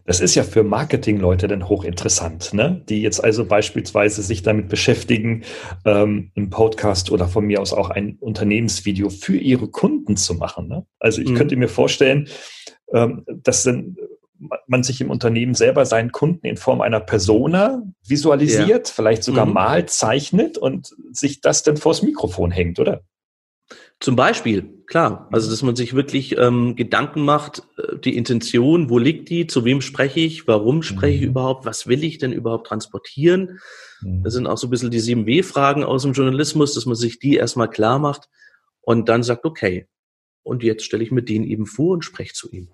Das 0.06 0.22
ist 0.22 0.36
ja 0.36 0.44
für 0.44 0.64
Marketingleute 0.64 1.50
dann 1.50 1.68
hochinteressant, 1.68 2.54
ne? 2.54 2.82
die 2.88 3.02
jetzt 3.02 3.22
also 3.22 3.44
beispielsweise 3.44 4.22
sich 4.22 4.42
damit 4.42 4.70
beschäftigen, 4.70 5.44
ähm, 5.84 6.32
einen 6.38 6.50
Podcast 6.50 7.12
oder 7.12 7.28
von 7.28 7.46
mir 7.46 7.60
aus 7.62 7.74
auch 7.74 7.90
ein 7.90 8.16
Unternehmensvideo 8.22 9.10
für 9.10 9.36
ihre 9.36 9.68
Kunden 9.68 10.16
zu 10.16 10.36
machen. 10.36 10.70
Ne? 10.70 10.86
Also 11.00 11.22
ich 11.22 11.32
mhm. 11.32 11.36
könnte 11.36 11.58
mir 11.58 11.68
vorstellen, 11.68 12.30
ähm, 12.94 13.26
dass 13.28 13.64
dann 13.64 13.98
man 14.68 14.84
sich 14.84 15.02
im 15.02 15.10
Unternehmen 15.10 15.54
selber 15.54 15.86
seinen 15.86 16.12
Kunden 16.12 16.46
in 16.46 16.58
Form 16.58 16.82
einer 16.82 17.00
Persona 17.00 17.84
visualisiert, 18.06 18.88
ja. 18.88 18.94
vielleicht 18.94 19.24
sogar 19.24 19.46
mhm. 19.46 19.54
mal 19.54 19.86
zeichnet 19.88 20.58
und 20.58 20.96
sich 21.12 21.42
das 21.42 21.64
dann 21.64 21.78
vors 21.78 22.02
Mikrofon 22.02 22.52
hängt, 22.52 22.80
oder? 22.80 23.02
Zum 24.00 24.16
Beispiel, 24.16 24.84
klar. 24.86 25.28
Also, 25.32 25.50
dass 25.50 25.64
man 25.64 25.76
sich 25.76 25.96
wirklich 25.96 26.38
ähm, 26.38 26.76
Gedanken 26.76 27.26
macht, 27.26 27.64
äh, 27.78 27.98
die 27.98 28.16
Intention, 28.16 28.90
wo 28.90 29.00
liegt 29.00 29.30
die, 29.30 29.48
zu 29.48 29.66
wem 29.66 29.82
spreche 29.82 30.20
ich, 30.20 30.48
warum 30.48 30.84
spreche 30.84 31.16
ich 31.16 31.22
mhm. 31.22 31.30
überhaupt, 31.30 31.66
was 31.66 31.88
will 31.88 32.04
ich 32.04 32.20
denn 32.20 32.32
überhaupt 32.32 32.68
transportieren? 32.68 33.60
Mhm. 34.02 34.24
Das 34.24 34.34
sind 34.34 34.46
auch 34.46 34.58
so 34.58 34.68
ein 34.68 34.70
bisschen 34.70 34.92
die 34.92 35.02
7W-Fragen 35.02 35.84
aus 35.84 36.04
dem 36.04 36.14
Journalismus, 36.14 36.76
dass 36.76 36.86
man 36.86 36.96
sich 36.96 37.20
die 37.20 37.36
erstmal 37.36 37.70
klar 37.70 37.98
macht 37.98 38.30
und 38.82 39.10
dann 39.10 39.24
sagt, 39.24 39.46
okay, 39.46 39.88
und 40.44 40.64
jetzt 40.64 40.86
stelle 40.86 41.04
ich 41.04 41.12
mir 41.12 41.24
den 41.24 41.44
eben 41.44 41.66
vor 41.66 41.94
und 41.94 42.06
spreche 42.06 42.34
zu 42.34 42.52
ihm. 42.52 42.70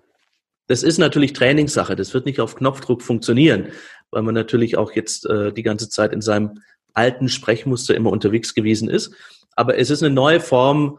Das 0.66 0.82
ist 0.82 0.98
natürlich 0.98 1.32
Trainingssache. 1.34 1.96
Das 1.96 2.14
wird 2.14 2.26
nicht 2.26 2.40
auf 2.40 2.56
Knopfdruck 2.56 3.02
funktionieren, 3.02 3.68
weil 4.10 4.22
man 4.22 4.34
natürlich 4.34 4.76
auch 4.76 4.92
jetzt 4.92 5.26
äh, 5.26 5.52
die 5.52 5.62
ganze 5.62 5.88
Zeit 5.88 6.12
in 6.12 6.22
seinem 6.22 6.60
alten 6.94 7.28
Sprechmuster 7.28 7.94
immer 7.94 8.10
unterwegs 8.10 8.54
gewesen 8.54 8.88
ist. 8.88 9.14
Aber 9.56 9.76
es 9.78 9.90
ist 9.90 10.02
eine 10.02 10.14
neue 10.14 10.40
Form, 10.40 10.98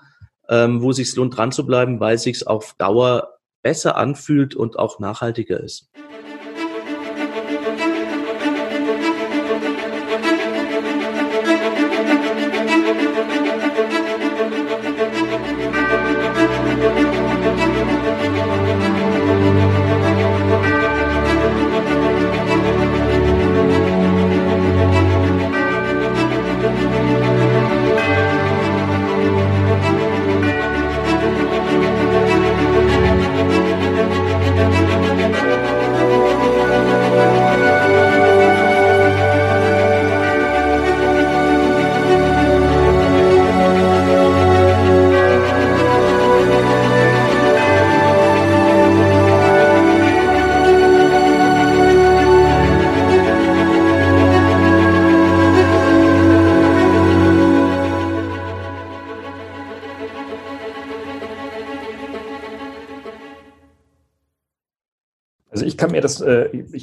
ähm, 0.49 0.81
wo 0.81 0.91
es 0.91 0.97
sich 0.97 1.15
lohnt, 1.15 1.35
dran 1.35 1.51
zu 1.51 1.65
bleiben, 1.65 1.99
weil 1.99 2.15
es 2.15 2.23
sich 2.23 2.45
auf 2.47 2.75
Dauer 2.77 3.39
besser 3.63 3.97
anfühlt 3.97 4.55
und 4.55 4.77
auch 4.77 4.99
nachhaltiger 4.99 5.59
ist. 5.59 5.89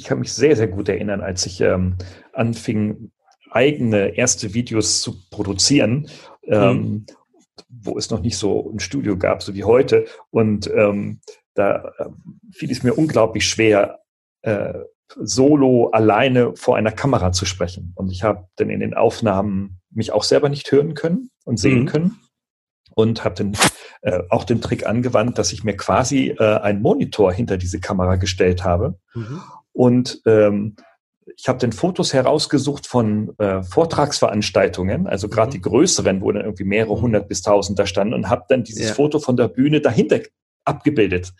Ich 0.03 0.09
kann 0.09 0.19
mich 0.19 0.33
sehr, 0.33 0.57
sehr 0.57 0.67
gut 0.67 0.89
erinnern, 0.89 1.21
als 1.21 1.45
ich 1.45 1.61
ähm, 1.61 1.95
anfing, 2.33 3.11
eigene 3.49 4.17
erste 4.17 4.53
Videos 4.53 5.01
zu 5.01 5.15
produzieren, 5.29 6.09
ähm, 6.45 6.77
mhm. 6.77 7.05
wo 7.69 7.97
es 7.97 8.09
noch 8.09 8.19
nicht 8.19 8.37
so 8.37 8.69
ein 8.69 8.81
Studio 8.81 9.17
gab, 9.17 9.41
so 9.41 9.55
wie 9.55 9.63
heute. 9.63 10.05
Und 10.29 10.69
ähm, 10.75 11.21
da 11.53 11.93
äh, 11.97 12.05
fiel 12.51 12.69
es 12.69 12.83
mir 12.83 12.97
unglaublich 12.97 13.47
schwer, 13.47 14.01
äh, 14.41 14.73
solo 15.15 15.87
alleine 15.91 16.53
vor 16.57 16.75
einer 16.75 16.91
Kamera 16.91 17.31
zu 17.31 17.45
sprechen. 17.45 17.93
Und 17.95 18.11
ich 18.11 18.23
habe 18.23 18.49
dann 18.57 18.69
in 18.69 18.81
den 18.81 18.95
Aufnahmen 18.95 19.79
mich 19.89 20.11
auch 20.11 20.23
selber 20.23 20.49
nicht 20.49 20.69
hören 20.69 20.95
können 20.95 21.29
und 21.45 21.61
sehen 21.61 21.83
mhm. 21.83 21.85
können 21.85 22.19
und 22.93 23.23
habe 23.23 23.35
dann 23.35 23.57
äh, 24.01 24.19
auch 24.29 24.43
den 24.43 24.59
Trick 24.59 24.85
angewandt, 24.85 25.37
dass 25.37 25.53
ich 25.53 25.63
mir 25.63 25.77
quasi 25.77 26.35
äh, 26.37 26.57
einen 26.57 26.81
Monitor 26.81 27.31
hinter 27.31 27.55
diese 27.55 27.79
Kamera 27.79 28.17
gestellt 28.17 28.65
habe. 28.65 28.99
Mhm. 29.13 29.39
Und 29.73 30.21
ähm, 30.25 30.75
ich 31.35 31.47
habe 31.47 31.59
den 31.59 31.71
Fotos 31.71 32.13
herausgesucht 32.13 32.87
von 32.87 33.33
äh, 33.39 33.63
Vortragsveranstaltungen, 33.63 35.07
also 35.07 35.29
gerade 35.29 35.49
mhm. 35.49 35.53
die 35.53 35.61
größeren, 35.61 36.21
wo 36.21 36.31
dann 36.31 36.43
irgendwie 36.43 36.63
mehrere 36.63 36.95
mhm. 36.97 37.01
hundert 37.01 37.27
bis 37.27 37.41
tausend 37.41 37.79
da 37.79 37.85
standen 37.85 38.13
und 38.13 38.29
habe 38.29 38.43
dann 38.49 38.63
dieses 38.63 38.89
ja. 38.89 38.93
Foto 38.93 39.19
von 39.19 39.37
der 39.37 39.47
Bühne 39.47 39.81
dahinter 39.81 40.19
abgebildet 40.65 41.33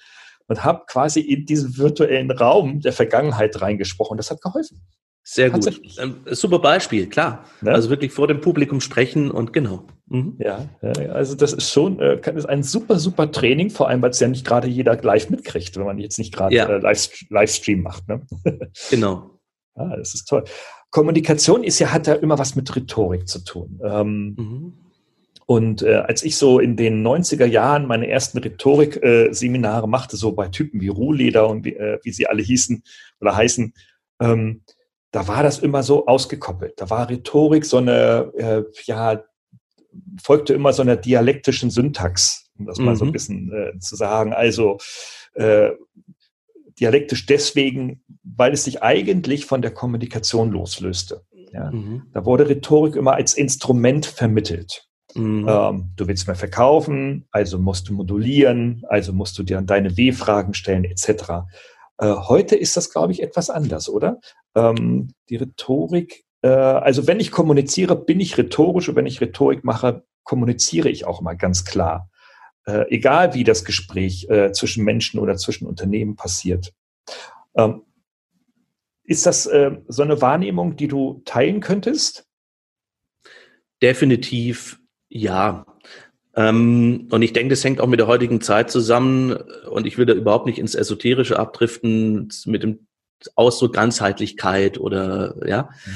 und 0.47 0.63
habe 0.63 0.83
quasi 0.87 1.21
in 1.21 1.45
diesen 1.45 1.77
virtuellen 1.77 2.31
Raum 2.31 2.81
der 2.81 2.93
Vergangenheit 2.93 3.61
reingesprochen. 3.61 4.17
Das 4.17 4.31
hat 4.31 4.41
geholfen. 4.41 4.81
Sehr 5.25 5.49
gut. 5.49 5.81
Ähm, 5.99 6.17
super 6.25 6.59
Beispiel, 6.59 7.07
klar. 7.07 7.45
Ja? 7.61 7.71
Also 7.71 7.89
wirklich 7.89 8.11
vor 8.11 8.27
dem 8.27 8.41
Publikum 8.41 8.81
sprechen 8.81 9.31
und 9.31 9.53
genau. 9.53 9.87
Mhm. 10.07 10.35
Ja, 10.37 10.67
also 11.13 11.35
das 11.35 11.53
ist 11.53 11.71
schon 11.71 11.99
äh, 11.99 12.19
ist 12.35 12.45
ein 12.45 12.61
super, 12.61 12.99
super 12.99 13.31
Training, 13.31 13.69
vor 13.69 13.87
allem, 13.87 14.01
weil 14.01 14.09
es 14.09 14.19
ja 14.19 14.27
nicht 14.27 14.45
gerade 14.45 14.67
jeder 14.67 15.01
live 15.01 15.29
mitkriegt, 15.29 15.77
wenn 15.77 15.85
man 15.85 15.97
jetzt 15.97 16.19
nicht 16.19 16.33
gerade 16.33 16.53
ja. 16.53 16.67
äh, 16.67 16.79
Live, 16.79 17.09
Livestream 17.29 17.81
macht. 17.81 18.07
Ne? 18.07 18.21
Genau. 18.89 19.39
ah, 19.75 19.95
das 19.95 20.13
ist 20.13 20.25
toll. 20.25 20.43
Kommunikation 20.91 21.63
ist 21.63 21.79
ja, 21.79 21.91
hat 21.91 22.05
ja 22.05 22.15
immer 22.15 22.37
was 22.37 22.55
mit 22.55 22.75
Rhetorik 22.75 23.27
zu 23.27 23.43
tun. 23.43 23.79
Ähm, 23.83 24.35
mhm. 24.37 24.73
Und 25.45 25.81
äh, 25.81 25.95
als 25.95 26.23
ich 26.23 26.37
so 26.37 26.59
in 26.59 26.75
den 26.75 27.05
90er 27.05 27.45
Jahren 27.45 27.87
meine 27.87 28.09
ersten 28.09 28.37
Rhetorik-Seminare 28.37 29.87
machte, 29.87 30.17
so 30.17 30.33
bei 30.33 30.49
Typen 30.49 30.81
wie 30.81 30.89
Ruhleder 30.89 31.47
und 31.49 31.65
wie, 31.65 31.75
äh, 31.75 31.99
wie 32.03 32.11
sie 32.11 32.27
alle 32.27 32.43
hießen 32.43 32.83
oder 33.19 33.35
heißen, 33.35 33.73
ähm, 34.21 34.61
da 35.13 35.27
war 35.27 35.43
das 35.43 35.59
immer 35.59 35.83
so 35.83 36.07
ausgekoppelt. 36.07 36.73
Da 36.77 36.89
war 36.89 37.07
Rhetorik 37.07 37.65
so 37.65 37.77
eine, 37.77 38.31
äh, 38.35 38.63
ja, 38.85 39.23
folgte 40.21 40.55
immer 40.55 40.73
so 40.73 40.81
einer 40.81 40.95
dialektischen 40.97 41.69
Syntax, 41.69 42.49
um 42.57 42.65
das 42.65 42.79
mhm. 42.79 42.85
mal 42.85 42.95
so 42.95 43.05
ein 43.05 43.09
mhm. 43.09 43.13
bisschen 43.13 43.53
äh, 43.53 43.79
zu 43.79 43.95
sagen. 43.95 44.33
Also 44.33 44.79
äh, 45.35 45.69
dialektisch 46.79 47.27
deswegen, 47.27 48.03
weil 48.23 48.53
es 48.53 48.63
sich 48.63 48.81
eigentlich 48.81 49.45
von 49.45 49.61
der 49.61 49.71
Kommunikation 49.71 50.51
loslöste. 50.51 51.21
Ja? 51.53 51.69
Mhm. 51.69 52.07
Da 52.11 52.25
wurde 52.25 52.49
Rhetorik 52.49 52.95
immer 52.95 53.13
als 53.13 53.35
Instrument 53.35 54.07
vermittelt. 54.07 54.87
Mhm. 55.13 55.45
Ähm, 55.47 55.91
du 55.95 56.07
willst 56.07 56.25
mehr 56.25 56.35
verkaufen, 56.35 57.27
also 57.29 57.59
musst 57.59 57.87
du 57.87 57.93
modulieren, 57.93 58.83
also 58.89 59.13
musst 59.13 59.37
du 59.37 59.43
dir 59.43 59.57
dann 59.57 59.67
deine 59.67 59.95
W-Fragen 59.95 60.55
stellen, 60.55 60.85
etc. 60.85 61.45
Äh, 61.97 62.13
heute 62.13 62.55
ist 62.55 62.77
das, 62.77 62.91
glaube 62.91 63.11
ich, 63.11 63.21
etwas 63.21 63.49
anders, 63.49 63.89
oder? 63.89 64.19
Ähm, 64.55 65.13
die 65.29 65.35
Rhetorik, 65.37 66.23
äh, 66.41 66.47
also 66.47 67.07
wenn 67.07 67.19
ich 67.19 67.31
kommuniziere, 67.31 67.95
bin 67.95 68.19
ich 68.19 68.37
rhetorisch 68.37 68.89
und 68.89 68.95
wenn 68.95 69.05
ich 69.05 69.21
Rhetorik 69.21 69.63
mache, 69.63 70.03
kommuniziere 70.23 70.89
ich 70.89 71.05
auch 71.05 71.21
mal 71.21 71.35
ganz 71.35 71.65
klar. 71.65 72.09
Äh, 72.65 72.85
egal 72.89 73.33
wie 73.33 73.43
das 73.43 73.65
Gespräch 73.65 74.29
äh, 74.29 74.51
zwischen 74.53 74.83
Menschen 74.83 75.19
oder 75.19 75.35
zwischen 75.35 75.67
Unternehmen 75.67 76.15
passiert. 76.15 76.73
Ähm, 77.55 77.83
ist 79.03 79.25
das 79.25 79.45
äh, 79.45 79.77
so 79.87 80.03
eine 80.03 80.21
Wahrnehmung, 80.21 80.77
die 80.77 80.87
du 80.87 81.21
teilen 81.25 81.59
könntest? 81.59 82.25
Definitiv 83.81 84.79
ja. 85.09 85.65
Ähm, 86.35 87.07
und 87.11 87.21
ich 87.21 87.33
denke, 87.33 87.51
das 87.51 87.63
hängt 87.63 87.79
auch 87.79 87.87
mit 87.87 87.99
der 87.99 88.07
heutigen 88.07 88.41
Zeit 88.41 88.71
zusammen. 88.71 89.33
Und 89.69 89.85
ich 89.85 89.97
will 89.97 90.05
da 90.05 90.13
überhaupt 90.13 90.45
nicht 90.45 90.59
ins 90.59 90.75
Esoterische 90.75 91.39
abdriften 91.39 92.29
mit 92.45 92.63
dem 92.63 92.87
Ausdruck 93.35 93.73
Ganzheitlichkeit 93.73 94.79
oder 94.79 95.35
ja. 95.47 95.69
Mhm. 95.85 95.91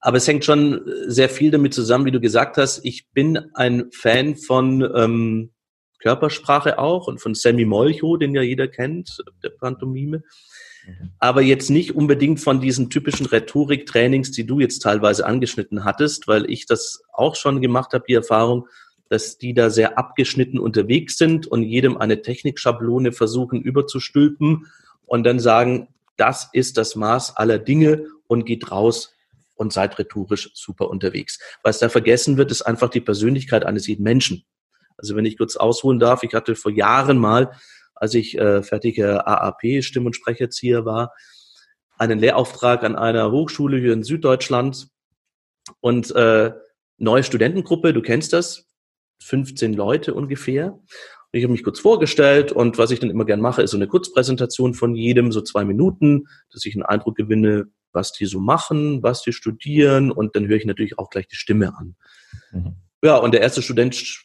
Aber 0.00 0.16
es 0.16 0.26
hängt 0.26 0.46
schon 0.46 0.80
sehr 1.06 1.28
viel 1.28 1.50
damit 1.50 1.74
zusammen, 1.74 2.06
wie 2.06 2.10
du 2.10 2.20
gesagt 2.20 2.56
hast. 2.56 2.80
Ich 2.84 3.10
bin 3.10 3.38
ein 3.54 3.90
Fan 3.92 4.34
von 4.34 4.82
ähm, 4.96 5.50
Körpersprache 5.98 6.78
auch 6.78 7.06
und 7.06 7.20
von 7.20 7.34
Sammy 7.34 7.66
Molcho, 7.66 8.16
den 8.16 8.34
ja 8.34 8.40
jeder 8.40 8.66
kennt, 8.66 9.18
der 9.42 9.50
Pantomime. 9.50 10.22
Mhm. 10.86 11.10
Aber 11.18 11.42
jetzt 11.42 11.68
nicht 11.68 11.94
unbedingt 11.94 12.40
von 12.40 12.62
diesen 12.62 12.88
typischen 12.88 13.26
Rhetorik-Trainings, 13.26 14.32
die 14.32 14.46
du 14.46 14.58
jetzt 14.58 14.78
teilweise 14.78 15.26
angeschnitten 15.26 15.84
hattest, 15.84 16.26
weil 16.28 16.50
ich 16.50 16.64
das 16.64 17.02
auch 17.12 17.36
schon 17.36 17.60
gemacht 17.60 17.92
habe, 17.92 18.04
die 18.08 18.14
Erfahrung, 18.14 18.68
dass 19.10 19.38
die 19.38 19.54
da 19.54 19.70
sehr 19.70 19.98
abgeschnitten 19.98 20.58
unterwegs 20.58 21.18
sind 21.18 21.46
und 21.46 21.64
jedem 21.64 21.96
eine 21.96 22.22
Technikschablone 22.22 23.10
versuchen 23.10 23.60
überzustülpen 23.60 24.68
und 25.04 25.24
dann 25.24 25.40
sagen, 25.40 25.88
das 26.16 26.48
ist 26.52 26.78
das 26.78 26.94
Maß 26.94 27.36
aller 27.36 27.58
Dinge 27.58 28.06
und 28.28 28.46
geht 28.46 28.70
raus 28.70 29.12
und 29.56 29.72
seid 29.72 29.98
rhetorisch 29.98 30.50
super 30.54 30.88
unterwegs. 30.88 31.40
Was 31.64 31.80
da 31.80 31.88
vergessen 31.88 32.36
wird, 32.36 32.52
ist 32.52 32.62
einfach 32.62 32.88
die 32.88 33.00
Persönlichkeit 33.00 33.66
eines 33.66 33.88
jeden 33.88 34.04
Menschen. 34.04 34.44
Also 34.96 35.16
wenn 35.16 35.24
ich 35.24 35.36
kurz 35.36 35.56
ausholen 35.56 35.98
darf, 35.98 36.22
ich 36.22 36.32
hatte 36.32 36.54
vor 36.54 36.70
Jahren 36.70 37.18
mal, 37.18 37.50
als 37.94 38.14
ich 38.14 38.38
äh, 38.38 38.62
fertiger 38.62 39.26
AAP, 39.26 39.82
Stimm- 39.82 40.06
und 40.06 40.14
Sprecherzieher 40.14 40.84
war, 40.84 41.12
einen 41.98 42.20
Lehrauftrag 42.20 42.84
an 42.84 42.94
einer 42.94 43.32
Hochschule 43.32 43.78
hier 43.78 43.92
in 43.92 44.04
Süddeutschland 44.04 44.88
und 45.80 46.14
äh, 46.14 46.52
neue 46.96 47.24
Studentengruppe, 47.24 47.92
du 47.92 48.02
kennst 48.02 48.32
das, 48.32 48.69
15 49.22 49.74
Leute 49.74 50.14
ungefähr. 50.14 50.78
Ich 51.32 51.44
habe 51.44 51.52
mich 51.52 51.62
kurz 51.62 51.78
vorgestellt 51.78 52.50
und 52.50 52.78
was 52.78 52.90
ich 52.90 52.98
dann 52.98 53.10
immer 53.10 53.24
gern 53.24 53.40
mache, 53.40 53.62
ist 53.62 53.70
so 53.70 53.76
eine 53.76 53.86
Kurzpräsentation 53.86 54.74
von 54.74 54.96
jedem, 54.96 55.30
so 55.30 55.40
zwei 55.42 55.64
Minuten, 55.64 56.26
dass 56.52 56.64
ich 56.64 56.74
einen 56.74 56.82
Eindruck 56.82 57.16
gewinne, 57.16 57.66
was 57.92 58.12
die 58.12 58.26
so 58.26 58.40
machen, 58.40 59.02
was 59.02 59.22
die 59.22 59.32
studieren 59.32 60.10
und 60.10 60.34
dann 60.34 60.48
höre 60.48 60.56
ich 60.56 60.64
natürlich 60.64 60.98
auch 60.98 61.10
gleich 61.10 61.28
die 61.28 61.36
Stimme 61.36 61.76
an. 61.76 61.94
Mhm. 62.52 62.74
Ja, 63.02 63.16
und 63.16 63.32
der 63.32 63.40
erste 63.40 63.62
Student 63.62 64.24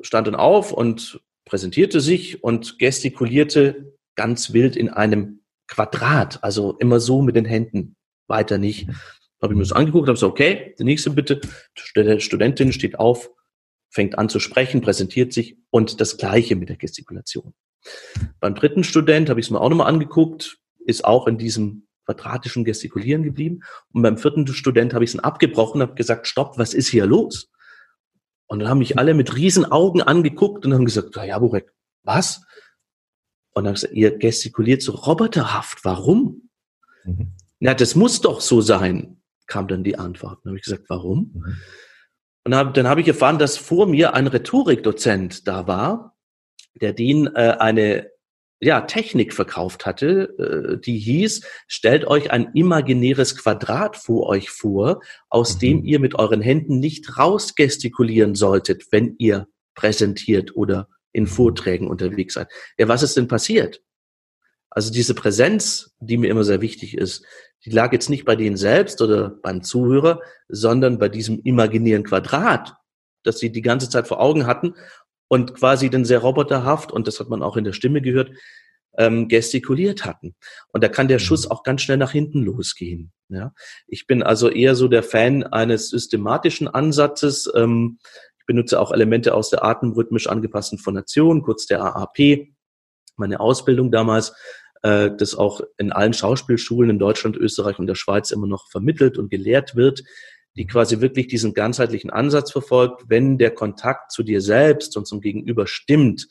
stand 0.00 0.26
dann 0.26 0.34
auf 0.34 0.72
und 0.72 1.20
präsentierte 1.44 2.00
sich 2.00 2.42
und 2.42 2.78
gestikulierte 2.78 3.94
ganz 4.16 4.52
wild 4.52 4.76
in 4.76 4.88
einem 4.88 5.40
Quadrat, 5.68 6.42
also 6.42 6.76
immer 6.78 7.00
so 7.00 7.22
mit 7.22 7.36
den 7.36 7.44
Händen, 7.44 7.96
weiter 8.26 8.58
nicht. 8.58 8.88
Habe 9.40 9.54
ich 9.54 9.56
mir 9.56 9.64
das 9.64 9.72
angeguckt, 9.72 10.06
habe 10.06 10.14
gesagt, 10.14 10.32
okay, 10.32 10.74
der 10.78 10.84
nächste 10.84 11.10
bitte. 11.10 11.40
Die 11.96 12.20
Studentin 12.20 12.72
steht 12.72 12.98
auf, 12.98 13.30
fängt 13.92 14.18
an 14.18 14.28
zu 14.28 14.40
sprechen, 14.40 14.80
präsentiert 14.80 15.32
sich 15.32 15.58
und 15.70 16.00
das 16.00 16.16
Gleiche 16.16 16.56
mit 16.56 16.70
der 16.70 16.76
Gestikulation. 16.76 17.54
Beim 18.40 18.54
dritten 18.54 18.84
Student 18.84 19.28
habe 19.28 19.38
ich 19.38 19.46
es 19.46 19.50
mir 19.50 19.60
auch 19.60 19.68
nochmal 19.68 19.88
angeguckt, 19.88 20.58
ist 20.86 21.04
auch 21.04 21.26
in 21.26 21.36
diesem 21.36 21.86
quadratischen 22.06 22.64
Gestikulieren 22.64 23.22
geblieben. 23.22 23.60
Und 23.92 24.02
beim 24.02 24.16
vierten 24.18 24.46
Student 24.46 24.94
habe 24.94 25.04
ich 25.04 25.14
es 25.14 25.18
abgebrochen, 25.20 25.82
habe 25.82 25.94
gesagt, 25.94 26.26
stopp, 26.26 26.58
was 26.58 26.74
ist 26.74 26.88
hier 26.88 27.06
los? 27.06 27.50
Und 28.46 28.60
dann 28.60 28.68
haben 28.68 28.78
mich 28.78 28.98
alle 28.98 29.14
mit 29.14 29.36
riesen 29.36 29.64
Augen 29.64 30.02
angeguckt 30.02 30.64
und 30.64 30.74
haben 30.74 30.84
gesagt, 30.84 31.14
ja, 31.16 31.38
Burek, 31.38 31.72
was? 32.02 32.44
Und 33.52 33.64
dann 33.64 33.66
habe 33.66 33.74
ich 33.76 33.82
gesagt, 33.82 33.94
ihr 33.94 34.18
gestikuliert 34.18 34.82
so 34.82 34.92
roboterhaft, 34.92 35.84
warum? 35.84 36.48
Mhm. 37.04 37.34
Na, 37.60 37.74
das 37.74 37.94
muss 37.94 38.20
doch 38.20 38.40
so 38.40 38.60
sein, 38.60 39.22
kam 39.46 39.68
dann 39.68 39.84
die 39.84 39.98
Antwort. 39.98 40.40
Dann 40.42 40.50
habe 40.50 40.58
ich 40.58 40.64
gesagt, 40.64 40.84
warum? 40.88 41.30
Mhm. 41.34 41.56
Und 42.44 42.54
hab, 42.54 42.74
dann 42.74 42.88
habe 42.88 43.00
ich 43.00 43.08
erfahren, 43.08 43.38
dass 43.38 43.56
vor 43.56 43.86
mir 43.86 44.14
ein 44.14 44.26
Rhetorikdozent 44.26 45.46
da 45.46 45.66
war, 45.66 46.16
der 46.74 46.92
den 46.92 47.28
äh, 47.34 47.56
eine 47.58 48.10
ja, 48.60 48.82
Technik 48.82 49.34
verkauft 49.34 49.86
hatte, 49.86 50.38
äh, 50.38 50.80
die 50.80 50.98
hieß, 50.98 51.44
stellt 51.66 52.04
euch 52.04 52.30
ein 52.30 52.52
imaginäres 52.54 53.36
Quadrat 53.36 53.96
vor 53.96 54.28
euch 54.28 54.50
vor, 54.50 55.00
aus 55.28 55.56
mhm. 55.56 55.58
dem 55.58 55.84
ihr 55.84 55.98
mit 55.98 56.14
euren 56.14 56.40
Händen 56.40 56.78
nicht 56.78 57.18
rausgestikulieren 57.18 58.36
solltet, 58.36 58.86
wenn 58.92 59.16
ihr 59.18 59.48
präsentiert 59.74 60.54
oder 60.54 60.88
in 61.12 61.26
Vorträgen 61.26 61.88
unterwegs 61.88 62.34
seid. 62.34 62.48
Ja, 62.78 62.88
was 62.88 63.02
ist 63.02 63.16
denn 63.16 63.26
passiert? 63.28 63.82
Also 64.70 64.92
diese 64.92 65.14
Präsenz, 65.14 65.94
die 65.98 66.16
mir 66.16 66.30
immer 66.30 66.44
sehr 66.44 66.60
wichtig 66.60 66.96
ist, 66.96 67.26
die 67.64 67.70
lag 67.70 67.92
jetzt 67.92 68.10
nicht 68.10 68.24
bei 68.24 68.36
denen 68.36 68.56
selbst 68.56 69.00
oder 69.00 69.30
beim 69.30 69.62
Zuhörer, 69.62 70.20
sondern 70.48 70.98
bei 70.98 71.08
diesem 71.08 71.40
imaginären 71.42 72.04
Quadrat, 72.04 72.74
das 73.22 73.38
sie 73.38 73.52
die 73.52 73.62
ganze 73.62 73.88
Zeit 73.88 74.08
vor 74.08 74.20
Augen 74.20 74.46
hatten 74.46 74.74
und 75.28 75.54
quasi 75.54 75.88
dann 75.88 76.04
sehr 76.04 76.18
roboterhaft, 76.18 76.92
und 76.92 77.06
das 77.06 77.20
hat 77.20 77.28
man 77.28 77.42
auch 77.42 77.56
in 77.56 77.64
der 77.64 77.72
Stimme 77.72 78.02
gehört, 78.02 78.30
ähm, 78.98 79.28
gestikuliert 79.28 80.04
hatten. 80.04 80.34
Und 80.72 80.84
da 80.84 80.88
kann 80.88 81.08
der 81.08 81.18
mhm. 81.18 81.22
Schuss 81.22 81.50
auch 81.50 81.62
ganz 81.62 81.82
schnell 81.82 81.96
nach 81.96 82.12
hinten 82.12 82.42
losgehen. 82.42 83.12
Ja? 83.28 83.54
Ich 83.86 84.06
bin 84.06 84.22
also 84.22 84.48
eher 84.48 84.74
so 84.74 84.88
der 84.88 85.02
Fan 85.02 85.44
eines 85.44 85.88
systematischen 85.88 86.68
Ansatzes. 86.68 87.50
Ähm, 87.54 87.98
ich 88.38 88.46
benutze 88.46 88.80
auch 88.80 88.92
Elemente 88.92 89.34
aus 89.34 89.50
der 89.50 89.64
atemrhythmisch 89.64 90.26
angepassten 90.26 90.78
Phonation, 90.78 91.42
kurz 91.42 91.66
der 91.66 91.82
AAP. 91.82 92.48
Meine 93.16 93.40
Ausbildung 93.40 93.90
damals, 93.90 94.34
äh, 94.82 95.10
das 95.16 95.34
auch 95.34 95.60
in 95.78 95.92
allen 95.92 96.12
Schauspielschulen 96.12 96.90
in 96.90 96.98
Deutschland, 96.98 97.36
Österreich 97.36 97.78
und 97.78 97.86
der 97.86 97.94
Schweiz 97.94 98.30
immer 98.30 98.46
noch 98.46 98.68
vermittelt 98.70 99.18
und 99.18 99.30
gelehrt 99.30 99.74
wird, 99.76 100.02
die 100.56 100.66
quasi 100.66 101.00
wirklich 101.00 101.28
diesen 101.28 101.54
ganzheitlichen 101.54 102.10
Ansatz 102.10 102.52
verfolgt. 102.52 103.04
Wenn 103.08 103.38
der 103.38 103.52
Kontakt 103.52 104.12
zu 104.12 104.22
dir 104.22 104.40
selbst 104.40 104.96
und 104.96 105.06
zum 105.06 105.20
Gegenüber 105.20 105.66
stimmt, 105.66 106.28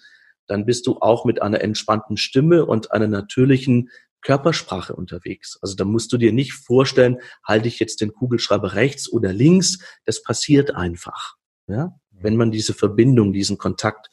dann 0.48 0.66
bist 0.66 0.86
du 0.86 0.98
auch 1.00 1.26
mit 1.26 1.42
einer 1.42 1.62
entspannten 1.62 2.18
Stimme 2.18 2.66
und 2.66 2.92
einer 2.92 3.08
natürlichen 3.08 3.90
Körpersprache 4.22 4.94
unterwegs. 4.94 5.58
Also 5.62 5.76
da 5.76 5.86
musst 5.86 6.14
du 6.14 6.18
dir 6.18 6.32
nicht 6.32 6.54
vorstellen, 6.54 7.18
halte 7.44 7.68
ich 7.68 7.80
jetzt 7.80 8.02
den 8.02 8.14
Kugelschreiber 8.14 8.74
rechts 8.74 9.12
oder 9.12 9.34
links. 9.34 9.80
Das 10.06 10.22
passiert 10.22 10.76
einfach. 10.76 11.36
Ja? 11.68 11.98
Wenn 12.12 12.36
man 12.36 12.52
diese 12.52 12.74
Verbindung, 12.74 13.34
diesen 13.34 13.58
Kontakt 13.58 14.10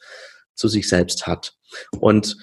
zu 0.55 0.67
sich 0.67 0.89
selbst 0.89 1.27
hat. 1.27 1.57
Und 1.99 2.37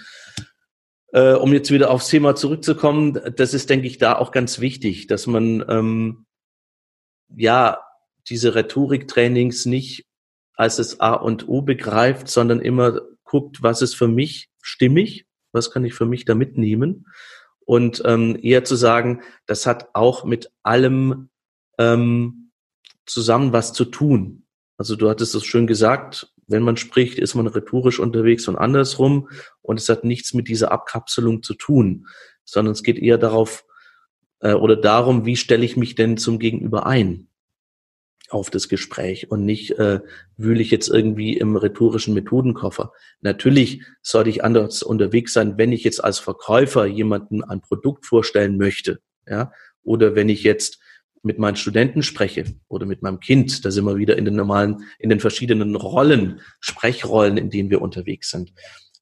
äh, 1.16 1.32
um 1.32 1.54
jetzt 1.54 1.70
wieder 1.70 1.90
aufs 1.90 2.08
Thema 2.08 2.34
zurückzukommen, 2.36 3.18
das 3.36 3.54
ist, 3.54 3.70
denke 3.70 3.86
ich, 3.86 3.96
da 3.96 4.18
auch 4.18 4.32
ganz 4.32 4.60
wichtig, 4.60 5.06
dass 5.06 5.26
man 5.26 5.64
ähm, 5.66 6.26
ja, 7.34 7.80
diese 8.28 8.54
Rhetoriktrainings 8.54 9.64
nicht 9.64 10.04
als 10.52 10.76
das 10.76 11.00
A 11.00 11.14
und 11.14 11.48
O 11.48 11.62
begreift, 11.62 12.28
sondern 12.28 12.60
immer 12.60 13.00
guckt, 13.24 13.62
was 13.62 13.80
ist 13.80 13.94
für 13.94 14.08
mich 14.08 14.50
stimmig, 14.60 15.24
was 15.52 15.70
kann 15.70 15.86
ich 15.86 15.94
für 15.94 16.04
mich 16.04 16.26
da 16.26 16.34
mitnehmen 16.34 17.06
und 17.60 18.02
ähm, 18.04 18.38
eher 18.42 18.64
zu 18.64 18.76
sagen, 18.76 19.22
das 19.46 19.64
hat 19.64 19.88
auch 19.94 20.24
mit 20.24 20.52
allem 20.62 21.30
ähm, 21.78 22.50
zusammen 23.06 23.54
was 23.54 23.72
zu 23.72 23.86
tun. 23.86 24.44
Also 24.76 24.96
du 24.96 25.08
hattest 25.08 25.34
es 25.34 25.46
schön 25.46 25.66
gesagt, 25.66 26.30
wenn 26.46 26.62
man 26.62 26.76
spricht, 26.76 27.18
ist 27.18 27.34
man 27.34 27.46
rhetorisch 27.46 27.98
unterwegs 27.98 28.46
und 28.48 28.56
andersrum 28.56 29.28
und 29.62 29.78
es 29.78 29.88
hat 29.88 30.04
nichts 30.04 30.34
mit 30.34 30.48
dieser 30.48 30.72
Abkapselung 30.72 31.42
zu 31.42 31.54
tun, 31.54 32.06
sondern 32.44 32.72
es 32.72 32.82
geht 32.82 32.98
eher 32.98 33.18
darauf, 33.18 33.64
äh, 34.40 34.54
oder 34.54 34.76
darum, 34.76 35.26
wie 35.26 35.36
stelle 35.36 35.64
ich 35.64 35.76
mich 35.76 35.94
denn 35.94 36.16
zum 36.16 36.38
Gegenüber 36.38 36.86
ein 36.86 37.28
auf 38.28 38.50
das 38.50 38.68
Gespräch 38.68 39.30
und 39.30 39.44
nicht 39.44 39.78
äh, 39.78 40.00
wühle 40.36 40.60
ich 40.60 40.70
jetzt 40.70 40.88
irgendwie 40.88 41.36
im 41.36 41.56
rhetorischen 41.56 42.14
Methodenkoffer. 42.14 42.92
Natürlich 43.20 43.82
sollte 44.02 44.30
ich 44.30 44.42
anders 44.42 44.82
unterwegs 44.82 45.32
sein, 45.32 45.58
wenn 45.58 45.72
ich 45.72 45.84
jetzt 45.84 46.02
als 46.02 46.18
Verkäufer 46.18 46.86
jemanden 46.86 47.44
ein 47.44 47.60
Produkt 47.60 48.04
vorstellen 48.04 48.56
möchte, 48.56 49.00
ja, 49.28 49.52
oder 49.82 50.16
wenn 50.16 50.28
ich 50.28 50.42
jetzt 50.42 50.80
mit 51.26 51.38
meinen 51.38 51.56
Studenten 51.56 52.02
spreche 52.02 52.44
oder 52.68 52.86
mit 52.86 53.02
meinem 53.02 53.20
Kind, 53.20 53.64
da 53.64 53.70
sind 53.70 53.84
wir 53.84 53.96
wieder 53.96 54.16
in 54.16 54.24
den 54.24 54.36
normalen, 54.36 54.84
in 54.98 55.10
den 55.10 55.20
verschiedenen 55.20 55.74
Rollen, 55.76 56.40
Sprechrollen, 56.60 57.36
in 57.36 57.50
denen 57.50 57.70
wir 57.70 57.82
unterwegs 57.82 58.30
sind. 58.30 58.52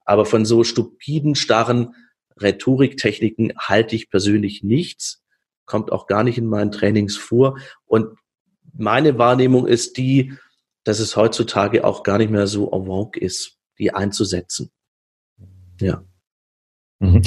Aber 0.05 0.27
von 0.27 0.45
so 0.45 0.65
stupiden, 0.65 1.35
starren 1.35 1.95
Rhetoriktechniken 2.41 3.53
halte 3.59 3.95
ich 3.95 4.11
persönlich 4.11 4.63
nichts 4.63 5.25
kommt 5.67 5.93
auch 5.93 6.07
gar 6.07 6.25
nicht 6.25 6.39
in 6.39 6.47
meinen 6.47 6.73
Trainings 6.73 7.17
vor. 7.17 7.59
Und 7.87 8.19
meine 8.73 9.19
Wahrnehmung 9.19 9.67
ist 9.67 9.97
die, 9.97 10.35
dass 10.85 10.99
es 10.99 11.17
heutzutage 11.17 11.85
auch 11.85 12.03
gar 12.03 12.19
nicht 12.19 12.31
mehr 12.31 12.47
so 12.47 12.71
en 12.71 12.87
vogue 12.87 13.21
ist, 13.21 13.59
die 13.79 13.93
einzusetzen. 13.93 14.71
Ja. 15.81 16.05
Mhm. 17.01 17.23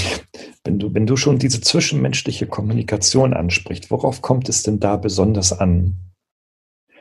Wenn 0.64 0.80
du, 0.80 0.94
wenn 0.94 1.08
du 1.08 1.16
schon 1.16 1.40
diese 1.40 1.62
zwischenmenschliche 1.62 2.48
Kommunikation 2.48 3.34
ansprichst, 3.34 3.92
worauf 3.92 4.22
kommt 4.22 4.50
es 4.50 4.64
denn 4.64 4.80
da 4.80 4.98
besonders 4.98 5.58
an? 5.58 5.96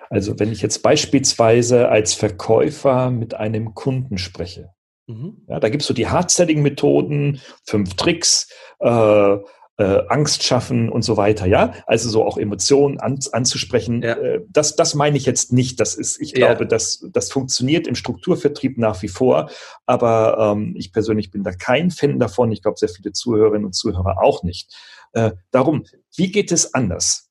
Also 0.09 0.39
wenn 0.39 0.53
ich 0.53 0.63
jetzt 0.63 0.83
beispielsweise 0.83 1.89
als 1.89 2.15
Verkäufer 2.15 3.11
mit 3.11 3.35
einem 3.35 3.75
Kunden 3.75 4.19
spreche, 4.19 4.71
mhm. 5.07 5.45
ja, 5.49 5.59
da 5.59 5.69
gibst 5.69 5.89
du 5.91 5.95
die 5.95 6.09
Hard-Setting-Methoden, 6.09 7.41
fünf 7.65 7.95
Tricks, 7.95 8.49
äh, 8.81 9.37
äh, 9.79 10.03
Angst 10.09 10.43
schaffen 10.43 10.89
und 10.89 11.03
so 11.03 11.17
weiter, 11.17 11.47
ja. 11.47 11.75
Also 11.87 12.09
so 12.09 12.25
auch 12.25 12.39
Emotionen 12.39 12.99
an, 12.99 13.19
anzusprechen. 13.33 14.03
Ja. 14.03 14.15
Äh, 14.15 14.41
das, 14.49 14.77
das 14.77 14.95
meine 14.95 15.17
ich 15.17 15.27
jetzt 15.27 15.53
nicht. 15.53 15.81
Das 15.81 15.95
ist, 15.95 16.21
ich 16.21 16.33
glaube, 16.33 16.65
ja. 16.65 16.69
das, 16.69 17.05
das 17.13 17.31
funktioniert 17.31 17.87
im 17.87 17.95
Strukturvertrieb 17.95 18.79
nach 18.79 19.03
wie 19.03 19.09
vor. 19.09 19.51
Aber 19.85 20.55
ähm, 20.57 20.75
ich 20.77 20.93
persönlich 20.93 21.31
bin 21.31 21.43
da 21.43 21.53
kein 21.53 21.91
Fan 21.91 22.19
davon. 22.19 22.53
Ich 22.53 22.63
glaube, 22.63 22.79
sehr 22.79 22.89
viele 22.89 23.13
Zuhörerinnen 23.13 23.67
und 23.67 23.75
Zuhörer 23.75 24.23
auch 24.23 24.43
nicht. 24.43 24.75
Äh, 25.13 25.33
darum, 25.51 25.85
wie 26.17 26.31
geht 26.31 26.53
es 26.53 26.73
anders? 26.73 27.29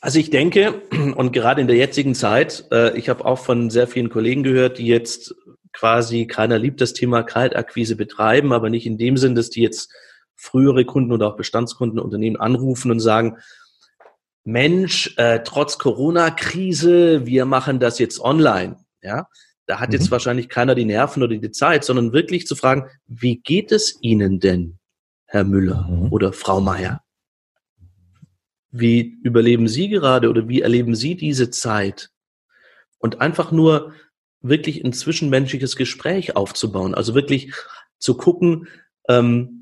Also 0.00 0.18
ich 0.18 0.30
denke, 0.30 0.82
und 1.16 1.32
gerade 1.32 1.60
in 1.60 1.68
der 1.68 1.76
jetzigen 1.76 2.16
Zeit, 2.16 2.66
äh, 2.72 2.98
ich 2.98 3.08
habe 3.08 3.24
auch 3.24 3.38
von 3.38 3.70
sehr 3.70 3.86
vielen 3.86 4.10
Kollegen 4.10 4.42
gehört, 4.42 4.78
die 4.78 4.86
jetzt 4.86 5.36
quasi, 5.72 6.26
keiner 6.26 6.58
liebt 6.58 6.80
das 6.80 6.92
Thema 6.92 7.22
Kaltakquise 7.22 7.94
betreiben, 7.94 8.52
aber 8.52 8.68
nicht 8.68 8.84
in 8.84 8.98
dem 8.98 9.16
Sinn, 9.16 9.36
dass 9.36 9.48
die 9.48 9.62
jetzt 9.62 9.92
frühere 10.42 10.84
Kunden 10.84 11.12
oder 11.12 11.28
auch 11.28 11.36
Bestandskunden 11.36 12.00
Unternehmen 12.00 12.36
anrufen 12.36 12.90
und 12.90 12.98
sagen, 12.98 13.38
Mensch, 14.44 15.14
äh, 15.18 15.40
trotz 15.44 15.78
Corona-Krise, 15.78 17.26
wir 17.26 17.44
machen 17.44 17.78
das 17.78 18.00
jetzt 18.00 18.20
online. 18.20 18.76
Ja, 19.02 19.28
da 19.66 19.78
hat 19.78 19.90
mhm. 19.90 19.94
jetzt 19.94 20.10
wahrscheinlich 20.10 20.48
keiner 20.48 20.74
die 20.74 20.84
Nerven 20.84 21.22
oder 21.22 21.36
die 21.36 21.50
Zeit, 21.52 21.84
sondern 21.84 22.12
wirklich 22.12 22.48
zu 22.48 22.56
fragen, 22.56 22.88
wie 23.06 23.36
geht 23.36 23.70
es 23.70 23.98
Ihnen 24.00 24.40
denn, 24.40 24.78
Herr 25.26 25.44
Müller 25.44 25.86
mhm. 25.88 26.12
oder 26.12 26.32
Frau 26.32 26.60
Meier? 26.60 27.02
Wie 28.72 29.18
überleben 29.22 29.68
Sie 29.68 29.88
gerade 29.88 30.28
oder 30.28 30.48
wie 30.48 30.62
erleben 30.62 30.96
Sie 30.96 31.14
diese 31.14 31.50
Zeit? 31.50 32.10
Und 32.98 33.20
einfach 33.20 33.52
nur 33.52 33.92
wirklich 34.40 34.84
ein 34.84 34.92
zwischenmenschliches 34.92 35.76
Gespräch 35.76 36.34
aufzubauen. 36.34 36.96
Also 36.96 37.14
wirklich 37.14 37.54
zu 37.98 38.16
gucken, 38.16 38.66
ähm, 39.08 39.61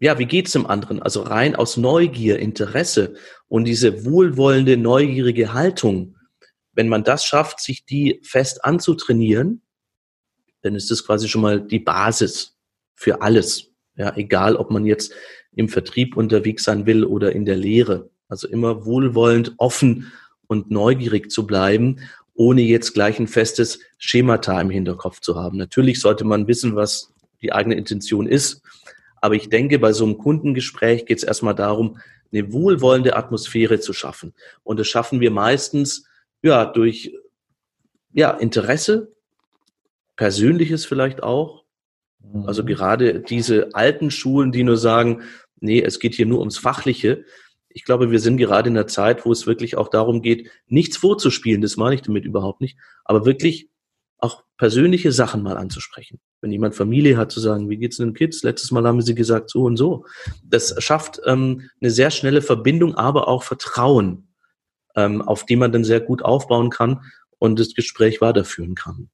ja, 0.00 0.18
wie 0.18 0.26
geht's 0.26 0.52
dem 0.52 0.66
anderen? 0.66 1.02
Also 1.02 1.22
rein 1.22 1.56
aus 1.56 1.76
Neugier, 1.76 2.38
Interesse 2.38 3.14
und 3.48 3.64
diese 3.64 4.04
wohlwollende, 4.04 4.76
neugierige 4.76 5.52
Haltung. 5.52 6.16
Wenn 6.72 6.88
man 6.88 7.02
das 7.04 7.24
schafft, 7.24 7.60
sich 7.60 7.84
die 7.84 8.20
fest 8.22 8.64
anzutrainieren, 8.64 9.62
dann 10.62 10.74
ist 10.74 10.90
das 10.90 11.04
quasi 11.04 11.28
schon 11.28 11.42
mal 11.42 11.60
die 11.60 11.80
Basis 11.80 12.56
für 12.94 13.22
alles. 13.22 13.72
Ja, 13.96 14.16
egal, 14.16 14.54
ob 14.54 14.70
man 14.70 14.86
jetzt 14.86 15.12
im 15.52 15.68
Vertrieb 15.68 16.16
unterwegs 16.16 16.64
sein 16.64 16.86
will 16.86 17.04
oder 17.04 17.32
in 17.32 17.44
der 17.44 17.56
Lehre. 17.56 18.10
Also 18.28 18.46
immer 18.46 18.84
wohlwollend, 18.84 19.54
offen 19.58 20.12
und 20.46 20.70
neugierig 20.70 21.30
zu 21.30 21.46
bleiben, 21.46 22.00
ohne 22.34 22.62
jetzt 22.62 22.94
gleich 22.94 23.18
ein 23.18 23.26
festes 23.26 23.80
Schemata 23.98 24.60
im 24.60 24.70
Hinterkopf 24.70 25.20
zu 25.20 25.34
haben. 25.34 25.58
Natürlich 25.58 26.00
sollte 26.00 26.24
man 26.24 26.46
wissen, 26.46 26.76
was 26.76 27.12
die 27.42 27.52
eigene 27.52 27.74
Intention 27.74 28.28
ist. 28.28 28.62
Aber 29.20 29.34
ich 29.34 29.48
denke, 29.48 29.78
bei 29.78 29.92
so 29.92 30.04
einem 30.04 30.18
Kundengespräch 30.18 31.06
geht 31.06 31.18
es 31.18 31.24
erstmal 31.24 31.54
darum, 31.54 31.98
eine 32.32 32.52
wohlwollende 32.52 33.16
Atmosphäre 33.16 33.80
zu 33.80 33.92
schaffen. 33.92 34.34
Und 34.62 34.78
das 34.78 34.86
schaffen 34.86 35.20
wir 35.20 35.30
meistens 35.30 36.06
ja 36.42 36.64
durch 36.64 37.12
ja, 38.12 38.30
Interesse, 38.30 39.12
Persönliches 40.16 40.84
vielleicht 40.84 41.22
auch, 41.22 41.64
also 42.44 42.62
mhm. 42.62 42.66
gerade 42.66 43.20
diese 43.20 43.74
alten 43.74 44.10
Schulen, 44.10 44.52
die 44.52 44.64
nur 44.64 44.76
sagen, 44.76 45.22
nee, 45.60 45.80
es 45.80 46.00
geht 46.00 46.14
hier 46.14 46.26
nur 46.26 46.40
ums 46.40 46.58
Fachliche. 46.58 47.24
Ich 47.68 47.84
glaube, 47.84 48.10
wir 48.10 48.18
sind 48.18 48.36
gerade 48.36 48.68
in 48.68 48.76
einer 48.76 48.86
Zeit, 48.86 49.24
wo 49.24 49.32
es 49.32 49.46
wirklich 49.46 49.76
auch 49.76 49.88
darum 49.88 50.22
geht, 50.22 50.50
nichts 50.66 50.96
vorzuspielen, 50.96 51.60
das 51.60 51.76
meine 51.76 51.94
ich 51.94 52.02
damit 52.02 52.24
überhaupt 52.24 52.60
nicht, 52.60 52.76
aber 53.04 53.24
wirklich 53.24 53.70
auch 54.18 54.42
persönliche 54.56 55.12
Sachen 55.12 55.42
mal 55.42 55.56
anzusprechen. 55.56 56.18
Wenn 56.40 56.52
jemand 56.52 56.74
Familie 56.74 57.16
hat, 57.16 57.30
zu 57.30 57.40
sagen, 57.40 57.68
wie 57.68 57.76
geht's 57.76 57.98
den 57.98 58.14
Kids? 58.14 58.42
Letztes 58.42 58.70
Mal 58.70 58.84
haben 58.86 59.00
sie 59.02 59.14
gesagt, 59.14 59.50
so 59.50 59.62
und 59.64 59.76
so. 59.76 60.04
Das 60.44 60.74
schafft 60.82 61.20
ähm, 61.26 61.70
eine 61.80 61.90
sehr 61.90 62.10
schnelle 62.10 62.42
Verbindung, 62.42 62.94
aber 62.94 63.28
auch 63.28 63.42
Vertrauen, 63.42 64.28
ähm, 64.96 65.22
auf 65.22 65.46
die 65.46 65.56
man 65.56 65.72
dann 65.72 65.84
sehr 65.84 66.00
gut 66.00 66.22
aufbauen 66.22 66.70
kann 66.70 67.02
und 67.38 67.58
das 67.60 67.74
Gespräch 67.74 68.20
weiterführen 68.20 68.74
kann. 68.74 69.10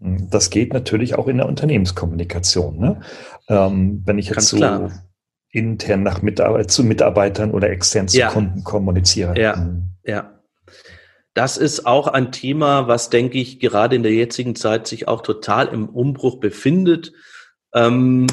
Das 0.00 0.50
geht 0.50 0.72
natürlich 0.72 1.16
auch 1.16 1.28
in 1.28 1.36
der 1.36 1.46
Unternehmenskommunikation. 1.46 2.78
Ne? 2.78 3.00
Ähm, 3.48 4.02
wenn 4.06 4.18
ich 4.18 4.26
jetzt 4.26 4.36
Ganz 4.36 4.48
so 4.48 4.56
klar. 4.56 5.04
intern 5.50 6.02
nach 6.02 6.22
Mitarbeit 6.22 6.70
zu 6.70 6.82
Mitarbeitern 6.82 7.50
oder 7.50 7.70
extern 7.70 8.08
zu 8.08 8.18
ja. 8.18 8.30
Kunden 8.30 8.64
kommuniziere. 8.64 9.38
Ja, 9.38 9.56
mhm. 9.56 9.90
ja. 10.04 10.40
Das 11.34 11.56
ist 11.56 11.86
auch 11.86 12.08
ein 12.08 12.32
Thema, 12.32 12.88
was, 12.88 13.08
denke 13.08 13.38
ich, 13.38 13.60
gerade 13.60 13.94
in 13.94 14.02
der 14.02 14.12
jetzigen 14.12 14.56
Zeit 14.56 14.86
sich 14.86 15.06
auch 15.06 15.22
total 15.22 15.68
im 15.68 15.88
Umbruch 15.88 16.40
befindet. 16.40 17.12
Ähm, 17.72 18.26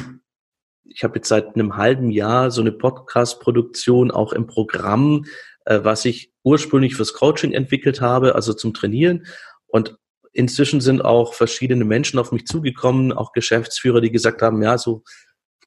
ich 0.84 1.04
habe 1.04 1.16
jetzt 1.16 1.28
seit 1.28 1.54
einem 1.54 1.76
halben 1.76 2.10
Jahr 2.10 2.50
so 2.50 2.60
eine 2.60 2.72
Podcast-Produktion 2.72 4.10
auch 4.10 4.32
im 4.32 4.46
Programm, 4.46 5.26
äh, 5.64 5.80
was 5.82 6.04
ich 6.04 6.32
ursprünglich 6.42 6.96
fürs 6.96 7.12
Coaching 7.12 7.52
entwickelt 7.52 8.00
habe, 8.00 8.34
also 8.34 8.52
zum 8.52 8.74
Trainieren. 8.74 9.26
Und 9.66 9.96
inzwischen 10.32 10.80
sind 10.80 11.04
auch 11.04 11.34
verschiedene 11.34 11.84
Menschen 11.84 12.18
auf 12.18 12.32
mich 12.32 12.46
zugekommen, 12.46 13.12
auch 13.12 13.32
Geschäftsführer, 13.32 14.00
die 14.00 14.10
gesagt 14.10 14.42
haben, 14.42 14.62
ja, 14.62 14.76
so 14.76 15.04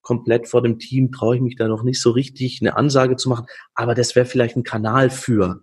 komplett 0.01 0.47
vor 0.47 0.63
dem 0.63 0.79
Team 0.79 1.11
traue 1.11 1.35
ich 1.35 1.41
mich 1.41 1.55
da 1.55 1.67
noch 1.67 1.83
nicht 1.83 2.01
so 2.01 2.11
richtig, 2.11 2.59
eine 2.61 2.75
Ansage 2.75 3.15
zu 3.15 3.29
machen, 3.29 3.45
aber 3.75 3.95
das 3.95 4.15
wäre 4.15 4.25
vielleicht 4.25 4.55
ein 4.57 4.63
Kanal 4.63 5.09
für. 5.09 5.61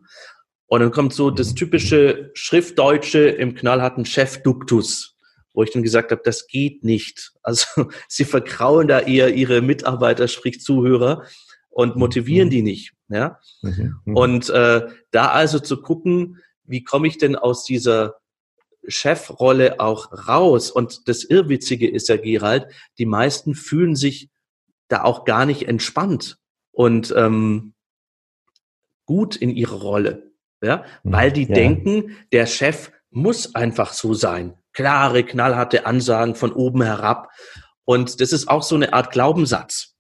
Und 0.69 0.81
dann 0.81 0.91
kommt 0.91 1.15
so 1.15 1.31
das 1.31 1.55
typische 1.55 2.31
Schriftdeutsche 2.35 3.21
im 3.29 3.55
knallharten 3.55 4.05
Chefduktus, 4.05 5.17
wo 5.55 5.63
ich 5.63 5.71
dann 5.71 5.83
gesagt 5.83 6.13
habe, 6.13 6.23
das 6.25 6.47
geht 6.47 6.85
nicht. 6.85 7.33
Also 7.43 7.89
sie 8.09 8.27
verkrauen 8.27 8.89
da 8.89 9.01
eher 9.01 9.35
ihre 9.35 9.63
Mitarbeiter, 9.63 10.29
sprich 10.29 10.61
Zuhörer, 10.61 11.25
und 11.71 11.97
motivieren 11.97 12.49
mhm. 12.49 12.53
die 12.53 12.63
nicht. 12.63 12.93
Ja? 13.09 13.41
Mhm. 13.63 13.97
Mhm. 14.05 14.17
Und 14.17 14.51
äh, 14.51 14.87
da 15.11 15.29
also 15.29 15.59
zu 15.59 15.81
gucken, 15.81 16.43
wie 16.65 16.85
komme 16.85 17.09
ich 17.09 17.17
denn 17.17 17.37
aus 17.37 17.65
dieser 17.65 18.17
Chefrolle 18.87 19.81
auch 19.81 20.29
raus. 20.29 20.71
Und 20.71 21.09
das 21.09 21.25
Irrwitzige 21.25 21.89
ist 21.89 22.09
ja, 22.09 22.17
Gerald, 22.17 22.67
die 22.99 23.07
meisten 23.07 23.55
fühlen 23.55 23.97
sich 23.97 24.31
da 24.89 25.05
auch 25.05 25.25
gar 25.25 25.47
nicht 25.47 25.69
entspannt 25.69 26.39
und 26.73 27.15
ähm, 27.17 27.75
gut 29.05 29.37
in 29.37 29.51
ihrer 29.51 29.77
Rolle. 29.77 30.28
Ja, 30.63 30.85
mhm. 31.03 31.13
weil 31.13 31.33
die 31.33 31.47
ja. 31.47 31.55
denken, 31.55 32.17
der 32.33 32.47
Chef 32.47 32.91
muss 33.11 33.55
einfach 33.55 33.93
so 33.93 34.15
sein. 34.15 34.55
Klare, 34.73 35.25
knallharte 35.25 35.87
Ansagen 35.87 36.35
von 36.35 36.53
oben 36.53 36.83
herab. 36.83 37.31
Und 37.85 38.21
das 38.21 38.33
ist 38.33 38.49
auch 38.49 38.63
so 38.63 38.75
eine 38.75 38.93
Art 38.93 39.13
Glaubenssatz. 39.13 39.95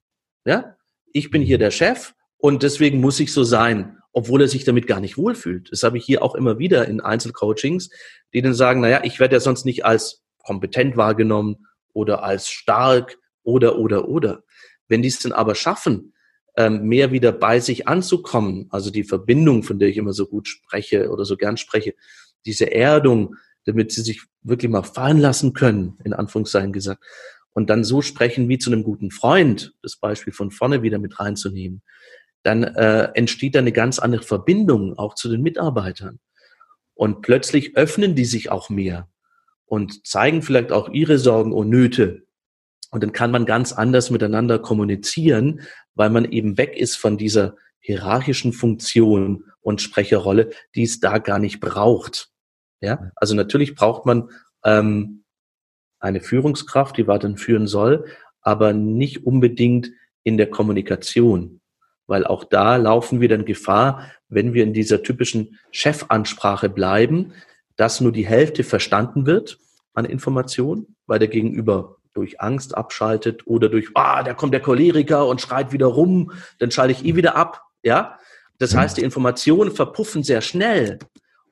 Ja, 0.44 0.76
ich 1.12 1.30
bin 1.30 1.42
hier 1.42 1.58
der 1.58 1.70
Chef 1.70 2.14
und 2.36 2.62
deswegen 2.62 3.00
muss 3.00 3.18
ich 3.20 3.32
so 3.32 3.44
sein 3.44 3.98
obwohl 4.18 4.42
er 4.42 4.48
sich 4.48 4.64
damit 4.64 4.88
gar 4.88 4.98
nicht 4.98 5.16
wohlfühlt. 5.16 5.70
Das 5.70 5.84
habe 5.84 5.96
ich 5.96 6.04
hier 6.04 6.22
auch 6.24 6.34
immer 6.34 6.58
wieder 6.58 6.88
in 6.88 7.00
Einzelcoachings, 7.00 7.88
die 8.34 8.42
dann 8.42 8.52
sagen, 8.52 8.80
naja, 8.80 9.02
ich 9.04 9.20
werde 9.20 9.36
ja 9.36 9.40
sonst 9.40 9.64
nicht 9.64 9.84
als 9.84 10.24
kompetent 10.38 10.96
wahrgenommen 10.96 11.68
oder 11.92 12.24
als 12.24 12.48
stark 12.48 13.16
oder, 13.44 13.78
oder, 13.78 14.08
oder. 14.08 14.42
Wenn 14.88 15.02
die 15.02 15.08
es 15.08 15.20
dann 15.20 15.30
aber 15.30 15.54
schaffen, 15.54 16.14
mehr 16.58 17.12
wieder 17.12 17.32
bei 17.32 17.60
sich 17.60 17.86
anzukommen, 17.86 18.66
also 18.70 18.90
die 18.90 19.04
Verbindung, 19.04 19.62
von 19.62 19.78
der 19.78 19.88
ich 19.88 19.96
immer 19.96 20.12
so 20.12 20.26
gut 20.26 20.48
spreche 20.48 21.10
oder 21.10 21.24
so 21.24 21.36
gern 21.36 21.56
spreche, 21.56 21.94
diese 22.46 22.72
Erdung, 22.72 23.36
damit 23.64 23.92
sie 23.92 24.02
sich 24.02 24.22
wirklich 24.42 24.70
mal 24.70 24.82
fallen 24.82 25.18
lassen 25.18 25.52
können, 25.52 25.98
in 26.04 26.14
Anführungszeichen 26.14 26.72
gesagt, 26.72 27.04
und 27.52 27.70
dann 27.70 27.84
so 27.84 28.02
sprechen 28.02 28.48
wie 28.48 28.58
zu 28.58 28.70
einem 28.70 28.84
guten 28.84 29.10
Freund, 29.10 29.74
das 29.82 29.96
Beispiel 29.96 30.32
von 30.32 30.50
vorne 30.50 30.82
wieder 30.82 30.98
mit 30.98 31.18
reinzunehmen, 31.18 31.82
dann 32.42 32.62
äh, 32.62 33.10
entsteht 33.14 33.54
da 33.54 33.58
eine 33.58 33.72
ganz 33.72 33.98
andere 33.98 34.22
Verbindung 34.22 34.98
auch 34.98 35.14
zu 35.14 35.28
den 35.28 35.42
Mitarbeitern. 35.42 36.20
Und 36.94 37.22
plötzlich 37.22 37.76
öffnen 37.76 38.14
die 38.14 38.24
sich 38.24 38.50
auch 38.50 38.70
mehr 38.70 39.08
und 39.66 40.06
zeigen 40.06 40.42
vielleicht 40.42 40.72
auch 40.72 40.88
ihre 40.88 41.18
Sorgen 41.18 41.52
und 41.52 41.68
Nöte. 41.68 42.22
Und 42.90 43.02
dann 43.02 43.12
kann 43.12 43.30
man 43.30 43.44
ganz 43.44 43.72
anders 43.72 44.10
miteinander 44.10 44.58
kommunizieren, 44.58 45.60
weil 45.98 46.10
man 46.10 46.24
eben 46.24 46.56
weg 46.56 46.76
ist 46.76 46.96
von 46.96 47.18
dieser 47.18 47.56
hierarchischen 47.80 48.52
Funktion 48.52 49.44
und 49.60 49.82
Sprecherrolle, 49.82 50.50
die 50.74 50.84
es 50.84 51.00
da 51.00 51.18
gar 51.18 51.38
nicht 51.38 51.60
braucht. 51.60 52.30
Ja, 52.80 53.10
also 53.16 53.34
natürlich 53.34 53.74
braucht 53.74 54.06
man 54.06 54.30
ähm, 54.64 55.24
eine 55.98 56.20
Führungskraft, 56.20 56.96
die 56.96 57.06
weiterhin 57.06 57.36
führen 57.36 57.66
soll, 57.66 58.06
aber 58.40 58.72
nicht 58.72 59.26
unbedingt 59.26 59.90
in 60.22 60.38
der 60.38 60.48
Kommunikation 60.48 61.60
weil 62.08 62.26
auch 62.26 62.42
da 62.42 62.76
laufen 62.76 63.20
wir 63.20 63.28
dann 63.28 63.44
Gefahr, 63.44 64.10
wenn 64.28 64.54
wir 64.54 64.64
in 64.64 64.72
dieser 64.72 65.02
typischen 65.02 65.58
Chefansprache 65.70 66.68
bleiben, 66.68 67.32
dass 67.76 68.00
nur 68.00 68.10
die 68.10 68.26
Hälfte 68.26 68.64
verstanden 68.64 69.26
wird 69.26 69.60
an 69.94 70.04
Informationen, 70.04 70.96
weil 71.06 71.20
der 71.20 71.28
Gegenüber 71.28 71.97
durch 72.18 72.40
Angst 72.40 72.76
abschaltet 72.76 73.46
oder 73.46 73.68
durch, 73.68 73.88
ah, 73.94 74.24
da 74.24 74.34
kommt 74.34 74.52
der 74.52 74.60
Choleriker 74.60 75.26
und 75.26 75.40
schreit 75.40 75.72
wieder 75.72 75.86
rum, 75.86 76.32
dann 76.58 76.72
schalte 76.72 76.92
ich 76.92 77.04
eh 77.04 77.14
wieder 77.14 77.36
ab, 77.36 77.62
ja. 77.82 78.18
Das 78.58 78.74
heißt, 78.74 78.96
die 78.96 79.02
Informationen 79.02 79.70
verpuffen 79.70 80.24
sehr 80.24 80.40
schnell. 80.40 80.98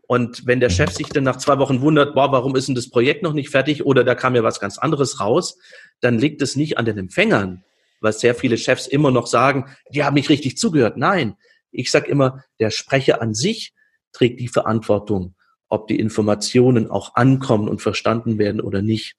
Und 0.08 0.44
wenn 0.44 0.58
der 0.58 0.70
Chef 0.70 0.92
sich 0.92 1.08
dann 1.08 1.22
nach 1.22 1.36
zwei 1.36 1.58
Wochen 1.58 1.80
wundert, 1.80 2.14
boah, 2.16 2.32
warum 2.32 2.56
ist 2.56 2.66
denn 2.66 2.74
das 2.74 2.90
Projekt 2.90 3.22
noch 3.22 3.32
nicht 3.32 3.50
fertig 3.50 3.86
oder 3.86 4.02
da 4.02 4.16
kam 4.16 4.34
ja 4.34 4.42
was 4.42 4.58
ganz 4.58 4.76
anderes 4.76 5.20
raus, 5.20 5.56
dann 6.00 6.18
liegt 6.18 6.42
es 6.42 6.56
nicht 6.56 6.78
an 6.78 6.84
den 6.84 6.98
Empfängern, 6.98 7.62
was 8.00 8.20
sehr 8.20 8.34
viele 8.34 8.58
Chefs 8.58 8.88
immer 8.88 9.12
noch 9.12 9.28
sagen, 9.28 9.66
die 9.92 10.02
haben 10.02 10.14
nicht 10.14 10.30
richtig 10.30 10.58
zugehört. 10.58 10.96
Nein, 10.96 11.36
ich 11.70 11.92
sage 11.92 12.10
immer, 12.10 12.42
der 12.58 12.70
Sprecher 12.70 13.22
an 13.22 13.34
sich 13.34 13.72
trägt 14.12 14.40
die 14.40 14.48
Verantwortung, 14.48 15.36
ob 15.68 15.86
die 15.86 15.98
Informationen 15.98 16.90
auch 16.90 17.14
ankommen 17.14 17.68
und 17.68 17.82
verstanden 17.82 18.38
werden 18.38 18.60
oder 18.60 18.82
nicht. 18.82 19.14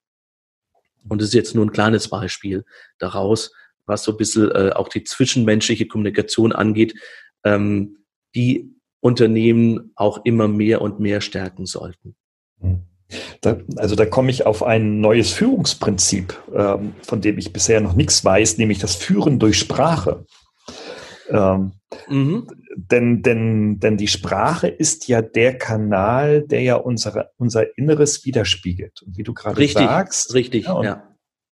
Und 1.10 1.22
das 1.22 1.30
ist 1.30 1.34
jetzt 1.34 1.56
nur 1.56 1.66
ein 1.66 1.72
kleines 1.72 2.10
Beispiel 2.10 2.66
daraus, 2.98 3.52
was 3.86 4.04
so 4.04 4.12
ein 4.12 4.18
bisschen 4.18 4.52
äh, 4.52 4.72
auch 4.74 4.90
die 4.90 5.04
zwischenmenschliche 5.04 5.88
Kommunikation 5.88 6.52
angeht, 6.52 6.96
ähm, 7.44 7.98
die 8.36 8.74
Unternehmen 9.00 9.92
auch 9.96 10.26
immer 10.26 10.48
mehr 10.48 10.82
und 10.82 11.00
mehr 11.00 11.22
stärken 11.22 11.66
sollten. 11.66 12.16
Hm. 12.60 12.84
Da, 13.40 13.58
also 13.78 13.96
da 13.96 14.06
komme 14.06 14.32
ich 14.32 14.46
auf 14.46 14.64
ein 14.64 15.00
neues 15.00 15.32
Führungsprinzip, 15.32 16.38
ähm, 16.54 16.94
von 17.02 17.22
dem 17.22 17.38
ich 17.38 17.54
bisher 17.54 17.80
noch 17.80 17.94
nichts 17.94 18.26
weiß, 18.26 18.58
nämlich 18.58 18.80
das 18.80 18.96
Führen 18.96 19.40
durch 19.40 19.58
Sprache. 19.58 20.26
Ähm, 21.30 21.72
mhm. 22.10 22.48
Denn, 22.78 23.24
denn, 23.24 23.80
denn 23.80 23.98
die 23.98 24.08
Sprache 24.08 24.68
ist 24.68 25.08
ja 25.08 25.24
der 25.24 25.58
Kanal, 25.58 26.44
der 26.44 26.62
ja 26.62 26.76
unsere, 26.76 27.32
unser 27.38 27.76
Inneres 27.76 28.24
widerspiegelt. 28.24 29.02
Und 29.02 29.18
wie 29.18 29.24
du 29.24 29.34
gerade 29.34 29.68
sagst. 29.68 30.34
Richtig, 30.36 30.66
ja. 30.66 30.74
Und, 30.74 30.86
ja. 30.86 31.04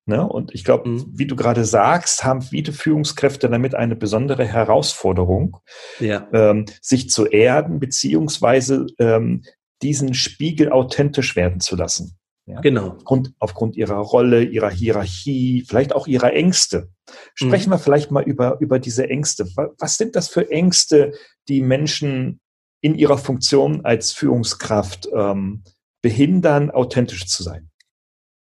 Ne, 0.07 0.27
und 0.27 0.53
ich 0.53 0.63
glaube, 0.63 0.87
mhm. 0.87 1.05
wie 1.15 1.25
du 1.25 1.35
gerade 1.35 1.65
sagst, 1.65 2.23
haben 2.23 2.43
viele 2.43 2.73
Führungskräfte 2.73 3.49
damit 3.49 3.73
eine 3.73 3.95
besondere 3.95 4.45
Herausforderung, 4.45 5.57
ja. 5.99 6.27
ähm, 6.31 6.65
sich 6.79 7.09
zu 7.09 7.25
erden, 7.25 7.79
beziehungsweise 7.79 8.85
ähm, 8.99 9.41
diesen 9.81 10.13
Spiegel 10.13 10.71
authentisch 10.71 11.35
werden 11.35 11.59
zu 11.59 11.75
lassen. 11.75 12.19
Ja? 12.45 12.61
Genau. 12.61 12.89
Aufgrund, 12.89 13.33
aufgrund 13.39 13.75
ihrer 13.75 13.97
Rolle, 13.97 14.43
ihrer 14.43 14.69
Hierarchie, 14.69 15.63
vielleicht 15.67 15.95
auch 15.95 16.07
ihrer 16.07 16.33
Ängste. 16.33 16.89
Sprechen 17.33 17.69
mhm. 17.69 17.73
wir 17.73 17.79
vielleicht 17.79 18.11
mal 18.11 18.23
über, 18.23 18.59
über 18.59 18.79
diese 18.79 19.09
Ängste. 19.09 19.47
Was 19.79 19.97
sind 19.97 20.15
das 20.15 20.27
für 20.29 20.49
Ängste, 20.51 21.13
die 21.47 21.61
Menschen 21.61 22.39
in 22.81 22.95
ihrer 22.95 23.17
Funktion 23.17 23.83
als 23.83 24.11
Führungskraft 24.11 25.09
ähm, 25.13 25.63
behindern, 26.01 26.69
authentisch 26.69 27.25
zu 27.25 27.41
sein? 27.41 27.71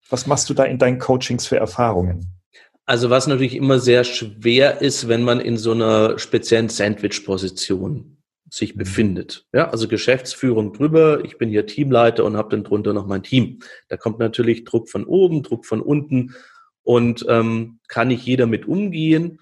Was 0.09 0.27
machst 0.27 0.49
du 0.49 0.53
da 0.53 0.63
in 0.63 0.77
deinen 0.77 0.97
Coachings 0.97 1.45
für 1.45 1.57
Erfahrungen? 1.57 2.39
Also 2.85 3.09
was 3.09 3.27
natürlich 3.27 3.55
immer 3.55 3.79
sehr 3.79 4.03
schwer 4.03 4.81
ist, 4.81 5.07
wenn 5.07 5.23
man 5.23 5.39
in 5.39 5.57
so 5.57 5.73
einer 5.73 6.17
speziellen 6.17 6.69
Sandwich-Position 6.69 8.18
sich 8.49 8.75
befindet. 8.75 9.45
Ja, 9.53 9.69
also 9.69 9.87
Geschäftsführung 9.87 10.73
drüber, 10.73 11.23
ich 11.23 11.37
bin 11.37 11.49
hier 11.49 11.65
Teamleiter 11.65 12.25
und 12.25 12.37
habe 12.37 12.49
dann 12.49 12.63
drunter 12.63 12.93
noch 12.93 13.05
mein 13.05 13.23
Team. 13.23 13.59
Da 13.87 13.97
kommt 13.97 14.19
natürlich 14.19 14.63
Druck 14.63 14.89
von 14.89 15.05
oben, 15.05 15.43
Druck 15.43 15.65
von 15.65 15.81
unten 15.81 16.35
und 16.83 17.25
ähm, 17.29 17.79
kann 17.87 18.07
nicht 18.07 18.25
jeder 18.25 18.47
mit 18.47 18.67
umgehen. 18.67 19.39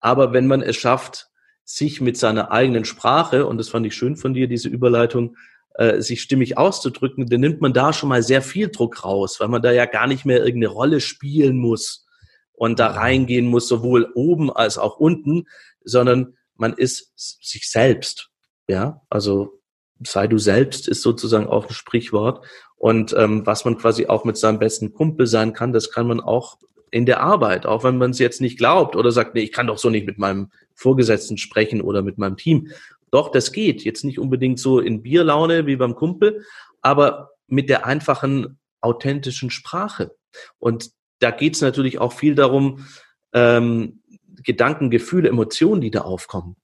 Aber 0.00 0.32
wenn 0.32 0.46
man 0.46 0.62
es 0.62 0.76
schafft, 0.76 1.28
sich 1.64 2.00
mit 2.00 2.16
seiner 2.16 2.50
eigenen 2.50 2.84
Sprache, 2.84 3.46
und 3.46 3.58
das 3.58 3.68
fand 3.68 3.84
ich 3.86 3.94
schön 3.94 4.16
von 4.16 4.32
dir, 4.32 4.48
diese 4.48 4.68
Überleitung, 4.68 5.36
äh, 5.74 6.00
sich 6.00 6.22
stimmig 6.22 6.56
auszudrücken, 6.56 7.26
dann 7.26 7.40
nimmt 7.40 7.60
man 7.60 7.72
da 7.72 7.92
schon 7.92 8.08
mal 8.08 8.22
sehr 8.22 8.42
viel 8.42 8.68
Druck 8.68 9.04
raus, 9.04 9.38
weil 9.38 9.48
man 9.48 9.62
da 9.62 9.70
ja 9.70 9.84
gar 9.84 10.06
nicht 10.06 10.24
mehr 10.24 10.38
irgendeine 10.38 10.72
Rolle 10.72 11.00
spielen 11.00 11.58
muss 11.58 12.06
und 12.52 12.78
da 12.78 12.88
reingehen 12.88 13.46
muss, 13.46 13.68
sowohl 13.68 14.10
oben 14.14 14.50
als 14.50 14.78
auch 14.78 14.96
unten, 14.96 15.44
sondern 15.84 16.36
man 16.56 16.72
ist 16.72 17.12
sich 17.16 17.70
selbst. 17.70 18.30
Ja, 18.68 19.00
also 19.08 19.60
sei 20.06 20.26
du 20.28 20.38
selbst 20.38 20.86
ist 20.86 21.02
sozusagen 21.02 21.46
auch 21.46 21.66
ein 21.66 21.74
Sprichwort. 21.74 22.46
Und 22.76 23.14
ähm, 23.18 23.44
was 23.44 23.64
man 23.64 23.76
quasi 23.76 24.06
auch 24.06 24.24
mit 24.24 24.36
seinem 24.36 24.60
besten 24.60 24.92
Kumpel 24.92 25.26
sein 25.26 25.52
kann, 25.52 25.72
das 25.72 25.90
kann 25.90 26.06
man 26.06 26.20
auch 26.20 26.58
in 26.90 27.06
der 27.06 27.20
Arbeit, 27.20 27.66
auch 27.66 27.84
wenn 27.84 27.98
man 27.98 28.12
es 28.12 28.18
jetzt 28.18 28.40
nicht 28.40 28.56
glaubt 28.56 28.96
oder 28.96 29.10
sagt, 29.10 29.34
nee, 29.34 29.42
ich 29.42 29.52
kann 29.52 29.66
doch 29.66 29.78
so 29.78 29.90
nicht 29.90 30.06
mit 30.06 30.18
meinem 30.18 30.50
Vorgesetzten 30.74 31.36
sprechen 31.36 31.80
oder 31.80 32.02
mit 32.02 32.18
meinem 32.18 32.36
Team. 32.36 32.68
Doch, 33.10 33.30
das 33.30 33.52
geht. 33.52 33.84
Jetzt 33.84 34.04
nicht 34.04 34.18
unbedingt 34.18 34.58
so 34.58 34.80
in 34.80 35.02
Bierlaune 35.02 35.66
wie 35.66 35.76
beim 35.76 35.94
Kumpel, 35.94 36.44
aber 36.80 37.30
mit 37.46 37.68
der 37.68 37.86
einfachen, 37.86 38.58
authentischen 38.80 39.50
Sprache. 39.50 40.14
Und 40.58 40.90
da 41.18 41.30
geht 41.30 41.56
es 41.56 41.62
natürlich 41.62 41.98
auch 41.98 42.12
viel 42.12 42.34
darum, 42.34 42.86
ähm, 43.32 44.02
Gedanken, 44.44 44.90
Gefühle, 44.90 45.28
Emotionen, 45.28 45.80
die 45.80 45.90
da 45.90 46.02
aufkommen, 46.02 46.56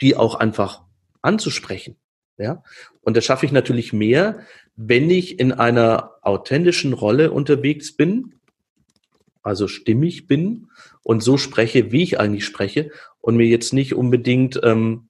die 0.00 0.16
auch 0.16 0.34
einfach 0.36 0.84
anzusprechen. 1.22 1.96
Ja? 2.38 2.62
Und 3.02 3.16
das 3.16 3.24
schaffe 3.24 3.46
ich 3.46 3.52
natürlich 3.52 3.92
mehr, 3.92 4.40
wenn 4.76 5.10
ich 5.10 5.38
in 5.38 5.52
einer 5.52 6.12
authentischen 6.22 6.92
Rolle 6.92 7.32
unterwegs 7.32 7.96
bin, 7.96 8.40
also 9.42 9.68
stimmig 9.68 10.26
bin 10.26 10.68
und 11.02 11.22
so 11.22 11.36
spreche, 11.36 11.92
wie 11.92 12.02
ich 12.02 12.20
eigentlich 12.20 12.44
spreche 12.44 12.90
und 13.20 13.36
mir 13.36 13.46
jetzt 13.46 13.72
nicht 13.72 13.94
unbedingt 13.94 14.60
ähm, 14.62 15.08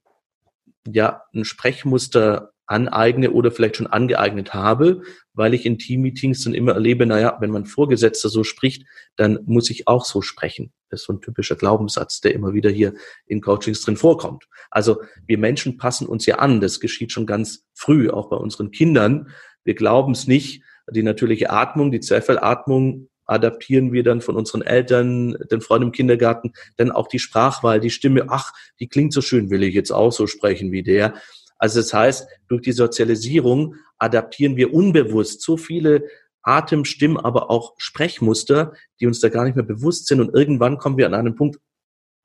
ja 0.87 1.23
ein 1.35 1.44
Sprechmuster 1.44 2.50
aneigne 2.70 3.33
oder 3.33 3.50
vielleicht 3.50 3.76
schon 3.76 3.88
angeeignet 3.88 4.54
habe, 4.54 5.02
weil 5.35 5.54
ich 5.54 5.66
in 5.66 5.78
Teammeetings 5.78 6.44
dann 6.44 6.54
immer 6.54 6.72
erlebe, 6.72 7.04
naja, 7.04 7.37
wenn 7.40 7.50
mein 7.50 7.66
Vorgesetzter 7.66 8.28
so 8.28 8.44
spricht, 8.44 8.85
dann 9.16 9.40
muss 9.46 9.70
ich 9.70 9.88
auch 9.88 10.04
so 10.04 10.22
sprechen. 10.22 10.72
Das 10.88 11.00
ist 11.00 11.06
so 11.06 11.12
ein 11.12 11.20
typischer 11.20 11.56
Glaubenssatz, 11.56 12.20
der 12.20 12.35
immer 12.35 12.54
wieder 12.54 12.70
hier 12.70 12.94
in 13.26 13.40
Coachings 13.40 13.83
drin 13.83 13.96
vorkommt. 13.96 14.44
Also 14.70 15.02
wir 15.26 15.38
Menschen 15.38 15.78
passen 15.78 16.06
uns 16.06 16.26
ja 16.26 16.37
an. 16.37 16.61
Das 16.61 16.80
geschieht 16.80 17.12
schon 17.12 17.26
ganz 17.26 17.64
früh, 17.74 18.09
auch 18.09 18.30
bei 18.30 18.37
unseren 18.37 18.70
Kindern. 18.70 19.30
Wir 19.64 19.74
glauben 19.74 20.12
es 20.12 20.26
nicht. 20.26 20.62
Die 20.90 21.02
natürliche 21.02 21.50
Atmung, 21.50 21.90
die 21.90 22.00
Zwerfelatmung 22.00 23.09
adaptieren 23.26 23.92
wir 23.92 24.02
dann 24.02 24.20
von 24.20 24.35
unseren 24.35 24.62
Eltern, 24.62 25.37
den 25.50 25.61
Freunden 25.61 25.88
im 25.88 25.92
Kindergarten, 25.92 26.52
dann 26.76 26.90
auch 26.90 27.06
die 27.06 27.20
Sprachwahl, 27.20 27.78
die 27.78 27.90
Stimme, 27.90 28.26
ach, 28.28 28.52
die 28.80 28.88
klingt 28.88 29.12
so 29.12 29.20
schön, 29.20 29.50
will 29.50 29.62
ich 29.62 29.72
jetzt 29.72 29.92
auch 29.92 30.11
so 30.11 30.26
sprechen 30.26 30.72
wie 30.72 30.83
der. 30.83 31.14
Also 31.61 31.81
das 31.81 31.92
heißt, 31.92 32.27
durch 32.49 32.62
die 32.62 32.73
Sozialisierung 32.73 33.77
adaptieren 33.99 34.57
wir 34.57 34.73
unbewusst 34.73 35.42
so 35.42 35.59
viele 35.59 36.09
Atem, 36.42 36.87
Stimm, 36.87 37.18
aber 37.18 37.51
auch 37.51 37.75
Sprechmuster, 37.77 38.73
die 38.99 39.07
uns 39.07 39.20
da 39.20 39.29
gar 39.29 39.44
nicht 39.44 39.57
mehr 39.57 39.64
bewusst 39.64 40.07
sind. 40.07 40.20
Und 40.20 40.35
irgendwann 40.35 40.79
kommen 40.79 40.96
wir 40.96 41.07
an 41.07 41.12
einen 41.12 41.37
Punkt, 41.37 41.61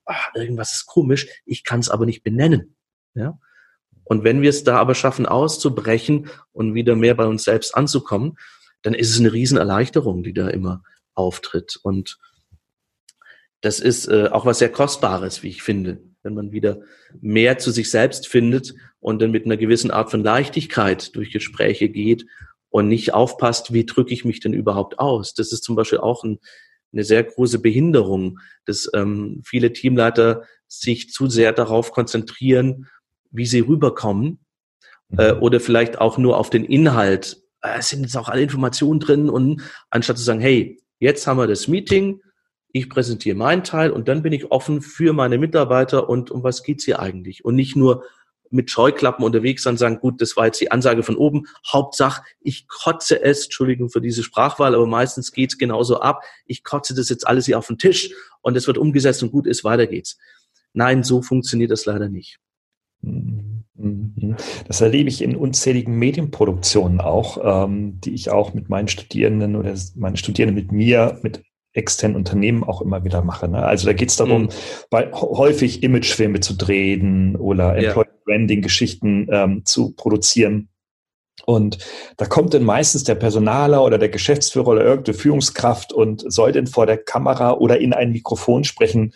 ach, 0.05 0.33
irgendwas 0.35 0.71
ist 0.71 0.85
komisch, 0.85 1.27
ich 1.45 1.65
kann 1.65 1.81
es 1.81 1.89
aber 1.89 2.05
nicht 2.05 2.23
benennen. 2.23 2.77
Ja? 3.13 3.37
Und 4.05 4.23
wenn 4.23 4.41
wir 4.41 4.49
es 4.49 4.63
da 4.63 4.79
aber 4.79 4.95
schaffen, 4.95 5.25
auszubrechen 5.25 6.29
und 6.53 6.73
wieder 6.73 6.95
mehr 6.95 7.15
bei 7.15 7.25
uns 7.25 7.43
selbst 7.43 7.75
anzukommen, 7.75 8.37
dann 8.83 8.93
ist 8.93 9.09
es 9.09 9.19
eine 9.19 9.33
Riesenerleichterung, 9.33 10.23
die 10.23 10.33
da 10.33 10.47
immer 10.47 10.81
auftritt. 11.13 11.77
Und 11.83 12.19
das 13.59 13.81
ist 13.81 14.07
äh, 14.07 14.29
auch 14.29 14.45
was 14.45 14.59
sehr 14.59 14.71
Kostbares, 14.71 15.43
wie 15.43 15.49
ich 15.49 15.61
finde 15.61 15.99
wenn 16.25 16.33
man 16.33 16.51
wieder 16.51 16.81
mehr 17.21 17.57
zu 17.57 17.71
sich 17.71 17.89
selbst 17.89 18.27
findet 18.27 18.73
und 19.05 19.21
dann 19.21 19.29
mit 19.29 19.45
einer 19.45 19.55
gewissen 19.55 19.91
Art 19.91 20.09
von 20.09 20.23
Leichtigkeit 20.23 21.15
durch 21.15 21.31
Gespräche 21.31 21.89
geht 21.89 22.25
und 22.69 22.87
nicht 22.87 23.13
aufpasst, 23.13 23.71
wie 23.71 23.85
drücke 23.85 24.11
ich 24.11 24.25
mich 24.25 24.39
denn 24.39 24.53
überhaupt 24.53 24.97
aus. 24.97 25.35
Das 25.35 25.51
ist 25.51 25.63
zum 25.63 25.75
Beispiel 25.75 25.99
auch 25.99 26.23
ein, 26.23 26.39
eine 26.91 27.03
sehr 27.03 27.23
große 27.23 27.59
Behinderung, 27.59 28.39
dass 28.65 28.89
ähm, 28.95 29.43
viele 29.45 29.73
Teamleiter 29.73 30.41
sich 30.67 31.11
zu 31.11 31.29
sehr 31.29 31.53
darauf 31.53 31.91
konzentrieren, 31.91 32.87
wie 33.29 33.45
sie 33.45 33.59
rüberkommen 33.59 34.39
äh, 35.15 35.35
mhm. 35.35 35.43
oder 35.43 35.59
vielleicht 35.59 36.01
auch 36.01 36.17
nur 36.17 36.39
auf 36.39 36.49
den 36.49 36.65
Inhalt. 36.65 37.43
Äh, 37.61 37.77
es 37.77 37.89
sind 37.89 38.01
jetzt 38.01 38.17
auch 38.17 38.27
alle 38.27 38.41
Informationen 38.41 38.99
drin 38.99 39.29
und 39.29 39.61
anstatt 39.91 40.17
zu 40.17 40.23
sagen, 40.23 40.39
hey, 40.39 40.81
jetzt 40.97 41.27
haben 41.27 41.37
wir 41.37 41.45
das 41.45 41.67
Meeting, 41.67 42.21
ich 42.71 42.89
präsentiere 42.89 43.37
meinen 43.37 43.63
Teil 43.63 43.91
und 43.91 44.07
dann 44.07 44.23
bin 44.23 44.33
ich 44.33 44.49
offen 44.49 44.81
für 44.81 45.13
meine 45.13 45.37
Mitarbeiter 45.37 46.09
und 46.09 46.31
um 46.31 46.41
was 46.41 46.63
geht's 46.63 46.85
hier 46.85 46.99
eigentlich? 46.99 47.45
Und 47.45 47.53
nicht 47.53 47.75
nur 47.75 48.03
mit 48.49 48.71
Scheuklappen 48.71 49.25
unterwegs 49.25 49.63
sein, 49.63 49.77
sagen, 49.77 49.99
gut, 49.99 50.21
das 50.21 50.37
war 50.37 50.45
jetzt 50.45 50.61
die 50.61 50.71
Ansage 50.71 51.03
von 51.03 51.15
oben. 51.15 51.47
Hauptsache, 51.71 52.23
ich 52.41 52.67
kotze 52.67 53.21
es, 53.21 53.45
Entschuldigung 53.45 53.89
für 53.89 54.01
diese 54.01 54.23
Sprachwahl, 54.23 54.75
aber 54.75 54.87
meistens 54.87 55.31
geht's 55.31 55.57
genauso 55.57 55.99
ab. 55.99 56.23
Ich 56.45 56.63
kotze 56.63 56.93
das 56.93 57.09
jetzt 57.09 57.27
alles 57.27 57.45
hier 57.45 57.57
auf 57.57 57.67
den 57.67 57.77
Tisch 57.77 58.11
und 58.41 58.55
es 58.55 58.67
wird 58.67 58.77
umgesetzt 58.77 59.23
und 59.23 59.31
gut 59.31 59.47
ist, 59.47 59.63
weiter 59.63 59.87
geht's. 59.87 60.17
Nein, 60.73 61.03
so 61.03 61.21
funktioniert 61.21 61.71
das 61.71 61.85
leider 61.85 62.09
nicht. 62.09 62.39
Mhm. 63.01 63.55
Das 64.67 64.81
erlebe 64.81 65.09
ich 65.09 65.21
in 65.21 65.35
unzähligen 65.35 65.95
Medienproduktionen 65.95 67.01
auch, 67.01 67.65
ähm, 67.65 67.99
die 68.01 68.13
ich 68.13 68.29
auch 68.29 68.53
mit 68.53 68.69
meinen 68.69 68.87
Studierenden 68.87 69.55
oder 69.55 69.75
meine 69.95 70.17
Studierenden 70.17 70.55
mit 70.55 70.71
mir, 70.71 71.19
mit 71.21 71.43
externen 71.75 72.15
Unternehmen 72.15 72.63
auch 72.63 72.81
immer 72.81 73.03
wieder 73.03 73.21
mache. 73.21 73.47
Ne? 73.47 73.63
Also 73.63 73.85
da 73.85 73.93
geht 73.93 74.09
es 74.09 74.15
darum, 74.15 74.43
mhm. 74.43 74.49
bei, 74.89 75.11
häufig 75.11 75.83
Imagefilme 75.83 76.39
zu 76.39 76.55
drehen 76.55 77.35
oder 77.35 77.79
ja. 77.79 77.89
Employee 77.89 78.09
Branding 78.25 78.61
Geschichten 78.61 79.27
ähm, 79.31 79.65
zu 79.65 79.91
produzieren. 79.91 80.69
Und 81.45 81.77
da 82.17 82.25
kommt 82.25 82.53
dann 82.53 82.63
meistens 82.63 83.03
der 83.03 83.15
Personaler 83.15 83.83
oder 83.83 83.97
der 83.97 84.09
Geschäftsführer 84.09 84.69
oder 84.69 84.83
irgendeine 84.83 85.17
Führungskraft 85.17 85.93
und 85.93 86.23
soll 86.31 86.51
denn 86.51 86.65
vor 86.65 86.85
der 86.85 86.97
Kamera 86.97 87.53
oder 87.53 87.79
in 87.79 87.93
ein 87.93 88.11
Mikrofon 88.11 88.63
sprechen. 88.63 89.13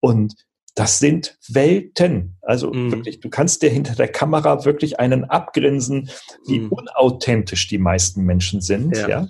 Und 0.00 0.34
das 0.74 1.00
sind 1.00 1.38
Welten. 1.48 2.36
Also 2.40 2.72
mm. 2.72 2.92
wirklich, 2.92 3.20
du 3.20 3.30
kannst 3.30 3.62
dir 3.62 3.70
hinter 3.70 3.94
der 3.94 4.08
Kamera 4.08 4.64
wirklich 4.64 5.00
einen 5.00 5.24
abgrinsen, 5.24 6.10
wie 6.46 6.60
mm. 6.60 6.68
unauthentisch 6.68 7.68
die 7.68 7.78
meisten 7.78 8.22
Menschen 8.22 8.60
sind. 8.60 8.96
Ja. 8.96 9.08
ja? 9.08 9.26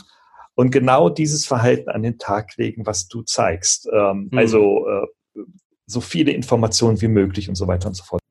Und 0.63 0.71
genau 0.71 1.09
dieses 1.09 1.45
Verhalten 1.45 1.91
an 1.91 2.05
den 2.05 2.19
Tag 2.19 2.57
legen, 2.57 2.87
was 2.87 3.09
du 3.09 3.23
zeigst. 3.23 3.89
Ähm, 3.93 4.29
mhm. 4.31 4.39
Also 4.39 4.87
äh, 4.87 5.41
so 5.87 6.01
viele 6.01 6.31
Informationen 6.31 7.01
wie 7.01 7.09
möglich 7.09 7.49
und 7.49 7.57
so 7.57 7.67
weiter 7.67 7.89
und 7.89 7.95
so 7.95 8.05
fort. 8.05 8.22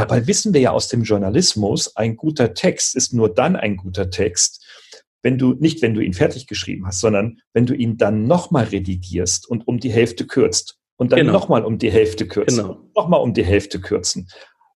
Ja. 0.00 0.06
Dabei 0.06 0.26
wissen 0.26 0.54
wir 0.54 0.60
ja 0.60 0.70
aus 0.72 0.88
dem 0.88 1.02
Journalismus, 1.02 1.96
ein 1.96 2.16
guter 2.16 2.54
Text 2.54 2.96
ist 2.96 3.12
nur 3.12 3.32
dann 3.32 3.56
ein 3.56 3.76
guter 3.76 4.10
Text, 4.10 4.64
wenn 5.22 5.38
du, 5.38 5.54
nicht 5.54 5.82
wenn 5.82 5.94
du 5.94 6.00
ihn 6.00 6.14
fertig 6.14 6.46
geschrieben 6.46 6.86
hast, 6.86 7.00
sondern 7.00 7.40
wenn 7.52 7.66
du 7.66 7.74
ihn 7.74 7.96
dann 7.96 8.26
nochmal 8.26 8.64
redigierst 8.64 9.48
und 9.48 9.68
um 9.68 9.78
die 9.78 9.90
Hälfte 9.90 10.26
kürzt 10.26 10.78
und 10.96 11.12
dann 11.12 11.20
genau. 11.20 11.32
nochmal 11.32 11.64
um 11.64 11.78
die 11.78 11.90
Hälfte 11.90 12.26
kürzen, 12.26 12.62
genau. 12.62 12.80
nochmal 12.94 13.20
um 13.20 13.34
die 13.34 13.44
Hälfte 13.44 13.80
kürzen. 13.80 14.28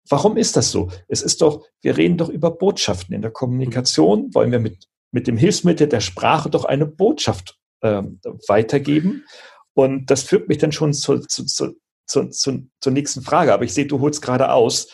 Warum 0.09 0.37
ist 0.37 0.57
das 0.57 0.71
so? 0.71 0.91
Es 1.07 1.21
ist 1.21 1.41
doch, 1.41 1.65
wir 1.81 1.95
reden 1.97 2.17
doch 2.17 2.29
über 2.29 2.51
Botschaften. 2.51 3.13
In 3.13 3.21
der 3.21 3.31
Kommunikation 3.31 4.33
wollen 4.33 4.51
wir 4.51 4.59
mit, 4.59 4.87
mit 5.11 5.27
dem 5.27 5.37
Hilfsmittel 5.37 5.87
der 5.87 6.01
Sprache 6.01 6.49
doch 6.49 6.65
eine 6.65 6.85
Botschaft 6.85 7.57
äh, 7.81 8.01
weitergeben. 8.47 9.25
Und 9.73 10.09
das 10.09 10.23
führt 10.23 10.49
mich 10.49 10.57
dann 10.57 10.71
schon 10.71 10.93
zu, 10.93 11.19
zu, 11.19 11.45
zu, 11.45 11.75
zu, 12.07 12.29
zu, 12.29 12.67
zur 12.81 12.91
nächsten 12.91 13.21
Frage. 13.21 13.53
Aber 13.53 13.63
ich 13.63 13.73
sehe, 13.73 13.85
du 13.85 13.99
holst 13.99 14.21
gerade 14.21 14.51
aus. 14.51 14.89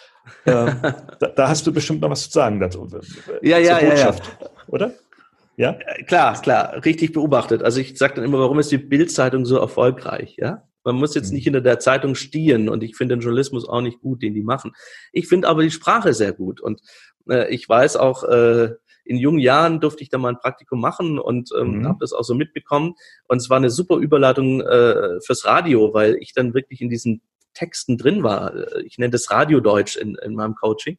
Äh, 0.46 0.72
da, 1.20 1.28
da, 1.36 1.48
hast 1.50 1.66
du 1.68 1.74
bestimmt 1.74 2.02
noch 2.02 2.10
was 2.10 2.26
zu 2.26 2.32
sagen 2.32 2.60
dazu. 2.60 2.88
Ja, 3.42 3.58
ja, 3.58 3.80
ja, 3.82 3.96
ja. 3.96 4.16
Oder? 4.68 4.94
Ja? 5.58 5.72
Äh, 5.72 6.04
klar, 6.04 6.40
klar, 6.42 6.86
richtig 6.86 7.14
beobachtet. 7.14 7.64
Also 7.64 7.80
ich 7.80 7.98
sage 7.98 8.16
dann 8.16 8.24
immer, 8.24 8.40
warum 8.40 8.60
ist 8.60 8.72
die 8.72 8.78
Bildzeitung 8.78 9.46
so 9.46 9.58
erfolgreich? 9.58 10.36
Ja, 10.38 10.64
man 10.84 10.96
muss 10.96 11.16
jetzt 11.16 11.34
nicht 11.34 11.44
mhm. 11.44 11.56
hinter 11.56 11.62
der 11.62 11.80
Zeitung 11.80 12.16
stieren 12.16 12.70
und 12.70 12.84
ich 12.84 12.96
finde 12.96 13.16
den 13.16 13.22
Journalismus 13.22 13.68
auch 13.68 13.82
nicht 13.82 14.00
gut, 14.00 14.22
den 14.22 14.34
die 14.34 14.44
machen. 14.44 14.74
Ich 15.12 15.28
finde 15.28 15.48
aber 15.48 15.64
die 15.64 15.72
Sprache 15.72 16.14
sehr 16.14 16.34
gut 16.34 16.62
und 16.62 16.82
äh, 17.30 17.54
ich 17.54 17.68
weiß 17.68 17.98
auch, 17.98 18.24
äh, 18.24 18.76
in 19.08 19.18
jungen 19.18 19.40
Jahren 19.40 19.80
durfte 19.80 20.04
ich 20.04 20.10
da 20.10 20.18
mal 20.18 20.30
ein 20.30 20.40
Praktikum 20.40 20.82
machen 20.82 21.18
und 21.18 21.50
ähm, 21.58 21.80
mhm. 21.80 21.88
habe 21.88 21.98
das 22.02 22.14
auch 22.14 22.24
so 22.24 22.36
mitbekommen. 22.36 22.96
Und 23.28 23.38
es 23.38 23.50
war 23.50 23.58
eine 23.58 23.70
super 23.70 23.98
Überleitung 23.98 24.62
äh, 24.62 25.22
fürs 25.22 25.46
Radio, 25.46 25.94
weil 25.94 26.18
ich 26.20 26.34
dann 26.34 26.54
wirklich 26.54 26.82
in 26.82 26.90
diesen 26.90 27.22
Texten 27.58 27.98
drin 27.98 28.24
war. 28.24 28.54
Ich 28.84 28.98
nenne 28.98 29.12
das 29.12 29.32
Radiodeutsch 29.32 29.98
in, 29.98 30.16
in 30.16 30.36
meinem 30.36 30.56
Coaching 30.56 30.98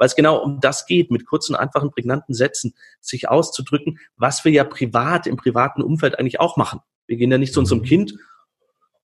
weil 0.00 0.06
es 0.06 0.16
genau 0.16 0.42
um 0.42 0.60
das 0.60 0.86
geht, 0.86 1.10
mit 1.10 1.26
kurzen, 1.26 1.54
einfachen, 1.54 1.90
prägnanten 1.90 2.34
Sätzen 2.34 2.72
sich 3.00 3.28
auszudrücken, 3.28 3.98
was 4.16 4.46
wir 4.46 4.50
ja 4.50 4.64
privat, 4.64 5.26
im 5.26 5.36
privaten 5.36 5.82
Umfeld 5.82 6.18
eigentlich 6.18 6.40
auch 6.40 6.56
machen. 6.56 6.80
Wir 7.06 7.18
gehen 7.18 7.30
ja 7.30 7.36
nicht 7.36 7.52
zu 7.52 7.60
unserem 7.60 7.80
mhm. 7.80 7.84
Kind 7.84 8.14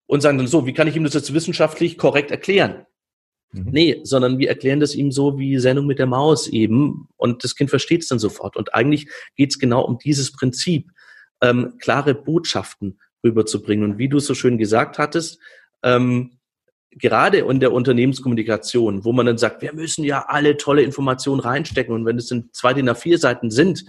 und 0.05 0.19
sagen 0.19 0.37
dann 0.37 0.47
so, 0.47 0.65
wie 0.65 0.73
kann 0.73 0.87
ich 0.87 0.97
ihm 0.97 1.05
das 1.05 1.13
jetzt 1.13 1.33
wissenschaftlich 1.33 1.97
korrekt 1.97 2.29
erklären? 2.29 2.85
Mhm. 3.53 3.69
Nee, 3.71 4.01
sondern 4.03 4.37
wir 4.37 4.49
erklären 4.49 4.81
das 4.81 4.93
ihm 4.93 5.13
so 5.13 5.39
wie 5.39 5.59
Sendung 5.59 5.87
mit 5.87 5.97
der 5.97 6.07
Maus 6.07 6.49
eben 6.49 7.07
und 7.15 7.45
das 7.45 7.55
Kind 7.55 7.69
versteht 7.69 8.01
es 8.01 8.09
dann 8.09 8.19
sofort. 8.19 8.57
Und 8.57 8.73
eigentlich 8.73 9.07
geht 9.37 9.51
es 9.51 9.59
genau 9.59 9.85
um 9.85 9.97
dieses 9.97 10.33
Prinzip, 10.33 10.91
ähm, 11.39 11.75
klare 11.79 12.13
Botschaften 12.13 12.99
rüberzubringen. 13.23 13.89
Und 13.91 13.97
wie 13.97 14.09
du 14.09 14.19
so 14.19 14.33
schön 14.33 14.57
gesagt 14.57 14.97
hattest, 14.97 15.39
ähm, 15.83 16.37
gerade 16.91 17.39
in 17.39 17.59
der 17.59 17.71
Unternehmenskommunikation, 17.71 19.05
wo 19.05 19.13
man 19.13 19.25
dann 19.25 19.37
sagt, 19.37 19.61
wir 19.61 19.73
müssen 19.73 20.03
ja 20.03 20.25
alle 20.27 20.57
tolle 20.57 20.83
Informationen 20.83 21.39
reinstecken 21.39 21.93
und 21.93 22.05
wenn 22.05 22.17
es 22.17 22.31
in 22.31 22.49
zwei 22.51 22.73
DIN 22.73 22.89
A4 22.89 23.17
Seiten 23.17 23.49
sind, 23.49 23.85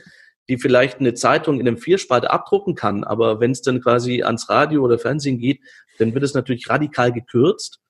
die 0.48 0.58
vielleicht 0.58 1.00
eine 1.00 1.14
Zeitung 1.14 1.60
in 1.60 1.66
einem 1.66 1.78
Vierspalte 1.78 2.30
abdrucken 2.30 2.74
kann, 2.74 3.04
aber 3.04 3.40
wenn 3.40 3.52
es 3.52 3.62
dann 3.62 3.80
quasi 3.80 4.22
ans 4.22 4.48
Radio 4.48 4.82
oder 4.82 4.98
Fernsehen 4.98 5.38
geht, 5.38 5.60
dann 5.98 6.14
wird 6.14 6.24
es 6.24 6.34
natürlich 6.34 6.68
radikal 6.68 7.12
gekürzt 7.12 7.80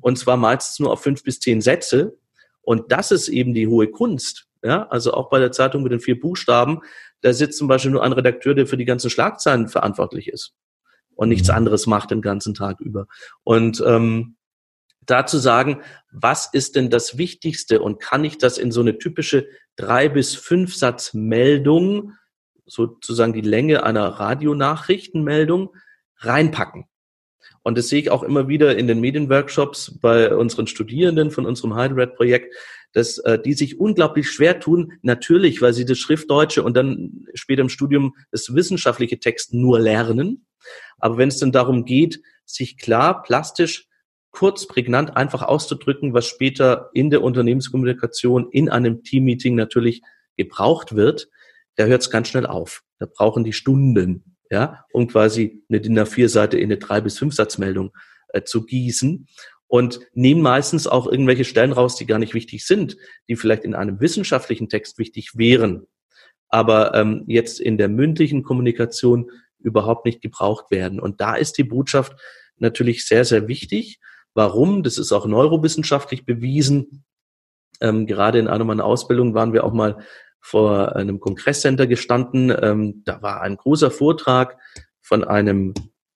und 0.00 0.18
zwar 0.18 0.36
meistens 0.36 0.78
nur 0.78 0.90
auf 0.90 1.02
fünf 1.02 1.22
bis 1.22 1.40
zehn 1.40 1.60
Sätze 1.60 2.16
und 2.62 2.92
das 2.92 3.10
ist 3.10 3.28
eben 3.28 3.54
die 3.54 3.66
hohe 3.66 3.88
Kunst. 3.88 4.46
Ja, 4.64 4.86
also 4.90 5.12
auch 5.12 5.28
bei 5.28 5.40
der 5.40 5.50
Zeitung 5.50 5.82
mit 5.82 5.90
den 5.90 5.98
vier 5.98 6.20
Buchstaben, 6.20 6.82
da 7.20 7.32
sitzt 7.32 7.58
zum 7.58 7.66
Beispiel 7.66 7.90
nur 7.90 8.04
ein 8.04 8.12
Redakteur, 8.12 8.54
der 8.54 8.68
für 8.68 8.76
die 8.76 8.84
ganzen 8.84 9.10
Schlagzeilen 9.10 9.68
verantwortlich 9.68 10.28
ist 10.28 10.54
und 11.16 11.28
nichts 11.28 11.48
mhm. 11.48 11.56
anderes 11.56 11.86
macht 11.88 12.12
den 12.12 12.22
ganzen 12.22 12.54
Tag 12.54 12.80
über. 12.80 13.06
Und 13.42 13.82
ähm, 13.84 14.36
dazu 15.06 15.38
sagen, 15.38 15.82
was 16.10 16.48
ist 16.52 16.76
denn 16.76 16.90
das 16.90 17.18
Wichtigste 17.18 17.80
und 17.80 18.00
kann 18.00 18.24
ich 18.24 18.38
das 18.38 18.58
in 18.58 18.70
so 18.72 18.80
eine 18.80 18.98
typische 18.98 19.46
drei 19.76 20.08
bis 20.08 20.34
fünf 20.34 20.74
Satz 20.74 21.14
Meldung, 21.14 22.12
sozusagen 22.66 23.32
die 23.32 23.40
Länge 23.40 23.82
einer 23.84 24.06
Radionachrichtenmeldung, 24.06 25.74
reinpacken? 26.18 26.86
Und 27.62 27.78
das 27.78 27.88
sehe 27.88 28.00
ich 28.00 28.10
auch 28.10 28.22
immer 28.22 28.48
wieder 28.48 28.76
in 28.76 28.86
den 28.86 29.00
Medienworkshops 29.00 29.98
bei 30.00 30.34
unseren 30.34 30.66
Studierenden 30.66 31.30
von 31.30 31.46
unserem 31.46 31.74
Heidelberg-Projekt, 31.74 32.54
dass 32.92 33.18
äh, 33.18 33.38
die 33.38 33.54
sich 33.54 33.78
unglaublich 33.78 34.30
schwer 34.30 34.60
tun, 34.60 34.92
natürlich, 35.02 35.62
weil 35.62 35.72
sie 35.72 35.84
das 35.84 35.98
Schriftdeutsche 35.98 36.62
und 36.62 36.76
dann 36.76 37.26
später 37.34 37.62
im 37.62 37.68
Studium 37.68 38.14
das 38.30 38.54
wissenschaftliche 38.54 39.18
Text 39.18 39.54
nur 39.54 39.78
lernen. 39.78 40.46
Aber 40.98 41.18
wenn 41.18 41.28
es 41.28 41.38
dann 41.38 41.52
darum 41.52 41.84
geht, 41.84 42.20
sich 42.44 42.76
klar, 42.76 43.22
plastisch 43.22 43.88
kurz, 44.32 44.66
prägnant 44.66 45.16
einfach 45.16 45.42
auszudrücken, 45.42 46.14
was 46.14 46.26
später 46.26 46.90
in 46.94 47.10
der 47.10 47.22
Unternehmenskommunikation, 47.22 48.48
in 48.50 48.68
einem 48.68 49.04
Teammeeting 49.04 49.54
natürlich 49.54 50.02
gebraucht 50.36 50.96
wird, 50.96 51.28
da 51.76 51.84
hört 51.84 52.02
es 52.02 52.10
ganz 52.10 52.28
schnell 52.28 52.46
auf. 52.46 52.82
Da 52.98 53.06
brauchen 53.06 53.44
die 53.44 53.52
Stunden, 53.52 54.36
ja, 54.50 54.84
um 54.92 55.06
quasi 55.06 55.64
eine 55.68 55.80
DIN 55.80 55.98
A4-Seite 55.98 56.58
in 56.58 56.64
eine 56.64 56.78
drei 56.78 57.00
bis 57.00 57.18
fünf 57.18 57.34
Satzmeldung 57.34 57.92
äh, 58.28 58.42
zu 58.42 58.64
gießen 58.64 59.26
und 59.66 60.00
nehmen 60.12 60.42
meistens 60.42 60.86
auch 60.86 61.06
irgendwelche 61.06 61.44
Stellen 61.44 61.72
raus, 61.72 61.96
die 61.96 62.06
gar 62.06 62.18
nicht 62.18 62.34
wichtig 62.34 62.66
sind, 62.66 62.96
die 63.28 63.36
vielleicht 63.36 63.64
in 63.64 63.74
einem 63.74 64.00
wissenschaftlichen 64.00 64.68
Text 64.68 64.98
wichtig 64.98 65.36
wären, 65.36 65.86
aber 66.48 66.94
ähm, 66.94 67.24
jetzt 67.26 67.60
in 67.60 67.78
der 67.78 67.88
mündlichen 67.88 68.42
Kommunikation 68.42 69.30
überhaupt 69.58 70.04
nicht 70.04 70.20
gebraucht 70.20 70.70
werden. 70.70 71.00
Und 71.00 71.20
da 71.20 71.34
ist 71.34 71.56
die 71.56 71.64
Botschaft 71.64 72.14
natürlich 72.58 73.06
sehr, 73.06 73.24
sehr 73.24 73.48
wichtig. 73.48 73.98
Warum? 74.34 74.82
Das 74.82 74.98
ist 74.98 75.12
auch 75.12 75.26
neurowissenschaftlich 75.26 76.24
bewiesen. 76.24 77.04
Ähm, 77.80 78.06
gerade 78.06 78.38
in 78.38 78.48
einer 78.48 78.64
meiner 78.64 78.84
Ausbildungen 78.84 79.34
waren 79.34 79.52
wir 79.52 79.64
auch 79.64 79.72
mal 79.72 79.98
vor 80.40 80.96
einem 80.96 81.20
Kongresscenter 81.20 81.86
gestanden. 81.86 82.50
Ähm, 82.50 83.02
da 83.04 83.22
war 83.22 83.42
ein 83.42 83.56
großer 83.56 83.90
Vortrag 83.90 84.58
von 85.00 85.24
einem 85.24 85.74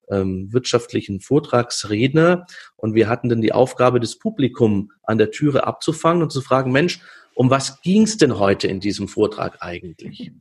ähm, 0.08 0.52
wirtschaftlichen 0.52 1.20
Vortragsredner 1.20 2.46
und 2.76 2.94
wir 2.94 3.08
hatten 3.08 3.28
dann 3.28 3.40
die 3.40 3.52
Aufgabe, 3.52 4.00
das 4.00 4.18
Publikum 4.18 4.92
an 5.02 5.18
der 5.18 5.30
Türe 5.30 5.66
abzufangen 5.66 6.22
und 6.22 6.30
zu 6.30 6.40
fragen, 6.40 6.72
Mensch, 6.72 7.00
um 7.34 7.50
was 7.50 7.80
ging 7.82 8.02
es 8.02 8.16
denn 8.16 8.38
heute 8.38 8.66
in 8.68 8.80
diesem 8.80 9.08
Vortrag 9.08 9.58
eigentlich? 9.60 10.32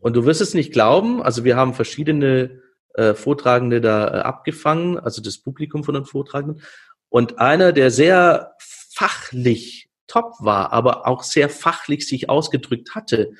Und 0.00 0.16
du 0.16 0.26
wirst 0.26 0.40
es 0.40 0.54
nicht 0.54 0.72
glauben, 0.72 1.22
also 1.22 1.44
wir 1.44 1.56
haben 1.56 1.74
verschiedene 1.74 2.62
äh, 2.94 3.14
Vortragende 3.14 3.80
da 3.80 4.08
äh, 4.08 4.20
abgefangen, 4.20 4.98
also 4.98 5.22
das 5.22 5.38
Publikum 5.38 5.84
von 5.84 5.94
den 5.94 6.04
Vortragenden. 6.04 6.62
Und 7.08 7.38
einer, 7.38 7.72
der 7.72 7.90
sehr 7.90 8.54
fachlich 8.58 9.88
top 10.06 10.34
war, 10.40 10.72
aber 10.72 11.06
auch 11.06 11.22
sehr 11.22 11.48
fachlich 11.48 12.08
sich 12.08 12.28
ausgedrückt 12.28 12.94
hatte, 12.94 13.32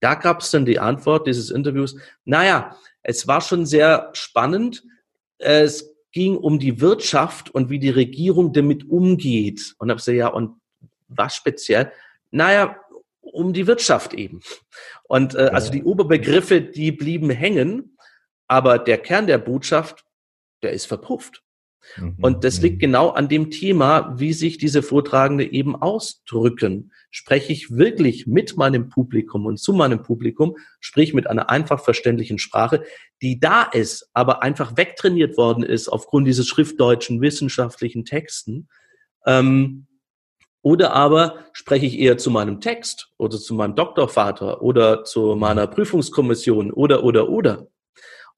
da 0.00 0.14
gab 0.14 0.40
es 0.40 0.50
dann 0.50 0.64
die 0.64 0.78
Antwort 0.78 1.26
dieses 1.26 1.50
Interviews, 1.50 1.96
naja, 2.24 2.76
es 3.02 3.26
war 3.26 3.40
schon 3.40 3.66
sehr 3.66 4.10
spannend. 4.12 4.84
Es 5.38 5.94
ging 6.12 6.36
um 6.36 6.58
die 6.58 6.80
Wirtschaft 6.80 7.50
und 7.50 7.70
wie 7.70 7.78
die 7.78 7.90
Regierung 7.90 8.52
damit 8.52 8.88
umgeht. 8.88 9.74
Und 9.78 9.90
habe 9.90 9.98
gesagt, 9.98 10.16
ja, 10.16 10.28
und 10.28 10.60
was 11.08 11.34
speziell? 11.34 11.92
Naja, 12.30 12.76
um 13.20 13.52
die 13.52 13.66
Wirtschaft 13.66 14.14
eben. 14.14 14.40
Und 15.04 15.34
äh, 15.34 15.50
also 15.52 15.70
die 15.70 15.84
Oberbegriffe, 15.84 16.60
die 16.60 16.92
blieben 16.92 17.30
hängen. 17.30 17.96
Aber 18.48 18.78
der 18.78 18.98
Kern 18.98 19.26
der 19.26 19.38
Botschaft, 19.38 20.04
der 20.62 20.72
ist 20.72 20.86
verpufft. 20.86 21.42
Mhm. 21.96 22.16
Und 22.20 22.44
das 22.44 22.60
liegt 22.60 22.80
genau 22.80 23.10
an 23.10 23.28
dem 23.28 23.50
Thema, 23.50 24.14
wie 24.18 24.32
sich 24.32 24.58
diese 24.58 24.82
Vortragende 24.82 25.50
eben 25.50 25.76
ausdrücken. 25.76 26.92
Spreche 27.10 27.52
ich 27.52 27.76
wirklich 27.76 28.26
mit 28.26 28.56
meinem 28.56 28.88
Publikum 28.88 29.46
und 29.46 29.58
zu 29.58 29.72
meinem 29.72 30.02
Publikum, 30.02 30.56
sprich 30.80 31.14
mit 31.14 31.26
einer 31.26 31.50
einfach 31.50 31.80
verständlichen 31.80 32.38
Sprache, 32.38 32.84
die 33.22 33.40
da 33.40 33.62
ist, 33.62 34.10
aber 34.12 34.42
einfach 34.42 34.76
wegtrainiert 34.76 35.36
worden 35.36 35.62
ist 35.62 35.88
aufgrund 35.88 36.26
dieses 36.26 36.46
schriftdeutschen 36.48 37.20
wissenschaftlichen 37.20 38.04
Texten. 38.04 38.68
Ähm, 39.24 39.86
oder 40.62 40.92
aber 40.92 41.46
spreche 41.52 41.86
ich 41.86 41.98
eher 41.98 42.18
zu 42.18 42.30
meinem 42.30 42.60
Text 42.60 43.10
oder 43.16 43.38
zu 43.38 43.54
meinem 43.54 43.74
Doktorvater 43.74 44.60
oder 44.60 45.04
zu 45.04 45.36
meiner 45.36 45.66
Prüfungskommission 45.66 46.72
oder, 46.72 47.04
oder, 47.04 47.28
oder. 47.28 47.68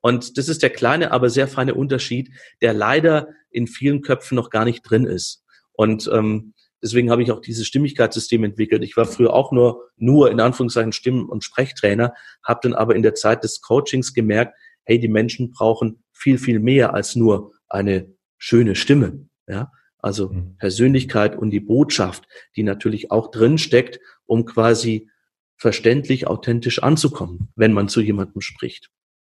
Und 0.01 0.39
das 0.39 0.49
ist 0.49 0.63
der 0.63 0.71
kleine, 0.71 1.13
aber 1.13 1.29
sehr 1.29 1.49
feine 1.49 1.75
Unterschied, 1.75 2.31
der 2.63 2.73
leider 2.73 3.29
in 3.51 3.67
vielen 3.67 4.03
Köpfen 4.03 4.37
noch 4.37 4.51
gar 4.51 4.65
nicht 4.65 4.83
drin 4.83 5.05
ist. 5.05 5.45
Und 5.73 6.11
ähm, 6.13 6.55
deswegen 6.83 7.11
habe 7.11 7.23
ich 7.23 7.33
auch 7.33 7.41
dieses 7.41 7.67
Stimmigkeitssystem 7.67 8.45
entwickelt. 8.45 8.83
Ich 8.83 8.97
war 8.97 9.05
früher 9.05 9.35
auch 9.35 9.53
nur, 9.53 9.91
nur 9.97 10.31
in 10.31 10.41
Anführungszeichen 10.41 10.93
Stimmen- 10.93 11.29
und 11.29 11.45
Sprechtrainer, 11.45 12.15
habe 12.43 12.61
dann 12.63 12.75
aber 12.75 12.95
in 12.95 13.03
der 13.03 13.15
Zeit 13.15 13.45
des 13.45 13.61
Coachings 13.61 14.15
gemerkt, 14.15 14.57
hey, 14.85 14.99
die 14.99 15.09
Menschen 15.09 15.51
brauchen 15.51 16.03
viel, 16.13 16.39
viel 16.39 16.61
mehr 16.61 16.95
als 16.95 17.17
nur 17.17 17.53
eine 17.69 18.13
schöne 18.39 18.75
Stimme. 18.75 19.29
Ja, 19.47 19.71
also 19.99 20.31
mhm. 20.31 20.57
Persönlichkeit 20.59 21.37
und 21.37 21.51
die 21.51 21.61
Botschaft, 21.61 22.25
die 22.57 22.63
natürlich 22.63 23.11
auch 23.11 23.31
drin 23.31 23.59
steckt, 23.59 24.01
um 24.25 24.45
quasi 24.45 25.09
verständlich, 25.57 26.27
authentisch 26.27 26.83
anzukommen, 26.83 27.53
wenn 27.55 27.73
man 27.73 27.89
zu 27.89 28.01
jemandem 28.01 28.41
spricht. 28.41 28.91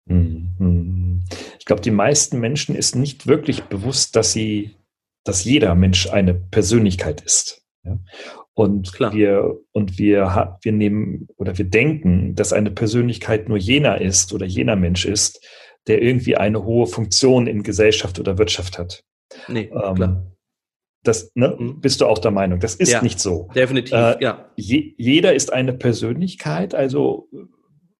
Mhm. 0.06 1.22
Ich 1.58 1.64
glaube, 1.64 1.82
die 1.82 1.90
meisten 1.90 2.40
Menschen 2.40 2.74
ist 2.74 2.96
nicht 2.96 3.26
wirklich 3.26 3.64
bewusst, 3.64 4.16
dass 4.16 4.32
sie, 4.32 4.76
dass 5.24 5.44
jeder 5.44 5.74
Mensch 5.74 6.08
eine 6.08 6.34
Persönlichkeit 6.34 7.20
ist. 7.20 7.62
Ja? 7.84 7.98
Und 8.54 8.92
Klar. 8.92 9.12
wir, 9.14 9.58
und 9.72 9.98
wir, 9.98 10.58
wir 10.60 10.72
nehmen 10.72 11.28
oder 11.36 11.56
wir 11.56 11.64
denken, 11.64 12.34
dass 12.34 12.52
eine 12.52 12.70
Persönlichkeit 12.70 13.48
nur 13.48 13.56
jener 13.56 14.00
ist 14.00 14.32
oder 14.34 14.44
jener 14.44 14.76
Mensch 14.76 15.06
ist, 15.06 15.46
der 15.86 16.02
irgendwie 16.02 16.36
eine 16.36 16.64
hohe 16.64 16.86
Funktion 16.86 17.46
in 17.46 17.62
Gesellschaft 17.62 18.20
oder 18.20 18.38
Wirtschaft 18.38 18.78
hat. 18.78 19.04
Nee, 19.48 19.70
ähm, 19.72 19.94
klar. 19.94 20.26
Das 21.02 21.32
ne, 21.34 21.56
mhm. 21.58 21.80
bist 21.80 22.00
du 22.00 22.06
auch 22.06 22.18
der 22.18 22.30
Meinung. 22.30 22.60
Das 22.60 22.74
ist 22.74 22.92
ja, 22.92 23.02
nicht 23.02 23.18
so. 23.18 23.48
Definitiv, 23.54 23.94
äh, 23.94 24.22
ja. 24.22 24.50
Je, 24.56 24.94
jeder 24.98 25.34
ist 25.34 25.52
eine 25.52 25.72
Persönlichkeit, 25.72 26.74
also 26.74 27.28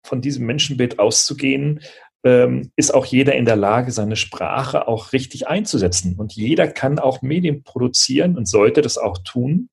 von 0.03 0.21
diesem 0.21 0.47
Menschenbild 0.47 0.99
auszugehen, 0.99 1.81
ähm, 2.25 2.71
ist 2.77 2.95
auch 2.95 3.05
jeder 3.05 3.35
in 3.35 3.45
der 3.45 3.57
Lage, 3.57 3.91
seine 3.91 4.17
Sprache 4.17 4.87
auch 4.87 5.13
richtig 5.13 5.49
einzusetzen. 5.49 6.17
Und 6.19 6.35
jeder 6.35 6.69
kann 6.69 6.99
auch 6.99 7.23
Medien 7.23 7.63
produzieren 7.65 8.37
und 8.37 8.47
sollte 8.47 8.81
das 8.81 8.99
auch 8.99 9.19
tun, 9.19 9.69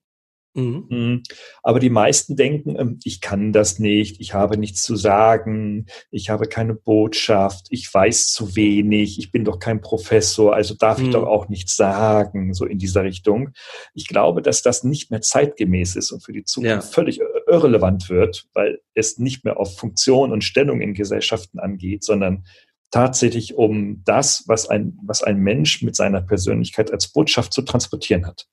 Mhm. 0.55 0.85
mhm. 0.89 1.23
Aber 1.61 1.79
die 1.79 1.89
meisten 1.89 2.35
denken, 2.35 2.75
ähm, 2.77 2.99
ich 3.03 3.21
kann 3.21 3.53
das 3.53 3.79
nicht, 3.79 4.19
ich 4.19 4.33
habe 4.33 4.57
nichts 4.57 4.81
zu 4.81 4.95
sagen, 4.95 5.85
ich 6.09 6.29
habe 6.29 6.47
keine 6.47 6.73
Botschaft, 6.73 7.67
ich 7.69 7.91
weiß 7.93 8.31
zu 8.31 8.55
wenig, 8.55 9.19
ich 9.19 9.31
bin 9.31 9.45
doch 9.45 9.59
kein 9.59 9.81
Professor, 9.81 10.55
also 10.55 10.73
darf 10.73 10.97
mhm. 10.97 11.05
ich 11.05 11.11
doch 11.11 11.27
auch 11.27 11.49
nichts 11.49 11.75
sagen, 11.75 12.53
so 12.53 12.65
in 12.65 12.79
dieser 12.79 13.03
Richtung. 13.03 13.51
Ich 13.93 14.07
glaube, 14.07 14.41
dass 14.41 14.61
das 14.61 14.83
nicht 14.83 15.11
mehr 15.11 15.21
zeitgemäß 15.21 15.95
ist 15.95 16.11
und 16.11 16.23
für 16.23 16.33
die 16.33 16.43
Zukunft 16.43 16.69
ja. 16.69 16.81
völlig 16.81 17.21
irrelevant 17.49 18.09
wird, 18.09 18.45
weil 18.53 18.79
es 18.93 19.17
nicht 19.17 19.43
mehr 19.43 19.59
auf 19.59 19.77
Funktion 19.77 20.31
und 20.31 20.43
Stellung 20.43 20.81
in 20.81 20.93
Gesellschaften 20.93 21.59
angeht, 21.59 22.03
sondern 22.03 22.45
tatsächlich 22.91 23.55
um 23.55 24.03
das, 24.03 24.43
was 24.47 24.67
ein, 24.67 24.97
was 25.03 25.23
ein 25.23 25.37
Mensch 25.39 25.81
mit 25.81 25.95
seiner 25.95 26.21
Persönlichkeit 26.21 26.91
als 26.91 27.11
Botschaft 27.11 27.53
zu 27.53 27.61
transportieren 27.61 28.25
hat. 28.25 28.47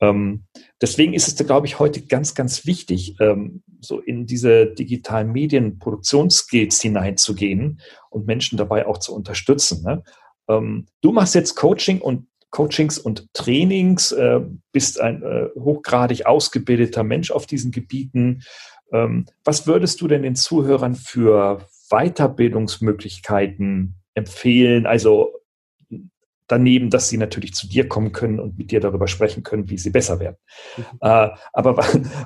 Ähm, 0.00 0.44
deswegen 0.80 1.12
ist 1.12 1.28
es, 1.28 1.46
glaube 1.46 1.66
ich, 1.66 1.78
heute 1.78 2.02
ganz, 2.06 2.34
ganz 2.34 2.64
wichtig, 2.64 3.16
ähm, 3.20 3.62
so 3.80 4.00
in 4.00 4.26
diese 4.26 4.66
digitalen 4.66 5.30
Medienproduktionsskills 5.32 6.80
hineinzugehen 6.80 7.80
und 8.08 8.26
Menschen 8.26 8.56
dabei 8.56 8.86
auch 8.86 8.98
zu 8.98 9.14
unterstützen. 9.14 9.82
Ne? 9.82 10.02
Ähm, 10.48 10.86
du 11.02 11.12
machst 11.12 11.34
jetzt 11.34 11.54
Coaching 11.54 12.00
und 12.00 12.26
Coachings 12.50 12.98
und 12.98 13.32
Trainings, 13.32 14.12
äh, 14.12 14.40
bist 14.72 15.00
ein 15.00 15.22
äh, 15.22 15.46
hochgradig 15.58 16.26
ausgebildeter 16.26 17.04
Mensch 17.04 17.30
auf 17.30 17.46
diesen 17.46 17.70
Gebieten. 17.70 18.42
Ähm, 18.92 19.26
was 19.44 19.66
würdest 19.66 20.00
du 20.00 20.08
denn 20.08 20.22
den 20.22 20.36
Zuhörern 20.36 20.94
für 20.94 21.66
Weiterbildungsmöglichkeiten 21.90 23.96
empfehlen? 24.14 24.86
Also 24.86 25.40
daneben, 26.50 26.90
dass 26.90 27.08
sie 27.08 27.16
natürlich 27.16 27.54
zu 27.54 27.68
dir 27.68 27.88
kommen 27.88 28.12
können 28.12 28.40
und 28.40 28.58
mit 28.58 28.72
dir 28.72 28.80
darüber 28.80 29.06
sprechen 29.06 29.42
können, 29.42 29.70
wie 29.70 29.78
sie 29.78 29.90
besser 29.90 30.18
werden. 30.18 30.36
Mhm. 30.76 30.84
Äh, 31.00 31.28
aber 31.52 31.76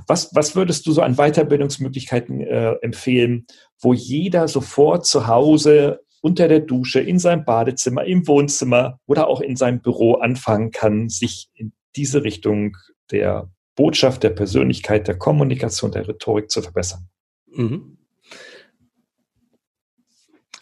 was, 0.07 0.35
was 0.35 0.57
würdest 0.57 0.87
du 0.87 0.93
so 0.93 1.03
an 1.03 1.17
Weiterbildungsmöglichkeiten 1.17 2.41
äh, 2.41 2.73
empfehlen, 2.81 3.47
wo 3.81 3.93
jeder 3.93 4.49
sofort 4.49 5.07
zu 5.07 5.27
Hause 5.27 6.01
unter 6.25 6.49
der 6.49 6.61
Dusche, 6.61 7.01
in 7.01 7.19
seinem 7.19 7.45
Badezimmer, 7.45 8.07
im 8.07 8.27
Wohnzimmer 8.27 8.99
oder 9.05 9.29
auch 9.29 9.43
in 9.43 9.57
seinem 9.57 9.83
Büro 9.83 10.15
anfangen 10.15 10.71
kann, 10.71 11.11
sich 11.11 11.51
in 11.53 11.75
diese 11.97 12.25
Richtung 12.25 12.79
der 13.11 13.51
Botschaft, 13.77 14.23
der 14.23 14.31
Persönlichkeit, 14.31 15.07
der 15.07 15.19
Kommunikation, 15.19 15.93
der 15.93 16.09
Rhetorik 16.09 16.51
zu 16.51 16.63
verbessern? 16.63 17.11
Mhm. 17.53 17.99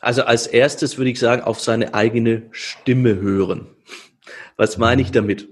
Also 0.01 0.25
als 0.25 0.49
erstes 0.49 0.99
würde 0.99 1.13
ich 1.13 1.21
sagen, 1.21 1.43
auf 1.43 1.61
seine 1.61 1.95
eigene 1.95 2.49
Stimme 2.51 3.21
hören. 3.21 3.69
Was 4.57 4.79
meine 4.79 5.01
ich 5.01 5.13
damit? 5.13 5.49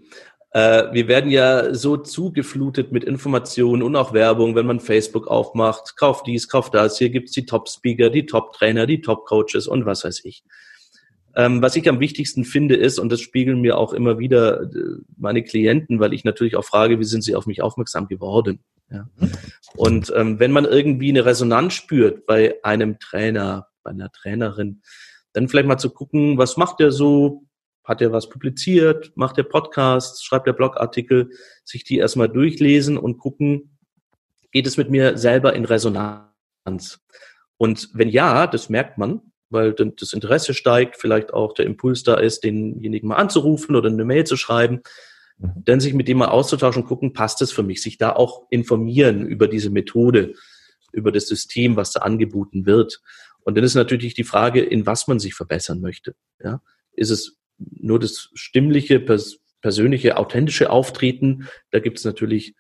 Äh, 0.53 0.93
wir 0.93 1.07
werden 1.07 1.31
ja 1.31 1.75
so 1.75 1.97
zugeflutet 1.97 2.91
mit 2.91 3.05
Informationen 3.05 3.83
und 3.83 3.95
auch 3.95 4.13
Werbung, 4.13 4.57
wenn 4.57 4.67
man 4.67 4.81
Facebook 4.81 5.29
aufmacht, 5.29 5.97
kauft 5.97 6.27
dies, 6.27 6.49
kauft 6.49 6.75
das, 6.75 6.99
hier 6.99 7.11
gibt's 7.11 7.33
die 7.33 7.47
Top-Speaker, 7.47 8.11
die 8.11 8.27
Top-Trainer, 8.27 8.87
die 8.87 9.01
Top-Coaches 9.01 9.69
und 9.69 9.87
was 9.87 10.05
weiß 10.05 10.25
ich. 10.25 10.43
Ähm, 11.37 11.63
was 11.63 11.77
ich 11.77 11.89
am 11.89 12.01
wichtigsten 12.01 12.45
finde 12.45 12.75
ist, 12.75 12.99
und 12.99 13.13
das 13.13 13.21
spiegeln 13.21 13.61
mir 13.61 13.79
auch 13.79 13.93
immer 13.93 14.19
wieder 14.19 14.63
äh, 14.63 14.99
meine 15.17 15.45
Klienten, 15.45 16.01
weil 16.01 16.13
ich 16.13 16.25
natürlich 16.25 16.57
auch 16.57 16.65
frage, 16.65 16.99
wie 16.99 17.05
sind 17.05 17.23
sie 17.23 17.37
auf 17.37 17.47
mich 17.47 17.63
aufmerksam 17.63 18.09
geworden? 18.09 18.59
Ja. 18.91 19.09
Und 19.77 20.13
ähm, 20.17 20.41
wenn 20.41 20.51
man 20.51 20.65
irgendwie 20.65 21.11
eine 21.11 21.25
Resonanz 21.25 21.75
spürt 21.75 22.27
bei 22.27 22.57
einem 22.65 22.99
Trainer, 22.99 23.69
bei 23.85 23.93
einer 23.93 24.11
Trainerin, 24.11 24.83
dann 25.33 25.49
vielleicht 25.49 25.69
mal 25.69 25.79
zu 25.79 25.91
gucken, 25.91 26.39
was 26.39 26.57
macht 26.57 26.81
der 26.81 26.91
so? 26.91 27.45
Hat 27.91 28.01
er 28.01 28.13
was 28.13 28.29
publiziert? 28.29 29.11
Macht 29.17 29.37
er 29.37 29.43
Podcasts? 29.43 30.23
Schreibt 30.23 30.47
er 30.47 30.53
Blogartikel? 30.53 31.31
Sich 31.65 31.83
die 31.83 31.99
erstmal 31.99 32.29
durchlesen 32.29 32.97
und 32.97 33.19
gucken, 33.19 33.81
geht 34.53 34.69
es 34.69 34.77
mit 34.77 34.91
mir 34.91 35.19
selber 35.19 35.55
in 35.55 35.65
Resonanz? 35.65 37.01
Und 37.57 37.91
wenn 37.93 38.09
ja, 38.09 38.47
das 38.47 38.69
merkt 38.69 38.97
man, 38.97 39.33
weil 39.49 39.73
das 39.73 40.13
Interesse 40.13 40.55
steigt, 40.55 40.99
vielleicht 40.99 41.35
auch 41.35 41.53
der 41.53 41.67
Impuls 41.67 42.05
da 42.05 42.15
ist, 42.15 42.45
denjenigen 42.45 43.09
mal 43.09 43.17
anzurufen 43.17 43.75
oder 43.75 43.89
eine 43.89 44.05
Mail 44.05 44.23
zu 44.23 44.37
schreiben, 44.37 44.83
mhm. 45.39 45.55
dann 45.57 45.81
sich 45.81 45.93
mit 45.93 46.07
dem 46.07 46.19
mal 46.19 46.29
auszutauschen, 46.29 46.85
gucken, 46.85 47.13
passt 47.13 47.43
es 47.43 47.51
für 47.51 47.65
mich, 47.65 47.83
sich 47.83 47.99
da 47.99 48.13
auch 48.13 48.47
informieren 48.51 49.27
über 49.27 49.49
diese 49.49 49.71
Methode, 49.71 50.35
über 50.93 51.11
das 51.11 51.27
System, 51.27 51.75
was 51.75 51.91
da 51.91 52.03
angeboten 52.03 52.67
wird. 52.67 53.03
Und 53.41 53.57
dann 53.57 53.65
ist 53.65 53.75
natürlich 53.75 54.15
die 54.15 54.23
Frage, 54.23 54.61
in 54.61 54.87
was 54.87 55.09
man 55.09 55.19
sich 55.19 55.35
verbessern 55.35 55.81
möchte. 55.81 56.15
Ja? 56.41 56.63
Ist 56.93 57.11
es 57.11 57.40
nur 57.79 57.99
das 57.99 58.31
stimmliche, 58.35 59.01
pers 59.01 59.39
persönliche, 59.61 60.17
authentische 60.17 60.71
Auftreten? 60.71 61.49
Da 61.71 61.81
gibt 61.81 61.99
es 61.99 62.05
natürlich 62.05 62.55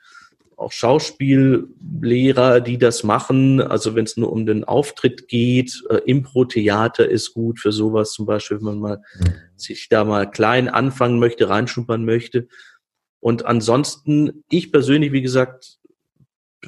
auch 0.60 0.72
Schauspiellehrer, 0.72 2.60
die 2.60 2.76
das 2.76 3.02
machen. 3.02 3.62
Also 3.62 3.94
wenn 3.94 4.04
es 4.04 4.18
nur 4.18 4.30
um 4.30 4.44
den 4.44 4.64
Auftritt 4.64 5.26
geht, 5.26 5.82
äh, 5.88 5.96
Impro-Theater 6.04 7.08
ist 7.08 7.32
gut 7.32 7.58
für 7.58 7.72
sowas 7.72 8.12
zum 8.12 8.26
Beispiel, 8.26 8.58
wenn 8.58 8.64
man 8.64 8.78
mal 8.78 9.02
mhm. 9.18 9.32
sich 9.56 9.88
da 9.88 10.04
mal 10.04 10.30
klein 10.30 10.68
anfangen 10.68 11.18
möchte, 11.18 11.48
reinschnuppern 11.48 12.04
möchte. 12.04 12.46
Und 13.20 13.46
ansonsten, 13.46 14.44
ich 14.50 14.70
persönlich, 14.70 15.12
wie 15.12 15.22
gesagt, 15.22 15.78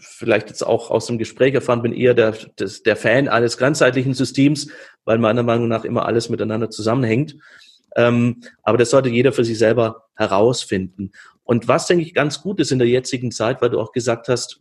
vielleicht 0.01 0.49
jetzt 0.49 0.63
auch 0.67 0.91
aus 0.91 1.07
dem 1.07 1.19
Gespräch 1.19 1.55
erfahren, 1.55 1.83
bin 1.83 1.93
eher 1.93 2.15
der, 2.15 2.33
des, 2.59 2.83
der 2.83 2.97
Fan 2.97 3.29
eines 3.29 3.59
ganzheitlichen 3.59 4.15
Systems, 4.15 4.69
weil 5.05 5.19
meiner 5.19 5.43
Meinung 5.43 5.69
nach 5.69 5.85
immer 5.85 6.07
alles 6.07 6.31
miteinander 6.31 6.71
zusammenhängt. 6.71 7.37
Ähm, 7.97 8.43
aber 8.63 8.79
das 8.79 8.91
sollte 8.91 9.09
jeder 9.09 9.33
für 9.33 9.45
sich 9.45 9.59
selber 9.59 10.05
herausfinden. 10.15 11.13
Und 11.45 11.69
was, 11.69 11.87
denke 11.87 12.05
ich, 12.05 12.15
ganz 12.15 12.41
gut 12.41 12.61
ist 12.61 12.73
in 12.73 12.79
der 12.79 12.89
jetzigen 12.89 13.31
Zeit, 13.31 13.61
weil 13.61 13.71
du 13.71 13.81
auch 13.81 13.93
gesagt 13.93 14.29
hast, 14.29 14.61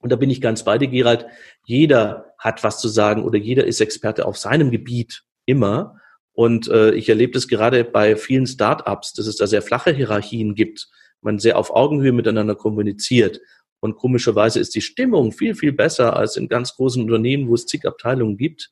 und 0.00 0.12
da 0.12 0.16
bin 0.16 0.30
ich 0.30 0.40
ganz 0.40 0.64
bei 0.64 0.78
dir, 0.78 0.88
Gerald, 0.88 1.26
jeder 1.64 2.34
hat 2.38 2.62
was 2.62 2.80
zu 2.80 2.88
sagen 2.88 3.24
oder 3.24 3.38
jeder 3.38 3.64
ist 3.64 3.80
Experte 3.80 4.26
auf 4.26 4.38
seinem 4.38 4.70
Gebiet 4.70 5.24
immer. 5.44 5.96
Und 6.32 6.68
äh, 6.68 6.92
ich 6.92 7.08
erlebe 7.08 7.32
das 7.32 7.48
gerade 7.48 7.82
bei 7.84 8.14
vielen 8.14 8.46
Startups, 8.46 9.12
dass 9.12 9.26
es 9.26 9.36
da 9.36 9.48
sehr 9.48 9.62
flache 9.62 9.92
Hierarchien 9.92 10.54
gibt, 10.54 10.88
man 11.20 11.40
sehr 11.40 11.58
auf 11.58 11.74
Augenhöhe 11.74 12.12
miteinander 12.12 12.54
kommuniziert. 12.54 13.40
Und 13.80 13.96
komischerweise 13.96 14.60
ist 14.60 14.74
die 14.74 14.80
Stimmung 14.80 15.32
viel, 15.32 15.54
viel 15.54 15.72
besser 15.72 16.16
als 16.16 16.36
in 16.36 16.48
ganz 16.48 16.74
großen 16.74 17.02
Unternehmen, 17.02 17.48
wo 17.48 17.54
es 17.54 17.66
zig 17.66 17.84
Abteilungen 17.84 18.36
gibt. 18.36 18.70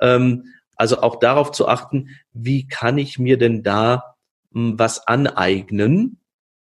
Ähm, 0.00 0.44
also 0.78 1.02
auch 1.02 1.16
darauf 1.16 1.52
zu 1.52 1.68
achten, 1.68 2.16
wie 2.32 2.66
kann 2.66 2.96
ich 2.96 3.18
mir 3.18 3.36
denn 3.36 3.62
da 3.62 4.16
hm, 4.54 4.78
was 4.78 5.06
aneignen, 5.06 6.20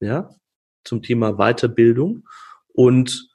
ja, 0.01 0.29
zum 0.83 1.01
Thema 1.01 1.37
Weiterbildung. 1.37 2.27
Und 2.73 3.29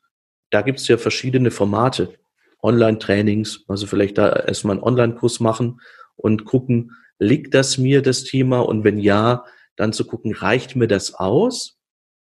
da 0.51 0.62
gibt 0.62 0.81
es 0.81 0.89
ja 0.89 0.99
verschiedene 0.99 1.51
Formate. 1.51 2.18
Online-Trainings, 2.62 3.64
also 3.68 3.87
vielleicht 3.87 4.16
da 4.16 4.31
erstmal 4.31 4.77
einen 4.77 4.85
Online-Kurs 4.85 5.39
machen 5.41 5.81
und 6.16 6.47
gucken, 6.47 6.93
liegt 7.18 7.53
das 7.53 7.77
mir 7.77 8.01
das 8.01 8.25
Thema? 8.25 8.61
Und 8.61 8.85
wenn 8.85 8.99
ja, 8.99 9.45
dann 9.77 9.93
zu 9.93 10.07
gucken, 10.07 10.33
reicht 10.33 10.75
mir 10.75 10.89
das 10.89 11.14
aus? 11.14 11.79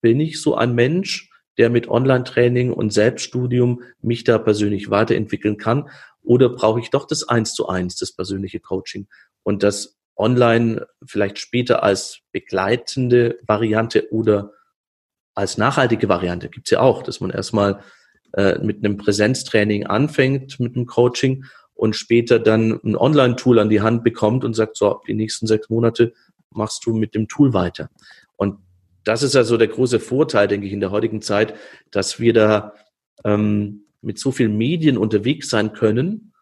Bin 0.01 0.21
ich 0.21 0.41
so 0.41 0.55
ein 0.55 0.75
Mensch, 0.75 1.31
der 1.59 1.71
mit 1.71 1.89
Online-Training 1.89 2.73
und 2.73 2.93
Selbststudium 2.93 3.83
mich 4.01 4.25
da 4.25 4.39
persönlich 4.39 4.91
weiterentwickeln 4.91 5.57
kann? 5.57 5.89
Oder 6.23 6.49
brauche 6.49 6.81
ich 6.81 6.91
doch 6.91 7.07
das 7.07 7.29
Eins 7.29 7.55
zu 7.55 7.69
eins, 7.69 7.97
das 7.97 8.13
persönliche 8.13 8.61
Coaching 8.61 9.09
und 9.43 9.63
das 9.63 9.99
Online 10.17 10.87
vielleicht 11.05 11.39
später 11.39 11.83
als 11.83 12.21
begleitende 12.33 13.39
Variante 13.47 14.13
oder 14.13 14.53
als 15.35 15.57
nachhaltige 15.57 16.09
Variante 16.09 16.49
gibt's 16.49 16.71
ja 16.71 16.81
auch, 16.81 17.03
dass 17.03 17.21
man 17.21 17.31
erstmal 17.31 17.81
äh, 18.35 18.59
mit 18.59 18.85
einem 18.85 18.99
Präsenztraining 18.99 19.87
anfängt, 19.87 20.61
mit 20.61 20.77
einem 20.77 20.87
Coaching 20.87 21.45
und 21.75 21.97
später 21.97 22.39
dann 22.39 22.79
ein 22.85 22.97
Online-Tool 22.97 23.59
an 23.59 23.71
die 23.71 23.81
Hand 23.81 24.05
bekommt 24.05 24.45
und 24.45 24.55
sagt, 24.55 24.77
so, 24.77 25.01
die 25.07 25.15
nächsten 25.15 25.47
sechs 25.47 25.71
Monate 25.71 26.13
machst 26.51 26.85
du 26.87 26.95
mit 26.95 27.15
dem 27.15 27.29
Tool 27.29 27.55
weiter. 27.55 27.89
Und 28.37 28.59
das 29.05 29.23
ist 29.23 29.37
also 29.37 29.57
der 29.57 29.69
große 29.69 30.01
Vorteil, 30.01 30.49
denke 30.49 30.67
ich, 30.67 30.73
in 30.73 30.81
der 30.81 30.91
heutigen 30.91 31.23
Zeit, 31.23 31.55
dass 31.91 32.21
wir 32.21 32.33
da 32.33 32.75
ähm, 33.25 33.85
mit 34.01 34.19
so 34.19 34.33
vielen 34.33 34.57
Medien 34.57 34.99
unterwegs 34.99 35.49
sein 35.49 35.73
können 35.73 36.33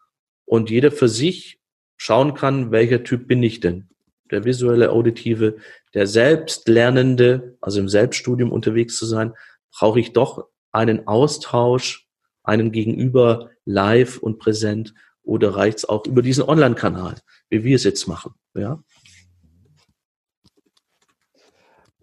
und 0.45 0.69
jeder 0.69 0.91
für 0.91 1.07
sich 1.07 1.59
schauen 1.97 2.33
kann, 2.33 2.71
welcher 2.71 3.03
Typ 3.03 3.27
bin 3.27 3.43
ich 3.43 3.59
denn? 3.59 3.87
Der 4.31 4.43
visuelle, 4.43 4.91
auditive, 4.91 5.57
der 5.93 6.07
Selbstlernende, 6.07 7.57
also 7.61 7.79
im 7.79 7.89
Selbststudium 7.89 8.51
unterwegs 8.51 8.97
zu 8.97 9.05
sein, 9.05 9.33
brauche 9.71 9.99
ich 9.99 10.13
doch 10.13 10.47
einen 10.71 11.07
Austausch, 11.07 12.07
einen 12.43 12.71
Gegenüber 12.71 13.51
live 13.65 14.17
und 14.17 14.39
präsent 14.39 14.93
oder 15.23 15.55
reicht 15.55 15.79
es 15.79 15.85
auch 15.85 16.05
über 16.05 16.21
diesen 16.21 16.43
Online-Kanal, 16.43 17.15
wie 17.49 17.63
wir 17.63 17.75
es 17.75 17.83
jetzt 17.83 18.07
machen? 18.07 18.33
Ja? 18.55 18.83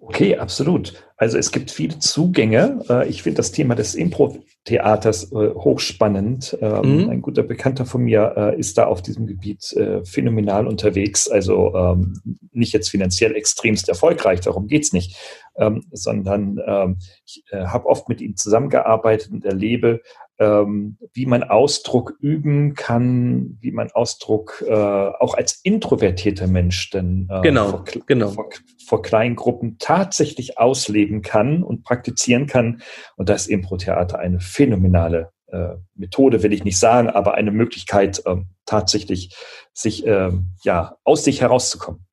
Okay, 0.09 0.39
absolut. 0.39 0.95
Also 1.19 1.37
es 1.37 1.53
gibt 1.53 1.71
viele 1.71 1.99
Zugänge. 1.99 2.83
Äh, 2.89 3.09
ich 3.09 3.23
finde 3.23 3.37
das 3.37 3.53
Thema 3.53 3.75
des 3.75 3.95
Impro-Theaters 3.95 5.33
äh, 5.33 5.51
hochspannend. 5.55 6.57
Ähm, 6.63 7.05
mhm. 7.05 7.11
Ein 7.11 7.21
guter 7.21 7.43
Bekannter 7.43 7.85
von 7.85 8.05
mir 8.05 8.33
äh, 8.35 8.59
ist 8.59 8.79
da 8.79 8.87
auf 8.87 9.03
diesem 9.03 9.27
Gebiet 9.27 9.77
phänomenal 10.05 10.67
unterwegs. 10.67 11.29
Also 11.29 11.75
ähm, 11.75 12.23
nicht 12.53 12.73
jetzt 12.73 12.89
finanziell 12.89 13.37
extremst 13.37 13.91
erfolgreich, 13.91 14.41
darum 14.41 14.67
geht's 14.67 14.95
nicht, 14.95 15.17
ähm, 15.57 15.85
sondern 15.93 16.97
ich 17.27 17.45
habe 17.53 17.87
oft 17.87 18.09
mit 18.09 18.21
ihm 18.21 18.37
zusammengearbeitet 18.37 19.31
und 19.31 19.45
erlebe, 19.45 20.01
wie 20.39 21.27
man 21.27 21.43
Ausdruck 21.43 22.15
üben 22.21 22.75
kann, 22.75 23.59
wie 23.61 23.73
man 23.73 23.91
Ausdruck 23.91 24.63
auch 24.63 25.35
als 25.35 25.61
introvertierter 25.65 26.47
Mensch 26.47 26.91
denn 26.91 27.29
genau, 27.43 27.71
vor, 27.71 27.85
genau. 28.07 28.29
vor, 28.29 28.49
vor 28.87 29.03
kleinen 29.03 29.35
Gruppen 29.35 29.79
tatsächlich 29.79 30.59
ausleben 30.59 31.23
kann 31.23 31.63
und 31.65 31.83
praktizieren 31.83 32.47
kann. 32.47 32.83
Und 33.17 33.29
da 33.29 33.35
ist 33.35 33.49
Impro-Theater 33.49 34.19
eine 34.21 34.39
phänomenale 34.39 35.33
äh, 35.51 35.77
Methode, 35.95 36.43
will 36.43 36.53
ich 36.53 36.65
nicht 36.65 36.79
sagen, 36.79 37.09
aber 37.09 37.35
eine 37.35 37.51
Möglichkeit, 37.51 38.23
ähm, 38.27 38.49
tatsächlich 38.67 39.35
sich 39.73 40.07
ähm, 40.07 40.55
ja 40.63 40.99
aus 41.05 41.25
sich 41.25 41.41
herauszukommen. 41.41 42.07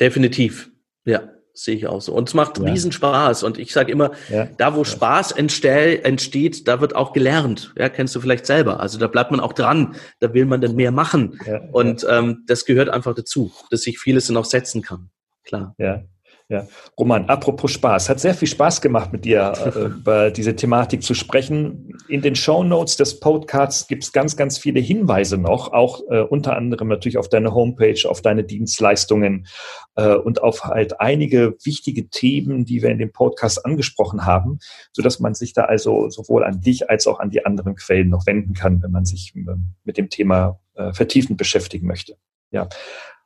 Definitiv, 0.00 0.70
ja 1.04 1.22
sehe 1.54 1.76
ich 1.76 1.86
auch 1.86 2.00
so. 2.00 2.12
Und 2.12 2.28
es 2.28 2.34
macht 2.34 2.58
ja. 2.58 2.64
riesen 2.64 2.92
Spaß. 2.92 3.42
Und 3.42 3.58
ich 3.58 3.72
sage 3.72 3.92
immer, 3.92 4.12
ja. 4.28 4.46
da 4.56 4.74
wo 4.74 4.78
ja. 4.78 4.84
Spaß 4.84 5.32
entsteht, 5.32 6.04
entsteht, 6.04 6.68
da 6.68 6.80
wird 6.80 6.94
auch 6.96 7.12
gelernt. 7.12 7.72
Ja, 7.76 7.88
kennst 7.88 8.14
du 8.14 8.20
vielleicht 8.20 8.46
selber. 8.46 8.80
Also 8.80 8.98
da 8.98 9.06
bleibt 9.06 9.30
man 9.30 9.40
auch 9.40 9.52
dran. 9.52 9.96
Da 10.20 10.32
will 10.34 10.46
man 10.46 10.60
dann 10.60 10.74
mehr 10.74 10.92
machen. 10.92 11.38
Und 11.72 12.06
ähm, 12.08 12.44
das 12.46 12.64
gehört 12.64 12.88
einfach 12.88 13.14
dazu, 13.14 13.52
dass 13.70 13.82
sich 13.82 13.98
vieles 13.98 14.26
dann 14.26 14.36
auch 14.36 14.44
setzen 14.44 14.82
kann. 14.82 15.10
Klar. 15.44 15.74
Ja. 15.78 16.02
Ja. 16.48 16.66
Roman, 16.98 17.28
apropos 17.28 17.70
Spaß, 17.70 18.08
hat 18.08 18.20
sehr 18.20 18.34
viel 18.34 18.48
Spaß 18.48 18.80
gemacht 18.80 19.12
mit 19.12 19.24
dir 19.24 19.52
äh, 19.64 19.78
über 19.86 20.30
diese 20.30 20.54
Thematik 20.54 21.02
zu 21.02 21.14
sprechen. 21.14 21.96
In 22.08 22.20
den 22.20 22.34
Show 22.34 22.62
Notes 22.62 22.96
des 22.96 23.20
Podcasts 23.20 23.86
gibt 23.86 24.04
es 24.04 24.12
ganz, 24.12 24.36
ganz 24.36 24.58
viele 24.58 24.80
Hinweise 24.80 25.38
noch, 25.38 25.72
auch 25.72 26.02
äh, 26.10 26.20
unter 26.20 26.56
anderem 26.56 26.88
natürlich 26.88 27.18
auf 27.18 27.28
deine 27.28 27.54
Homepage, 27.54 28.08
auf 28.08 28.20
deine 28.20 28.44
Dienstleistungen 28.44 29.46
äh, 29.94 30.14
und 30.14 30.42
auf 30.42 30.64
halt 30.64 31.00
einige 31.00 31.56
wichtige 31.64 32.08
Themen, 32.08 32.64
die 32.64 32.82
wir 32.82 32.90
in 32.90 32.98
dem 32.98 33.12
Podcast 33.12 33.64
angesprochen 33.64 34.26
haben, 34.26 34.58
so 34.92 35.02
dass 35.02 35.20
man 35.20 35.34
sich 35.34 35.54
da 35.54 35.64
also 35.64 36.10
sowohl 36.10 36.44
an 36.44 36.60
dich 36.60 36.90
als 36.90 37.06
auch 37.06 37.18
an 37.18 37.30
die 37.30 37.46
anderen 37.46 37.76
Quellen 37.76 38.08
noch 38.08 38.26
wenden 38.26 38.52
kann, 38.54 38.82
wenn 38.82 38.90
man 38.90 39.04
sich 39.04 39.32
äh, 39.34 39.54
mit 39.84 39.96
dem 39.96 40.10
Thema 40.10 40.60
äh, 40.74 40.92
vertiefend 40.92 41.38
beschäftigen 41.38 41.86
möchte. 41.86 42.16
Ja. 42.50 42.68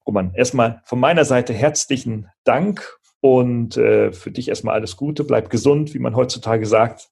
Roman, 0.07 0.33
erstmal 0.35 0.83
von 0.85 1.01
meiner 1.01 1.25
Seite 1.25 1.53
herzlichen 1.53 2.29
Dank 2.45 2.99
und 3.35 3.77
äh, 3.77 4.13
für 4.13 4.31
dich 4.31 4.49
erstmal 4.49 4.75
alles 4.75 4.97
Gute, 4.97 5.25
bleib 5.25 5.51
gesund, 5.51 5.95
wie 5.95 5.99
man 5.99 6.17
heutzutage 6.17 6.67
sagt. 6.67 7.09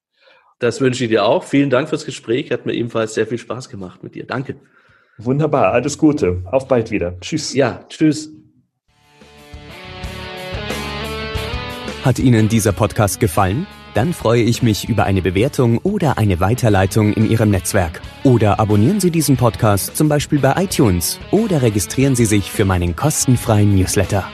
Das 0.58 0.80
wünsche 0.80 1.04
ich 1.04 1.10
dir 1.10 1.24
auch. 1.24 1.44
Vielen 1.44 1.70
Dank 1.70 1.88
fürs 1.88 2.06
Gespräch. 2.06 2.50
Hat 2.50 2.66
mir 2.66 2.74
ebenfalls 2.74 3.14
sehr 3.14 3.26
viel 3.26 3.38
Spaß 3.38 3.68
gemacht 3.68 4.02
mit 4.02 4.14
dir. 4.14 4.24
Danke. 4.24 4.56
Wunderbar, 5.18 5.72
alles 5.72 5.98
Gute. 5.98 6.42
Auf 6.50 6.68
bald 6.68 6.90
wieder. 6.90 7.18
Tschüss. 7.20 7.54
Ja, 7.54 7.84
tschüss. 7.88 8.30
Hat 12.04 12.18
Ihnen 12.18 12.48
dieser 12.48 12.72
Podcast 12.72 13.18
gefallen? 13.20 13.66
Dann 13.94 14.12
freue 14.12 14.42
ich 14.42 14.62
mich 14.62 14.88
über 14.88 15.04
eine 15.04 15.22
Bewertung 15.22 15.78
oder 15.78 16.18
eine 16.18 16.40
Weiterleitung 16.40 17.12
in 17.12 17.30
Ihrem 17.30 17.50
Netzwerk. 17.50 18.02
Oder 18.24 18.58
abonnieren 18.58 19.00
Sie 19.00 19.10
diesen 19.10 19.36
Podcast 19.36 19.96
zum 19.96 20.08
Beispiel 20.08 20.40
bei 20.40 20.54
iTunes 20.62 21.20
oder 21.30 21.62
registrieren 21.62 22.16
Sie 22.16 22.26
sich 22.26 22.50
für 22.50 22.64
meinen 22.64 22.96
kostenfreien 22.96 23.74
Newsletter. 23.74 24.24